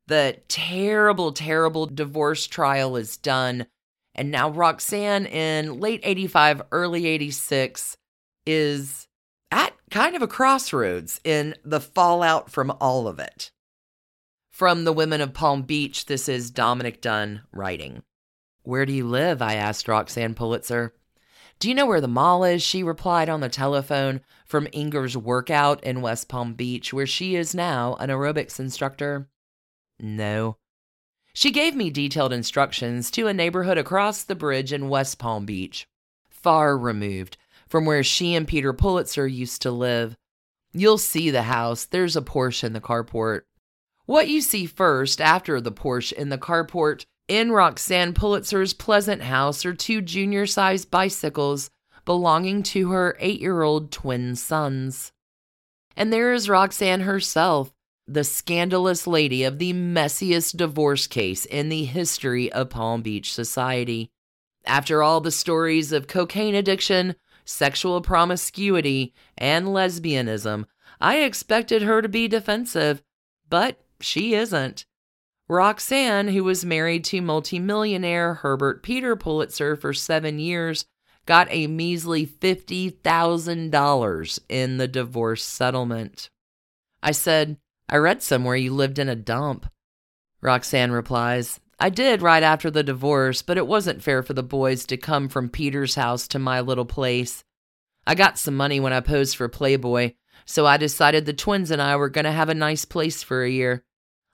The 0.07 0.39
terrible, 0.49 1.33
terrible 1.33 1.87
divorce 1.87 2.47
trial 2.47 2.97
is 2.97 3.17
done. 3.17 3.67
And 4.15 4.31
now 4.31 4.51
Roxanne 4.51 5.27
in 5.27 5.79
late 5.79 6.01
85, 6.03 6.63
early 6.73 7.07
86 7.07 7.97
is 8.45 9.07
at 9.53 9.73
kind 9.91 10.17
of 10.17 10.23
a 10.23 10.27
crossroads 10.27 11.21
in 11.23 11.55
the 11.65 11.81
fallout 11.81 12.51
from 12.51 12.73
all 12.81 13.07
of 13.07 13.19
it. 13.19 13.53
From 14.61 14.85
the 14.85 14.93
women 14.93 15.23
of 15.23 15.33
Palm 15.33 15.63
Beach, 15.63 16.05
this 16.05 16.29
is 16.29 16.51
Dominick 16.51 17.01
Dunne 17.01 17.41
writing. 17.51 18.03
Where 18.63 18.85
do 18.85 18.93
you 18.93 19.07
live? 19.07 19.41
I 19.41 19.55
asked 19.55 19.89
Roxanne 19.89 20.35
Pulitzer. 20.35 20.93
Do 21.59 21.71
you 21.71 21.75
know 21.75 21.87
where 21.87 22.03
the 22.03 22.09
mall 22.09 22.45
is? 22.45 22.63
She 22.63 22.83
replied 22.83 23.31
on 23.31 23.41
the 23.41 23.49
telephone 23.49 24.21
from 24.45 24.69
Inger's 24.71 25.17
workout 25.17 25.83
in 25.83 26.03
West 26.03 26.29
Palm 26.29 26.53
Beach, 26.53 26.93
where 26.93 27.07
she 27.07 27.37
is 27.37 27.55
now 27.55 27.95
an 28.01 28.11
aerobics 28.11 28.61
instructor. 28.61 29.31
No. 29.99 30.59
She 31.33 31.51
gave 31.51 31.75
me 31.75 31.89
detailed 31.89 32.35
instructions 32.35 33.11
to 33.13 33.29
a 33.29 33.33
neighborhood 33.33 33.79
across 33.79 34.25
the 34.25 34.35
bridge 34.35 34.75
in 34.75 34.91
West 34.91 35.19
Palm 35.19 35.47
Beach, 35.47 35.89
far 36.29 36.77
removed 36.77 37.39
from 37.67 37.87
where 37.87 38.05
she 38.05 38.35
and 38.35 38.47
Peter 38.47 38.75
Pulitzer 38.75 39.27
used 39.27 39.63
to 39.63 39.71
live. 39.71 40.19
You'll 40.75 40.99
see 40.99 41.31
the 41.31 41.45
house. 41.45 41.87
There's 41.87 42.15
a 42.15 42.21
Porsche 42.21 42.65
in 42.65 42.75
the 42.75 42.81
carport. 42.83 43.45
What 44.11 44.27
you 44.27 44.41
see 44.41 44.67
first 44.67 45.21
after 45.21 45.61
the 45.61 45.71
Porsche 45.71 46.13
in 46.13 46.31
the 46.31 46.37
carport 46.37 47.05
In 47.29 47.53
Roxanne 47.53 48.13
Pulitzer's 48.13 48.75
pleasant 48.75 49.23
house 49.23 49.65
are 49.65 49.73
two 49.73 50.01
junior 50.01 50.47
sized 50.47 50.91
bicycles 50.91 51.71
belonging 52.05 52.65
to 52.65 52.91
her 52.91 53.17
eight 53.21 53.41
year 53.41 53.63
old 53.63 53.93
twin 53.93 54.35
sons. 54.35 55.13
And 55.97 56.13
there 56.13 56.33
is 56.33 56.49
Roxanne 56.49 57.03
herself, 57.03 57.73
the 58.09 58.25
scandalous 58.25 59.07
lady 59.07 59.45
of 59.45 59.61
the 59.61 59.73
messiest 59.73 60.57
divorce 60.57 61.07
case 61.07 61.45
in 61.45 61.69
the 61.69 61.85
history 61.85 62.51
of 62.51 62.71
Palm 62.71 63.03
Beach 63.03 63.33
society. 63.33 64.11
After 64.67 65.05
all 65.05 65.21
the 65.21 65.31
stories 65.31 65.93
of 65.93 66.09
cocaine 66.09 66.57
addiction, 66.57 67.15
sexual 67.45 68.01
promiscuity, 68.01 69.15
and 69.39 69.69
lesbianism, 69.69 70.65
I 71.01 71.19
expected 71.19 71.83
her 71.83 72.03
to 72.03 72.09
be 72.09 72.27
defensive, 72.27 73.05
but 73.49 73.81
she 74.01 74.35
isn't. 74.35 74.85
Roxanne, 75.49 76.29
who 76.29 76.45
was 76.45 76.65
married 76.65 77.05
to 77.07 77.21
multimillionaire 77.21 78.35
Herbert 78.35 78.85
Peter 78.85 79.17
Pulitzer 79.17 79.75
for 79.75 79.93
seven 79.93 80.39
years, 80.39 80.85
got 81.27 81.49
a 81.51 81.67
measly 81.67 82.25
$50,000 82.27 84.39
in 84.49 84.77
the 84.77 84.89
divorce 84.89 85.45
settlement. 85.45 86.31
I 87.03 87.13
said, 87.13 87.57
I 87.89 87.97
read 87.97 88.23
somewhere 88.23 88.57
you 88.57 88.73
lived 88.73 89.01
in 89.01 89.09
a 89.09 89.17
dump. 89.17 89.67
Roxanne 90.41 90.93
replies, 90.93 91.61
I 91.81 91.89
did 91.89 92.23
right 92.23 92.43
after 92.43 92.71
the 92.71 92.83
divorce, 92.83 93.43
but 93.43 93.57
it 93.57 93.67
wasn't 93.67 94.03
fair 94.03 94.23
for 94.23 94.35
the 94.35 94.43
boys 94.43 94.85
to 94.87 94.97
come 94.97 95.29
from 95.29 95.49
Peter's 95.49 95.95
house 95.95 96.29
to 96.29 96.39
my 96.39 96.61
little 96.61 96.85
place. 96.85 97.43
I 98.07 98.15
got 98.15 98.39
some 98.39 98.57
money 98.57 98.81
when 98.81 98.93
I 98.93 99.01
posed 99.01 99.37
for 99.37 99.49
Playboy, 99.49 100.13
so 100.45 100.67
I 100.67 100.77
decided 100.77 101.27
the 101.27 101.33
twins 101.33 101.71
and 101.71 101.81
I 101.81 101.97
were 101.97 102.09
going 102.09 102.27
to 102.27 102.33
have 102.33 102.49
a 102.49 102.55
nice 102.55 102.85
place 102.85 103.23
for 103.23 103.43
a 103.43 103.51
year. 103.51 103.85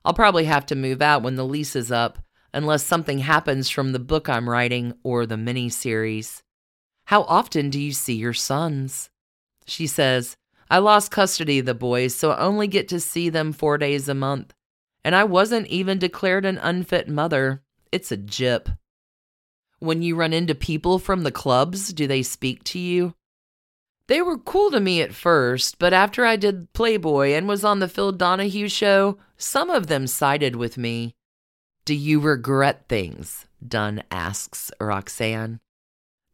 I'll 0.07 0.15
probably 0.15 0.45
have 0.45 0.67
to 0.67 0.77
move 0.77 1.03
out 1.03 1.25
when 1.25 1.35
the 1.35 1.45
lease 1.45 1.75
is 1.75 1.91
up, 1.91 2.21
unless 2.55 2.85
something 2.87 3.19
happens 3.19 3.69
from 3.69 3.91
the 3.91 3.99
book 3.99 4.29
I'm 4.29 4.49
writing 4.49 4.95
or 5.03 5.27
the 5.27 5.37
mini 5.37 5.69
series. 5.69 6.45
How 7.07 7.23
often 7.23 7.71
do 7.71 7.81
you 7.81 7.93
see 7.93 8.15
your 8.15 8.33
sons? 8.33 9.11
She 9.67 9.89
says, 9.89 10.37
I 10.71 10.79
lost 10.79 11.11
custody 11.11 11.59
of 11.59 11.67
the 11.67 11.75
boys, 11.75 12.15
so 12.15 12.31
I 12.31 12.39
only 12.39 12.69
get 12.69 12.87
to 12.89 13.01
see 13.01 13.31
them 13.31 13.53
four 13.53 13.79
days 13.79 14.09
a 14.09 14.15
month. 14.15 14.55
And 15.05 15.17
I 15.17 15.25
wasn't 15.25 15.67
even 15.67 15.99
declared 15.99 16.45
an 16.45 16.59
unfit 16.59 17.09
mother. 17.09 17.65
It's 17.91 18.13
a 18.13 18.17
jip. 18.17 18.69
When 19.81 20.03
you 20.03 20.15
run 20.15 20.33
into 20.33 20.55
people 20.55 21.01
from 21.01 21.25
the 21.25 21.33
clubs, 21.33 21.93
do 21.93 22.07
they 22.07 22.23
speak 22.23 22.63
to 22.65 22.79
you? 22.79 23.15
They 24.09 24.23
were 24.23 24.39
cool 24.39 24.71
to 24.71 24.79
me 24.79 25.03
at 25.03 25.15
first, 25.15 25.79
but 25.79 25.93
after 25.93 26.25
I 26.25 26.37
did 26.37 26.73
Playboy 26.73 27.31
and 27.31 27.49
was 27.49 27.65
on 27.65 27.81
the 27.81 27.89
Phil 27.89 28.13
Donahue 28.13 28.69
show, 28.69 29.19
some 29.37 29.69
of 29.69 29.89
them 29.89 30.07
sided 30.07 30.55
with 30.55 30.79
me. 30.79 31.17
Do 31.85 31.95
you 31.95 32.21
regret 32.21 32.85
things? 32.89 33.47
Dunne 33.67 34.03
asks 34.11 34.71
Roxanne. 34.81 35.61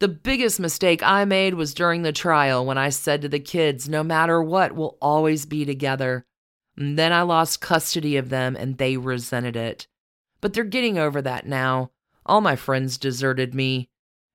The 0.00 0.08
biggest 0.08 0.58
mistake 0.58 1.02
I 1.02 1.24
made 1.24 1.54
was 1.54 1.74
during 1.74 2.02
the 2.02 2.12
trial 2.12 2.66
when 2.66 2.76
I 2.76 2.88
said 2.88 3.22
to 3.22 3.28
the 3.28 3.38
kids, 3.38 3.88
no 3.88 4.02
matter 4.02 4.42
what, 4.42 4.72
we'll 4.72 4.98
always 5.00 5.46
be 5.46 5.64
together. 5.64 6.26
And 6.76 6.98
then 6.98 7.12
I 7.12 7.22
lost 7.22 7.60
custody 7.60 8.16
of 8.16 8.28
them 8.28 8.56
and 8.56 8.78
they 8.78 8.96
resented 8.96 9.56
it. 9.56 9.86
But 10.40 10.54
they're 10.54 10.64
getting 10.64 10.98
over 10.98 11.22
that 11.22 11.46
now. 11.46 11.92
All 12.26 12.40
my 12.40 12.56
friends 12.56 12.98
deserted 12.98 13.54
me. 13.54 13.90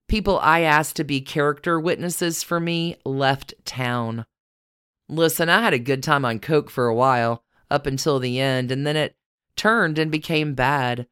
People 0.08 0.40
I 0.40 0.62
asked 0.62 0.96
to 0.96 1.04
be 1.04 1.20
character 1.20 1.80
witnesses 1.80 2.42
for 2.42 2.60
me 2.60 2.96
left 3.04 3.54
town. 3.66 4.26
Listen, 5.10 5.50
I 5.50 5.62
had 5.62 5.74
a 5.74 5.80
good 5.80 6.02
time 6.02 6.24
on 6.24 6.40
Coke 6.40 6.70
for 6.70 6.88
a 6.88 6.96
while, 6.96 7.44
up 7.70 7.86
until 7.86 8.20
the 8.20 8.40
end, 8.40 8.72
and 8.72 8.88
then 8.88 8.96
it 8.96 9.16
turned 9.58 10.00
and 10.00 10.10
became 10.10 10.54
bad. 10.54 11.08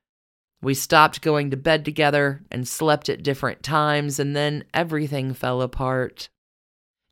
We 0.62 0.74
stopped 0.74 1.22
going 1.22 1.52
to 1.52 1.58
bed 1.58 1.84
together 1.84 2.43
and 2.50 2.68
slept 2.68 3.10
at 3.10 3.24
different 3.24 3.64
times, 3.64 4.18
and 4.18 4.36
then 4.36 4.64
everything 4.74 5.34
fell 5.34 5.62
apart. 5.62 6.30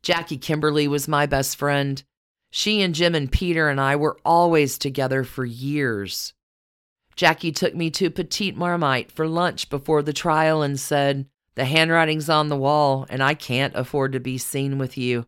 Jackie 0.02 0.38
Kimberly 0.38 0.88
was 0.88 1.08
my 1.08 1.26
best 1.26 1.58
friend. 1.58 2.02
She 2.50 2.82
and 2.82 2.96
Jim 2.96 3.14
and 3.14 3.32
Peter 3.32 3.70
and 3.70 3.82
I 3.82 3.96
were 3.96 4.18
always 4.24 4.78
together 4.78 5.24
for 5.24 5.46
years. 5.46 6.34
Jackie 7.16 7.52
took 7.52 7.76
me 7.76 7.90
to 7.92 8.10
Petite 8.10 8.56
Marmite 8.56 9.12
for 9.12 9.28
lunch 9.28 9.70
before 9.70 10.02
the 10.02 10.14
trial 10.14 10.62
and 10.62 10.80
said, 10.80 11.28
the 11.56 11.66
handwriting's 11.66 12.30
on 12.30 12.50
the 12.50 12.58
wall, 12.58 13.06
and 13.10 13.22
I 13.22 13.34
can't 13.34 13.76
afford 13.76 14.14
to 14.14 14.20
be 14.20 14.38
seen 14.38 14.78
with 14.78 14.98
you. 14.98 15.26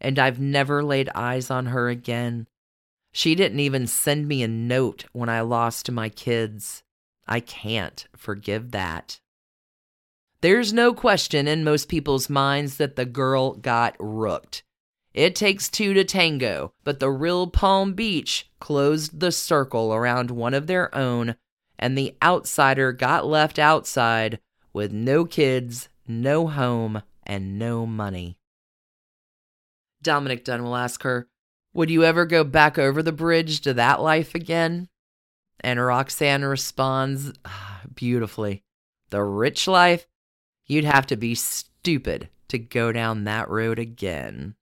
And 0.00 0.18
I've 0.18 0.40
never 0.40 0.82
laid 0.82 1.10
eyes 1.14 1.50
on 1.50 1.66
her 1.66 1.88
again. 1.88 2.48
She 3.12 3.34
didn't 3.34 3.60
even 3.60 3.86
send 3.86 4.26
me 4.26 4.42
a 4.42 4.48
note 4.48 5.04
when 5.12 5.28
I 5.28 5.42
lost 5.42 5.90
my 5.90 6.08
kids. 6.08 6.82
I 7.26 7.40
can't 7.40 8.06
forgive 8.16 8.70
that. 8.70 9.20
There's 10.40 10.72
no 10.72 10.94
question 10.94 11.46
in 11.46 11.64
most 11.64 11.88
people's 11.88 12.30
minds 12.30 12.78
that 12.78 12.96
the 12.96 13.04
girl 13.04 13.54
got 13.54 13.94
rooked. 13.98 14.62
It 15.12 15.34
takes 15.34 15.68
two 15.68 15.92
to 15.94 16.04
tango, 16.04 16.72
but 16.82 16.98
the 16.98 17.10
real 17.10 17.46
Palm 17.46 17.92
Beach 17.92 18.48
closed 18.58 19.20
the 19.20 19.32
circle 19.32 19.92
around 19.92 20.30
one 20.30 20.54
of 20.54 20.66
their 20.66 20.94
own, 20.94 21.36
and 21.78 21.96
the 21.98 22.16
outsider 22.22 22.92
got 22.92 23.26
left 23.26 23.58
outside 23.58 24.38
with 24.72 24.92
no 24.92 25.24
kids, 25.24 25.88
no 26.06 26.46
home, 26.46 27.02
and 27.24 27.58
no 27.58 27.86
money. 27.86 28.38
Dominick 30.02 30.44
Dunne 30.44 30.64
will 30.64 30.76
ask 30.76 31.02
her, 31.02 31.28
Would 31.74 31.90
you 31.90 32.04
ever 32.04 32.24
go 32.26 32.44
back 32.44 32.78
over 32.78 33.02
the 33.02 33.12
bridge 33.12 33.60
to 33.62 33.74
that 33.74 34.00
life 34.00 34.34
again? 34.34 34.88
And 35.60 35.78
Roxanne 35.78 36.44
responds 36.44 37.32
ah, 37.44 37.82
beautifully, 37.94 38.64
The 39.10 39.22
rich 39.22 39.68
life? 39.68 40.06
You'd 40.66 40.84
have 40.84 41.06
to 41.08 41.16
be 41.16 41.34
stupid 41.34 42.28
to 42.48 42.58
go 42.58 42.92
down 42.92 43.24
that 43.24 43.48
road 43.48 43.78
again. 43.78 44.54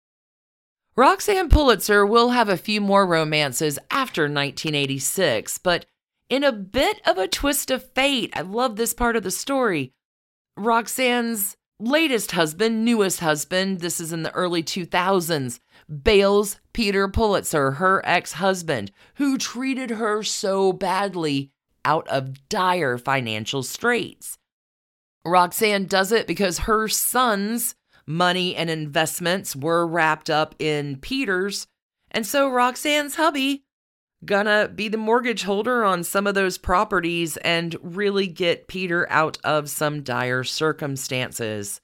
Roxanne 0.96 1.48
Pulitzer 1.48 2.04
will 2.04 2.30
have 2.30 2.48
a 2.48 2.56
few 2.56 2.80
more 2.80 3.06
romances 3.06 3.78
after 3.90 4.22
1986, 4.22 5.58
but 5.58 5.86
in 6.28 6.42
a 6.42 6.52
bit 6.52 7.00
of 7.06 7.18
a 7.18 7.28
twist 7.28 7.70
of 7.70 7.88
fate, 7.92 8.32
I 8.34 8.40
love 8.40 8.76
this 8.76 8.92
part 8.92 9.14
of 9.14 9.22
the 9.22 9.30
story. 9.30 9.92
Roxanne's 10.58 11.56
latest 11.78 12.32
husband, 12.32 12.84
newest 12.84 13.20
husband, 13.20 13.80
this 13.80 14.00
is 14.00 14.12
in 14.12 14.24
the 14.24 14.34
early 14.34 14.62
2000s, 14.62 15.60
bails 16.02 16.58
Peter 16.72 17.08
Pulitzer, 17.08 17.72
her 17.72 18.02
ex 18.04 18.32
husband, 18.32 18.90
who 19.14 19.38
treated 19.38 19.90
her 19.90 20.22
so 20.22 20.72
badly 20.72 21.52
out 21.84 22.08
of 22.08 22.48
dire 22.48 22.98
financial 22.98 23.62
straits. 23.62 24.36
Roxanne 25.24 25.86
does 25.86 26.10
it 26.10 26.26
because 26.26 26.60
her 26.60 26.88
son's 26.88 27.76
money 28.06 28.56
and 28.56 28.68
investments 28.68 29.54
were 29.54 29.86
wrapped 29.86 30.28
up 30.28 30.54
in 30.58 30.96
Peter's, 30.96 31.66
and 32.10 32.26
so 32.26 32.48
Roxanne's 32.48 33.14
hubby 33.14 33.64
gonna 34.24 34.68
be 34.68 34.88
the 34.88 34.96
mortgage 34.96 35.44
holder 35.44 35.84
on 35.84 36.02
some 36.04 36.26
of 36.26 36.34
those 36.34 36.58
properties 36.58 37.36
and 37.38 37.76
really 37.82 38.26
get 38.26 38.68
Peter 38.68 39.06
out 39.10 39.38
of 39.44 39.70
some 39.70 40.02
dire 40.02 40.44
circumstances. 40.44 41.80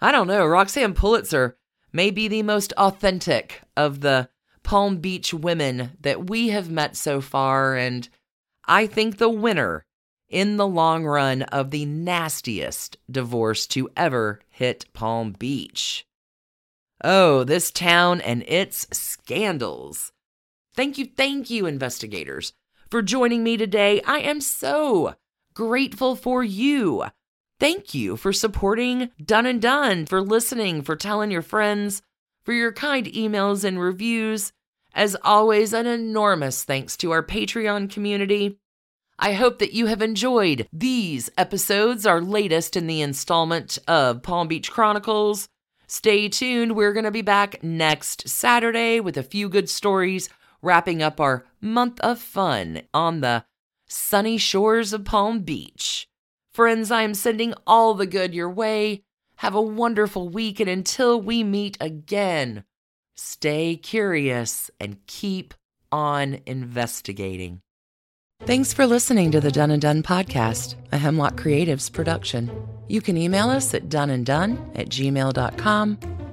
I 0.00 0.12
don't 0.12 0.26
know, 0.26 0.44
Roxanne 0.44 0.94
Pulitzer 0.94 1.56
may 1.92 2.10
be 2.10 2.28
the 2.28 2.42
most 2.42 2.72
authentic 2.74 3.62
of 3.76 4.00
the 4.00 4.28
Palm 4.62 4.98
Beach 4.98 5.32
women 5.32 5.92
that 6.00 6.28
we 6.28 6.48
have 6.48 6.70
met 6.70 6.96
so 6.96 7.20
far, 7.20 7.76
and 7.76 8.08
I 8.66 8.86
think 8.86 9.16
the 9.16 9.30
winner 9.30 9.84
in 10.28 10.56
the 10.56 10.66
long 10.66 11.04
run 11.04 11.42
of 11.42 11.70
the 11.70 11.84
nastiest 11.84 12.96
divorce 13.10 13.66
to 13.68 13.88
ever 13.96 14.40
hit 14.50 14.86
Palm 14.92 15.32
Beach. 15.32 16.06
Oh, 17.02 17.44
this 17.44 17.70
town 17.70 18.20
and 18.22 18.42
its 18.48 18.86
scandals. 18.90 20.12
Thank 20.74 20.98
you, 20.98 21.06
thank 21.06 21.50
you, 21.50 21.66
investigators, 21.66 22.52
for 22.90 23.00
joining 23.00 23.44
me 23.44 23.56
today. 23.56 24.02
I 24.02 24.18
am 24.18 24.40
so 24.40 25.14
grateful 25.54 26.16
for 26.16 26.42
you. 26.42 27.04
Thank 27.60 27.94
you 27.94 28.16
for 28.16 28.32
supporting 28.32 29.10
Done 29.24 29.46
and 29.46 29.62
Dunne, 29.62 30.06
for 30.06 30.20
listening, 30.20 30.82
for 30.82 30.96
telling 30.96 31.30
your 31.30 31.42
friends, 31.42 32.02
for 32.44 32.52
your 32.52 32.72
kind 32.72 33.06
emails 33.06 33.62
and 33.62 33.80
reviews. 33.80 34.52
As 34.92 35.16
always, 35.22 35.72
an 35.72 35.86
enormous 35.86 36.64
thanks 36.64 36.96
to 36.98 37.12
our 37.12 37.22
Patreon 37.24 37.88
community. 37.90 38.58
I 39.16 39.34
hope 39.34 39.60
that 39.60 39.74
you 39.74 39.86
have 39.86 40.02
enjoyed 40.02 40.66
these 40.72 41.30
episodes, 41.38 42.04
our 42.04 42.20
latest 42.20 42.76
in 42.76 42.88
the 42.88 43.00
installment 43.00 43.78
of 43.86 44.24
Palm 44.24 44.48
Beach 44.48 44.72
Chronicles. 44.72 45.48
Stay 45.86 46.28
tuned. 46.28 46.74
We're 46.74 46.92
going 46.92 47.04
to 47.04 47.12
be 47.12 47.22
back 47.22 47.62
next 47.62 48.28
Saturday 48.28 48.98
with 48.98 49.16
a 49.16 49.22
few 49.22 49.48
good 49.48 49.68
stories 49.68 50.28
wrapping 50.64 51.02
up 51.02 51.20
our 51.20 51.44
month 51.60 52.00
of 52.00 52.18
fun 52.18 52.82
on 52.92 53.20
the 53.20 53.44
sunny 53.86 54.38
shores 54.38 54.92
of 54.92 55.04
Palm 55.04 55.40
Beach. 55.40 56.08
Friends, 56.52 56.90
I 56.90 57.02
am 57.02 57.14
sending 57.14 57.54
all 57.66 57.94
the 57.94 58.06
good 58.06 58.34
your 58.34 58.50
way. 58.50 59.02
Have 59.36 59.54
a 59.54 59.60
wonderful 59.60 60.28
week, 60.28 60.60
and 60.60 60.70
until 60.70 61.20
we 61.20 61.42
meet 61.42 61.76
again, 61.80 62.64
stay 63.16 63.76
curious 63.76 64.70
and 64.80 65.04
keep 65.06 65.54
on 65.90 66.40
investigating. 66.46 67.60
Thanks 68.42 68.72
for 68.72 68.86
listening 68.86 69.30
to 69.32 69.40
the 69.40 69.50
Done 69.50 69.70
and 69.70 69.82
Dunne 69.82 70.02
podcast, 70.02 70.76
a 70.92 70.98
Hemlock 70.98 71.36
Creatives 71.36 71.92
production. 71.92 72.50
You 72.88 73.00
can 73.00 73.16
email 73.16 73.48
us 73.48 73.74
at 73.74 73.88
doneanddone 73.88 74.78
at 74.78 74.88
gmail.com. 74.88 75.98